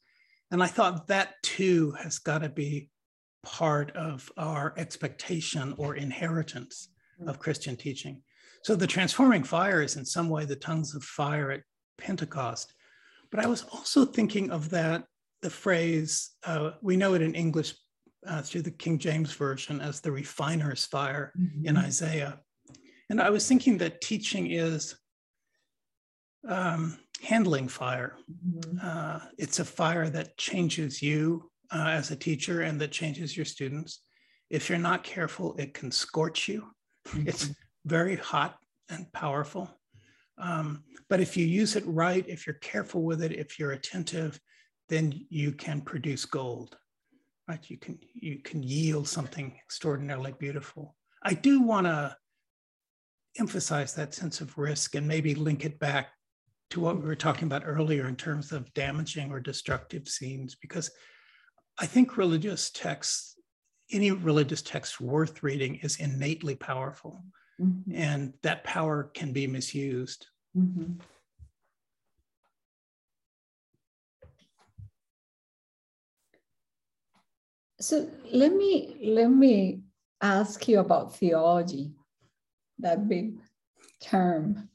And 0.51 0.63
I 0.63 0.67
thought 0.67 1.07
that 1.09 1.35
too 1.43 1.93
has 1.93 2.19
got 2.19 2.43
to 2.43 2.51
be 2.51 2.91
part 3.43 3.91
of 3.97 4.31
our 4.37 4.75
expectation 4.77 5.75
or 5.79 5.97
inheritance 5.97 6.91
of 7.27 7.39
Christian 7.39 7.75
teaching. 7.75 8.23
So 8.63 8.77
the 8.77 8.87
transforming 8.87 9.45
fire 9.45 9.83
is 9.83 9.97
in 9.97 10.05
some 10.05 10.29
way 10.29 10.45
the 10.45 10.57
tongues 10.57 10.95
of 10.95 11.03
fire 11.03 11.51
at 11.51 11.63
Pentecost. 11.97 12.75
But 13.31 13.41
I 13.41 13.47
was 13.47 13.63
also 13.63 14.05
thinking 14.05 14.51
of 14.51 14.71
that, 14.71 15.05
the 15.41 15.51
phrase, 15.51 16.31
uh, 16.45 16.73
we 16.83 16.97
know 16.97 17.15
it 17.15 17.23
in 17.23 17.35
English 17.35 17.75
uh, 18.27 18.43
through 18.43 18.62
the 18.62 18.71
King 18.71 18.99
James 18.99 19.33
Version 19.33 19.81
as 19.81 20.01
the 20.01 20.12
refiner's 20.12 20.85
fire 20.85 21.33
mm-hmm. 21.39 21.66
in 21.66 21.77
Isaiah. 21.77 22.41
And 23.11 23.21
I 23.21 23.31
was 23.31 23.47
thinking 23.47 23.79
that 23.79 24.01
teaching 24.01 24.51
is 24.51 24.97
um, 26.47 26.99
handling 27.23 27.69
fire. 27.69 28.16
Mm-hmm. 28.47 28.79
Uh, 28.83 29.21
it's 29.39 29.61
a 29.61 29.64
fire 29.64 30.09
that 30.11 30.37
changes 30.37 31.03
you 31.03 31.51
uh, 31.71 31.89
as 31.89 32.11
a 32.11 32.16
teacher 32.16 32.62
and 32.62 32.81
that 32.81 32.93
changes 32.93 33.37
your 33.37 33.47
students. 33.47 34.03
If 34.51 34.69
you're 34.69 34.79
not 34.79 35.05
careful, 35.05 35.55
it 35.59 35.75
can 35.75 35.91
scorch 35.91 36.49
you. 36.49 36.69
Mm-hmm. 37.09 37.29
It's 37.29 37.51
very 37.85 38.16
hot 38.16 38.57
and 38.89 39.11
powerful. 39.12 39.71
Um, 40.39 40.85
but 41.09 41.21
if 41.21 41.37
you 41.37 41.47
use 41.47 41.77
it 41.77 41.85
right, 41.87 42.25
if 42.29 42.47
you're 42.47 42.55
careful 42.55 43.03
with 43.03 43.23
it, 43.23 43.33
if 43.33 43.59
you're 43.59 43.73
attentive, 43.73 44.39
then 44.89 45.27
you 45.29 45.53
can 45.53 45.81
produce 45.81 46.25
gold. 46.25 46.77
Right? 47.49 47.70
You 47.70 47.78
can 47.78 47.99
you 48.14 48.40
can 48.40 48.62
yield 48.62 49.09
something 49.09 49.55
extraordinarily 49.64 50.34
beautiful. 50.38 50.94
I 51.22 51.32
do 51.34 51.62
want 51.62 51.86
to 51.86 52.14
emphasize 53.38 53.94
that 53.94 54.14
sense 54.14 54.40
of 54.40 54.59
risk 54.59 54.94
and 54.94 55.09
maybe 55.09 55.34
link 55.34 55.64
it 55.64 55.78
back 55.78 56.09
to 56.70 56.80
what 56.80 57.01
we 57.01 57.07
were 57.07 57.14
talking 57.16 57.44
about 57.44 57.62
earlier 57.64 58.07
in 58.07 58.16
terms 58.16 58.53
of 58.53 58.72
damaging 58.74 59.30
or 59.30 59.40
destructive 59.40 60.07
scenes, 60.07 60.57
because 60.57 60.90
I 61.80 61.86
think 61.86 62.18
religious 62.18 62.70
texts, 62.70 63.36
any 63.90 64.11
religious 64.11 64.61
text 64.61 65.01
worth 65.01 65.42
reading 65.42 65.76
is 65.76 65.96
innately 65.96 66.57
powerful. 66.57 67.24
Mm-hmm. 67.61 67.94
And 67.94 68.34
that 68.42 68.64
power 68.64 69.11
can 69.14 69.32
be 69.32 69.46
misused. 69.46 70.26
Mm-hmm. 70.57 71.01
So 77.81 78.11
let 78.33 78.53
me 78.53 78.97
let 79.03 79.29
me 79.29 79.83
ask 80.20 80.66
you 80.66 80.81
about 80.81 81.16
theology, 81.16 81.93
that 82.81 83.09
big 83.09 83.39
term. 84.01 84.68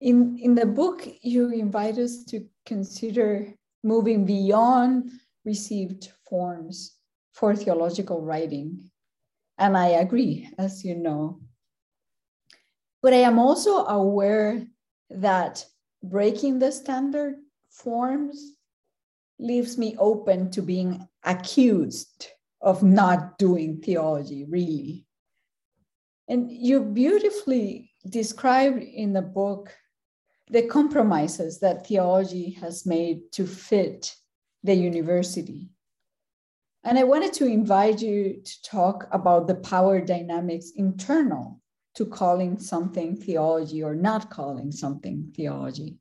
In, 0.00 0.38
in 0.38 0.54
the 0.54 0.66
book, 0.66 1.06
you 1.22 1.50
invite 1.50 1.96
us 1.98 2.24
to 2.24 2.44
consider 2.66 3.54
moving 3.82 4.24
beyond 4.24 5.10
received 5.44 6.10
forms 6.28 6.96
for 7.32 7.54
theological 7.54 8.20
writing. 8.20 8.90
And 9.56 9.76
I 9.76 9.88
agree, 10.02 10.50
as 10.58 10.84
you 10.84 10.96
know. 10.96 11.40
But 13.02 13.12
I 13.12 13.18
am 13.18 13.38
also 13.38 13.84
aware 13.86 14.66
that 15.10 15.64
breaking 16.02 16.58
the 16.58 16.72
standard 16.72 17.36
forms 17.70 18.56
leaves 19.38 19.76
me 19.78 19.96
open 19.98 20.50
to 20.52 20.62
being 20.62 21.06
accused 21.24 22.28
of 22.60 22.82
not 22.82 23.38
doing 23.38 23.80
theology, 23.80 24.44
really. 24.44 25.06
And 26.28 26.50
you 26.50 26.80
beautifully 26.80 27.92
describe 28.08 28.78
in 28.78 29.12
the 29.12 29.22
book 29.22 29.74
the 30.50 30.62
compromises 30.62 31.60
that 31.60 31.86
theology 31.86 32.50
has 32.60 32.86
made 32.86 33.32
to 33.32 33.46
fit 33.46 34.14
the 34.62 34.74
university. 34.74 35.68
And 36.84 36.98
I 36.98 37.04
wanted 37.04 37.32
to 37.34 37.46
invite 37.46 38.02
you 38.02 38.42
to 38.44 38.62
talk 38.62 39.08
about 39.10 39.46
the 39.46 39.54
power 39.54 40.00
dynamics 40.00 40.72
internal 40.76 41.60
to 41.94 42.04
calling 42.04 42.58
something 42.58 43.16
theology 43.16 43.82
or 43.82 43.94
not 43.94 44.28
calling 44.28 44.70
something 44.70 45.32
theology. 45.34 45.96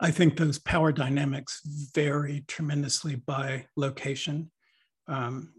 I 0.00 0.10
think 0.10 0.36
those 0.36 0.58
power 0.58 0.92
dynamics 0.92 1.60
vary 1.94 2.44
tremendously 2.46 3.16
by 3.16 3.66
location. 3.76 4.50
Um, 5.08 5.52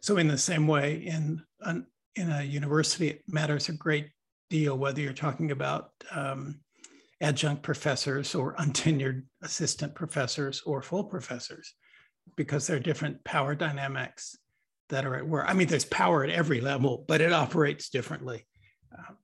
so, 0.00 0.16
in 0.16 0.28
the 0.28 0.38
same 0.38 0.66
way, 0.66 0.96
in 0.96 1.42
an, 1.60 1.86
in 2.16 2.30
a 2.30 2.42
university, 2.42 3.08
it 3.08 3.22
matters 3.28 3.68
a 3.68 3.72
great 3.72 4.08
deal 4.48 4.76
whether 4.76 5.00
you're 5.00 5.12
talking 5.12 5.50
about 5.50 5.90
um, 6.10 6.60
adjunct 7.20 7.62
professors 7.62 8.34
or 8.34 8.54
untenured 8.56 9.22
assistant 9.42 9.94
professors 9.94 10.62
or 10.66 10.82
full 10.82 11.04
professors, 11.04 11.74
because 12.36 12.66
there 12.66 12.76
are 12.76 12.80
different 12.80 13.22
power 13.24 13.54
dynamics 13.54 14.36
that 14.88 15.06
are 15.06 15.16
at 15.16 15.26
work. 15.26 15.46
I 15.48 15.54
mean, 15.54 15.68
there's 15.68 15.84
power 15.84 16.24
at 16.24 16.30
every 16.30 16.60
level, 16.60 17.04
but 17.08 17.20
it 17.20 17.32
operates 17.32 17.88
differently. 17.88 18.46
Um, 18.96 19.16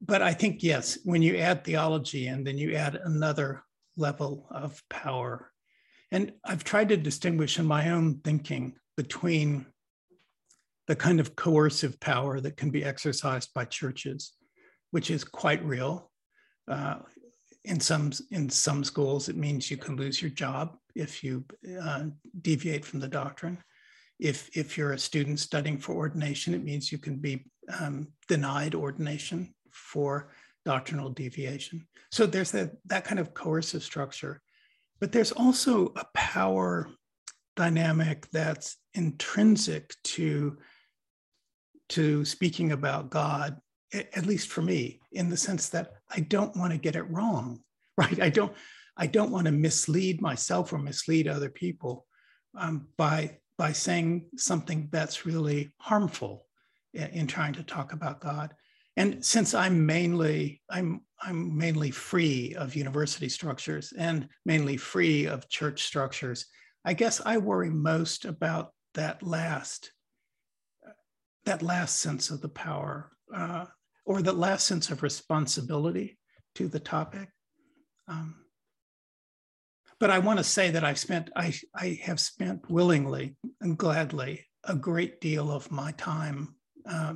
but 0.00 0.22
I 0.22 0.32
think, 0.32 0.62
yes, 0.62 0.98
when 1.04 1.22
you 1.22 1.36
add 1.38 1.64
theology 1.64 2.28
and 2.28 2.46
then 2.46 2.58
you 2.58 2.74
add 2.74 2.94
another 2.94 3.64
level 3.98 4.46
of 4.50 4.82
power. 4.88 5.50
And 6.10 6.32
I've 6.44 6.64
tried 6.64 6.88
to 6.88 6.96
distinguish 6.96 7.58
in 7.58 7.66
my 7.66 7.90
own 7.90 8.20
thinking 8.24 8.76
between 8.96 9.66
the 10.86 10.96
kind 10.96 11.20
of 11.20 11.36
coercive 11.36 12.00
power 12.00 12.40
that 12.40 12.56
can 12.56 12.70
be 12.70 12.84
exercised 12.84 13.50
by 13.54 13.66
churches, 13.66 14.32
which 14.90 15.10
is 15.10 15.22
quite 15.22 15.62
real. 15.64 16.10
Uh, 16.66 16.96
in 17.64 17.78
some 17.80 18.12
in 18.30 18.48
some 18.48 18.82
schools, 18.82 19.28
it 19.28 19.36
means 19.36 19.70
you 19.70 19.76
can 19.76 19.96
lose 19.96 20.22
your 20.22 20.30
job 20.30 20.76
if 20.94 21.22
you 21.22 21.44
uh, 21.80 22.04
deviate 22.40 22.84
from 22.84 23.00
the 23.00 23.08
doctrine. 23.08 23.58
If 24.18 24.48
if 24.56 24.78
you're 24.78 24.92
a 24.92 24.98
student 24.98 25.38
studying 25.40 25.78
for 25.78 25.94
ordination, 25.94 26.54
it 26.54 26.64
means 26.64 26.90
you 26.90 26.98
can 26.98 27.16
be 27.16 27.44
um, 27.78 28.08
denied 28.26 28.74
ordination 28.74 29.54
for 29.70 30.32
doctrinal 30.68 31.08
deviation. 31.08 31.86
So 32.12 32.26
there's 32.26 32.50
that, 32.50 32.72
that 32.88 33.06
kind 33.06 33.18
of 33.18 33.32
coercive 33.32 33.82
structure. 33.82 34.42
But 35.00 35.12
there's 35.12 35.32
also 35.32 35.94
a 35.96 36.04
power 36.12 36.90
dynamic 37.56 38.30
that's 38.32 38.76
intrinsic 38.92 39.94
to, 40.04 40.58
to 41.88 42.22
speaking 42.26 42.72
about 42.72 43.08
God, 43.08 43.56
at 43.94 44.26
least 44.26 44.48
for 44.48 44.60
me, 44.60 45.00
in 45.10 45.30
the 45.30 45.38
sense 45.38 45.70
that 45.70 45.92
I 46.14 46.20
don't 46.20 46.54
want 46.54 46.72
to 46.74 46.78
get 46.78 46.96
it 46.96 47.10
wrong, 47.10 47.60
right? 47.96 48.20
I 48.20 48.28
don't, 48.28 48.52
I 48.94 49.06
don't 49.06 49.30
want 49.30 49.46
to 49.46 49.52
mislead 49.52 50.20
myself 50.20 50.74
or 50.74 50.78
mislead 50.78 51.28
other 51.28 51.48
people 51.48 52.04
um, 52.58 52.88
by, 52.98 53.38
by 53.56 53.72
saying 53.72 54.26
something 54.36 54.90
that's 54.92 55.24
really 55.24 55.70
harmful 55.78 56.44
in, 56.92 57.06
in 57.20 57.26
trying 57.26 57.54
to 57.54 57.62
talk 57.62 57.94
about 57.94 58.20
God. 58.20 58.52
And 58.98 59.24
since 59.24 59.54
I'm 59.54 59.86
mainly 59.86 60.60
I'm 60.68 61.02
I'm 61.22 61.56
mainly 61.56 61.92
free 61.92 62.56
of 62.56 62.74
university 62.74 63.28
structures 63.28 63.92
and 63.96 64.28
mainly 64.44 64.76
free 64.76 65.26
of 65.26 65.48
church 65.48 65.84
structures, 65.84 66.46
I 66.84 66.94
guess 66.94 67.20
I 67.24 67.38
worry 67.38 67.70
most 67.70 68.24
about 68.24 68.72
that 68.94 69.22
last 69.22 69.92
that 71.44 71.62
last 71.62 72.00
sense 72.00 72.30
of 72.30 72.40
the 72.40 72.48
power 72.48 73.12
uh, 73.32 73.66
or 74.04 74.20
that 74.20 74.36
last 74.36 74.66
sense 74.66 74.90
of 74.90 75.04
responsibility 75.04 76.18
to 76.56 76.66
the 76.66 76.80
topic. 76.80 77.28
Um, 78.08 78.34
but 80.00 80.10
I 80.10 80.18
want 80.18 80.40
to 80.40 80.44
say 80.44 80.72
that 80.72 80.82
I've 80.82 80.98
spent 80.98 81.30
I 81.36 81.54
I 81.72 82.00
have 82.02 82.18
spent 82.18 82.68
willingly 82.68 83.36
and 83.60 83.78
gladly 83.78 84.44
a 84.64 84.74
great 84.74 85.20
deal 85.20 85.52
of 85.52 85.70
my 85.70 85.92
time 85.92 86.56
uh, 86.84 87.14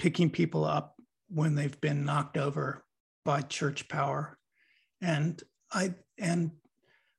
picking 0.00 0.30
people 0.30 0.64
up 0.64 0.96
when 1.28 1.54
they've 1.54 1.80
been 1.80 2.04
knocked 2.04 2.36
over 2.36 2.84
by 3.24 3.42
church 3.42 3.88
power. 3.88 4.36
And 5.00 5.40
I 5.72 5.94
and 6.18 6.50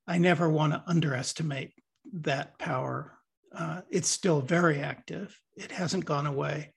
I 0.08 0.18
never 0.18 0.50
want 0.50 0.74
to 0.74 0.84
underestimate 0.88 1.74
that 2.14 2.58
power. 2.60 3.18
Uh, 3.56 3.82
it's 3.90 4.10
still 4.10 4.42
very 4.42 4.80
active. 4.80 5.38
It 5.56 5.72
hasn't 5.72 6.06
gone 6.06 6.26
away. 6.26 6.74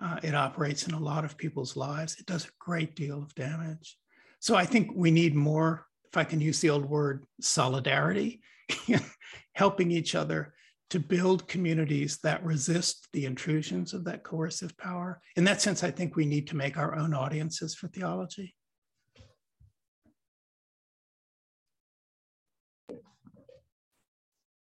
Uh, 0.00 0.18
it 0.22 0.34
operates 0.34 0.86
in 0.86 0.94
a 0.94 1.00
lot 1.00 1.24
of 1.24 1.38
people's 1.38 1.76
lives. 1.76 2.16
It 2.18 2.26
does 2.26 2.44
a 2.44 2.50
great 2.58 2.94
deal 2.94 3.22
of 3.22 3.34
damage. 3.34 3.96
So 4.40 4.54
I 4.54 4.66
think 4.66 4.90
we 4.94 5.10
need 5.10 5.34
more, 5.34 5.86
if 6.10 6.16
I 6.16 6.24
can 6.24 6.40
use 6.40 6.60
the 6.60 6.70
old 6.70 6.84
word, 6.84 7.24
solidarity, 7.40 8.42
helping 9.54 9.90
each 9.90 10.14
other 10.14 10.54
to 10.90 11.00
build 11.00 11.48
communities 11.48 12.18
that 12.22 12.44
resist 12.44 13.08
the 13.12 13.24
intrusions 13.24 13.92
of 13.92 14.04
that 14.04 14.22
coercive 14.22 14.76
power. 14.78 15.20
In 15.36 15.44
that 15.44 15.60
sense, 15.60 15.82
I 15.82 15.90
think 15.90 16.14
we 16.14 16.26
need 16.26 16.46
to 16.48 16.56
make 16.56 16.76
our 16.76 16.94
own 16.94 17.12
audiences 17.12 17.74
for 17.74 17.88
theology. 17.88 18.54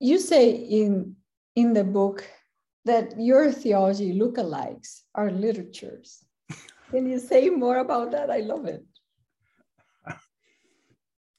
You 0.00 0.18
say 0.18 0.50
in, 0.50 1.16
in 1.56 1.74
the 1.74 1.84
book 1.84 2.24
that 2.84 3.20
your 3.20 3.52
theology 3.52 4.18
lookalikes 4.18 5.02
are 5.14 5.30
literatures. 5.30 6.24
Can 6.90 7.06
you 7.06 7.18
say 7.18 7.50
more 7.50 7.78
about 7.78 8.12
that? 8.12 8.30
I 8.30 8.38
love 8.38 8.66
it. 8.66 8.84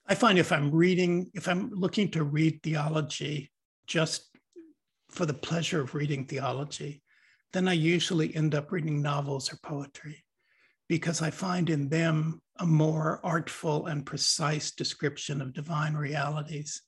I 0.08 0.16
find 0.16 0.40
if 0.40 0.52
I'm 0.52 0.72
reading, 0.72 1.30
if 1.36 1.48
I'm 1.48 1.70
looking 1.70 2.10
to 2.12 2.24
read 2.24 2.62
theology 2.64 3.52
just 3.86 4.30
for 5.10 5.26
the 5.26 5.34
pleasure 5.34 5.82
of 5.82 5.96
reading 5.96 6.26
theology, 6.26 7.02
then 7.54 7.68
I 7.68 7.74
usually 7.74 8.36
end 8.36 8.56
up 8.56 8.72
reading 8.72 9.02
novels 9.02 9.52
or 9.52 9.58
poetry 9.64 10.24
because 10.88 11.22
I 11.22 11.30
find 11.30 11.70
in 11.70 11.90
them 11.90 12.42
a 12.60 12.66
more 12.66 13.20
artful 13.24 13.88
and 13.88 14.06
precise 14.06 14.72
description 14.72 15.42
of 15.42 15.54
divine 15.54 15.94
realities 15.94 16.82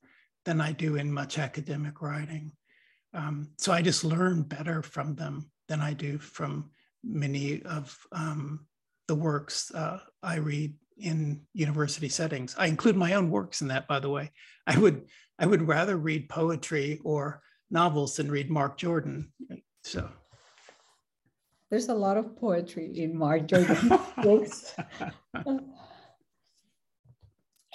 than 0.46 0.60
I 0.60 0.72
do 0.72 0.96
in 0.96 1.12
much 1.12 1.38
academic 1.38 2.02
writing. 2.02 2.52
Um, 3.14 3.52
so 3.58 3.72
I 3.72 3.82
just 3.82 4.04
learn 4.04 4.44
better 4.44 4.82
from 4.82 5.16
them 5.16 5.52
than 5.68 5.82
I 5.82 5.94
do 5.94 6.18
from 6.18 6.72
many 7.04 7.62
of 7.64 7.96
um, 8.12 8.66
the 9.08 9.16
works 9.16 9.72
uh, 9.74 10.00
I 10.24 10.36
read 10.36 10.74
in 10.98 11.42
university 11.54 12.10
settings. 12.10 12.56
I 12.58 12.68
include 12.68 12.96
my 12.96 13.14
own 13.14 13.30
works 13.30 13.62
in 13.62 13.68
that, 13.70 13.88
by 13.88 14.00
the 14.00 14.10
way. 14.10 14.32
I 14.68 14.78
would 14.78 15.06
I 15.40 15.46
would 15.48 15.68
rather 15.68 15.98
read 15.98 16.30
poetry 16.30 17.00
or 17.04 17.42
novels 17.72 18.16
than 18.18 18.30
read 18.30 18.50
Mark 18.50 18.78
Jordan. 18.78 19.32
So 19.84 20.10
there's 21.70 21.88
a 21.88 21.94
lot 21.94 22.18
of 22.18 22.36
poetry 22.36 22.92
in 22.96 23.18
Mark 23.18 23.48
Jordan 23.52 24.00
books. 24.22 24.76
and 25.34 25.62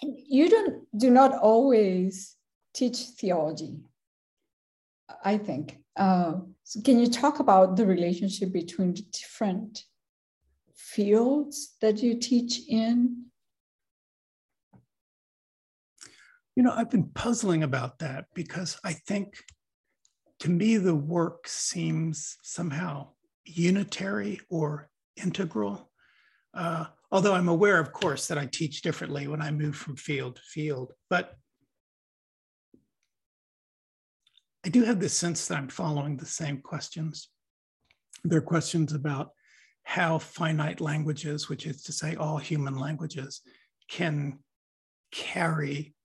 you 0.03 0.51
don't 0.51 0.85
do 0.97 1.11
not 1.11 1.33
always 1.39 2.37
teach 2.75 2.99
theology, 3.19 3.81
I 5.25 5.39
think. 5.39 5.79
Uh, 5.97 6.35
so 6.63 6.83
can 6.83 7.01
you 7.01 7.09
talk 7.09 7.41
about 7.41 7.77
the 7.77 7.87
relationship 7.87 8.53
between 8.53 8.93
the 8.93 9.03
different 9.13 9.85
fields 10.75 11.77
that 11.81 12.03
you 12.03 12.19
teach 12.19 12.61
in? 12.69 13.25
You 16.55 16.63
know, 16.63 16.73
I've 16.73 16.91
been 16.91 17.09
puzzling 17.15 17.63
about 17.63 17.99
that 18.01 18.27
because 18.35 18.79
I 18.85 18.93
think 18.93 19.43
to 20.47 20.53
me, 20.53 20.77
the 20.77 20.95
work 20.95 21.49
seems 21.49 22.37
somehow 22.43 23.09
unitary 23.45 24.39
or 24.49 24.89
integral. 25.17 25.91
Uh, 26.55 26.87
although 27.11 27.35
I'm 27.35 27.49
aware, 27.49 27.81
of 27.81 27.93
course, 27.93 28.29
that 28.29 28.39
I 28.39 28.47
teach 28.47 28.81
differently 28.81 29.27
when 29.27 29.43
I 29.43 29.51
move 29.51 29.75
from 29.75 29.97
field 29.97 30.37
to 30.37 30.43
field. 30.43 30.93
But 31.11 31.35
I 34.65 34.69
do 34.69 34.85
have 34.85 35.01
this 35.01 35.17
sense 35.17 35.49
that 35.49 35.59
I'm 35.59 35.69
following 35.69 36.17
the 36.17 36.27
same 36.27 36.61
questions. 36.61 37.29
There 38.23 38.39
are 38.39 38.43
questions 38.43 38.93
about 38.93 39.31
how 39.83 40.19
finite 40.19 40.81
languages, 40.81 41.49
which 41.49 41.67
is 41.67 41.83
to 41.83 41.93
say 41.93 42.15
all 42.15 42.39
human 42.39 42.79
languages, 42.79 43.41
can 43.89 44.39
carry 45.11 45.97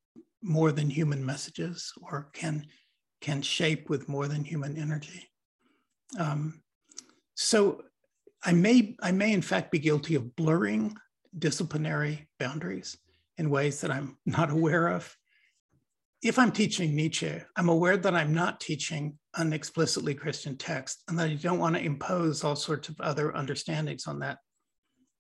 more 0.41 0.71
than 0.71 0.89
human 0.89 1.23
messages 1.23 1.93
or 2.01 2.31
can, 2.33 2.65
can 3.21 3.41
shape 3.41 3.89
with 3.89 4.09
more 4.09 4.27
than 4.27 4.43
human 4.43 4.77
energy. 4.77 5.29
Um, 6.19 6.61
so 7.35 7.83
I 8.43 8.53
may, 8.53 8.95
I 9.01 9.11
may 9.11 9.31
in 9.31 9.41
fact 9.41 9.71
be 9.71 9.79
guilty 9.79 10.15
of 10.15 10.35
blurring 10.35 10.95
disciplinary 11.37 12.27
boundaries 12.39 12.97
in 13.37 13.49
ways 13.49 13.81
that 13.81 13.91
I'm 13.91 14.17
not 14.25 14.49
aware 14.49 14.87
of 14.87 15.15
if 16.21 16.37
I'm 16.37 16.51
teaching 16.51 16.95
Nietzsche, 16.95 17.41
I'm 17.55 17.69
aware 17.69 17.97
that 17.97 18.13
I'm 18.13 18.33
not 18.33 18.59
teaching 18.59 19.17
an 19.35 19.53
explicitly 19.53 20.13
Christian 20.13 20.55
text 20.55 21.03
and 21.07 21.17
that 21.17 21.29
I 21.29 21.33
don't 21.33 21.59
want 21.59 21.75
to 21.75 21.83
impose 21.83 22.43
all 22.43 22.55
sorts 22.55 22.89
of 22.89 23.01
other 23.01 23.35
understandings 23.35 24.05
on 24.05 24.19
that. 24.19 24.37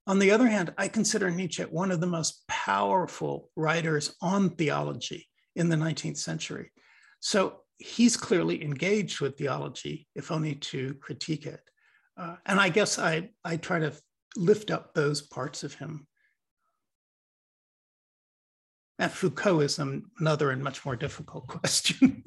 On 0.05 0.19
the 0.19 0.31
other 0.31 0.47
hand, 0.47 0.73
I 0.77 0.87
consider 0.87 1.31
Nietzsche 1.31 1.63
one 1.63 1.91
of 1.91 2.01
the 2.01 2.07
most 2.07 2.47
powerful 2.47 3.49
writers 3.55 4.15
on 4.21 4.51
theology 4.51 5.27
in 5.55 5.69
the 5.69 5.75
19th 5.75 6.17
century. 6.17 6.71
So 7.19 7.61
he's 7.81 8.15
clearly 8.15 8.63
engaged 8.63 9.21
with 9.21 9.37
theology, 9.37 10.07
if 10.15 10.31
only 10.31 10.55
to 10.55 10.93
critique 10.95 11.45
it. 11.45 11.61
Uh, 12.17 12.35
and 12.45 12.59
I 12.59 12.69
guess 12.69 12.99
I, 12.99 13.29
I 13.43 13.57
try 13.57 13.79
to 13.79 13.93
lift 14.35 14.71
up 14.71 14.93
those 14.93 15.21
parts 15.21 15.63
of 15.63 15.73
him 15.73 16.07
and 19.01 19.11
Foucault 19.11 19.61
is 19.61 19.79
another 19.79 20.51
and 20.51 20.63
much 20.63 20.85
more 20.85 20.95
difficult 20.95 21.47
question. 21.59 22.23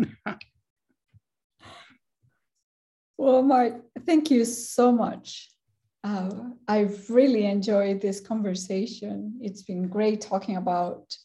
well, 3.17 3.43
Mark, 3.43 3.75
thank 4.05 4.29
you 4.29 4.45
so 4.45 4.91
much. 4.91 5.51
Uh, 6.03 6.31
I've 6.67 7.09
really 7.09 7.47
enjoyed 7.47 8.01
this 8.01 8.21
conversation. 8.21 9.39
It's 9.41 9.63
been 9.63 9.87
great 9.87 10.21
talking 10.21 10.57
about 10.57 11.17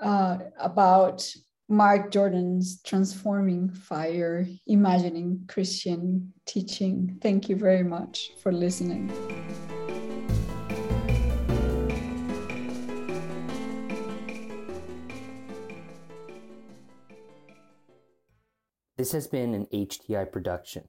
uh, 0.00 0.38
about 0.58 1.28
Mark 1.72 2.10
Jordan's 2.10 2.82
transforming 2.82 3.70
fire, 3.70 4.44
imagining 4.66 5.44
Christian 5.46 6.32
teaching. 6.44 7.16
Thank 7.22 7.48
you 7.48 7.54
very 7.54 7.84
much 7.84 8.32
for 8.42 8.50
listening. 8.50 9.06
This 18.98 19.12
has 19.12 19.28
been 19.28 19.54
an 19.54 19.68
HTI 19.72 20.32
production. 20.32 20.88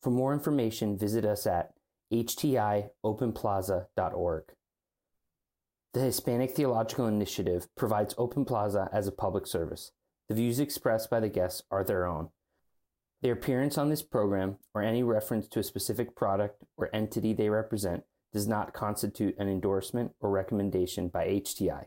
For 0.00 0.10
more 0.10 0.32
information, 0.32 0.96
visit 0.96 1.24
us 1.24 1.44
at 1.44 1.72
htiopenplaza.org. 2.12 4.44
The 5.92 6.00
Hispanic 6.00 6.52
Theological 6.52 7.08
Initiative 7.08 7.66
provides 7.76 8.14
Open 8.16 8.44
Plaza 8.44 8.88
as 8.92 9.08
a 9.08 9.12
public 9.12 9.48
service. 9.48 9.90
The 10.30 10.36
views 10.36 10.60
expressed 10.60 11.10
by 11.10 11.18
the 11.18 11.28
guests 11.28 11.64
are 11.72 11.82
their 11.82 12.06
own. 12.06 12.28
Their 13.20 13.32
appearance 13.32 13.76
on 13.76 13.88
this 13.88 14.02
program 14.02 14.58
or 14.72 14.80
any 14.80 15.02
reference 15.02 15.48
to 15.48 15.58
a 15.58 15.64
specific 15.64 16.14
product 16.14 16.62
or 16.76 16.88
entity 16.94 17.32
they 17.32 17.50
represent 17.50 18.04
does 18.32 18.46
not 18.46 18.72
constitute 18.72 19.36
an 19.40 19.48
endorsement 19.48 20.12
or 20.20 20.30
recommendation 20.30 21.08
by 21.08 21.26
HTI. 21.26 21.86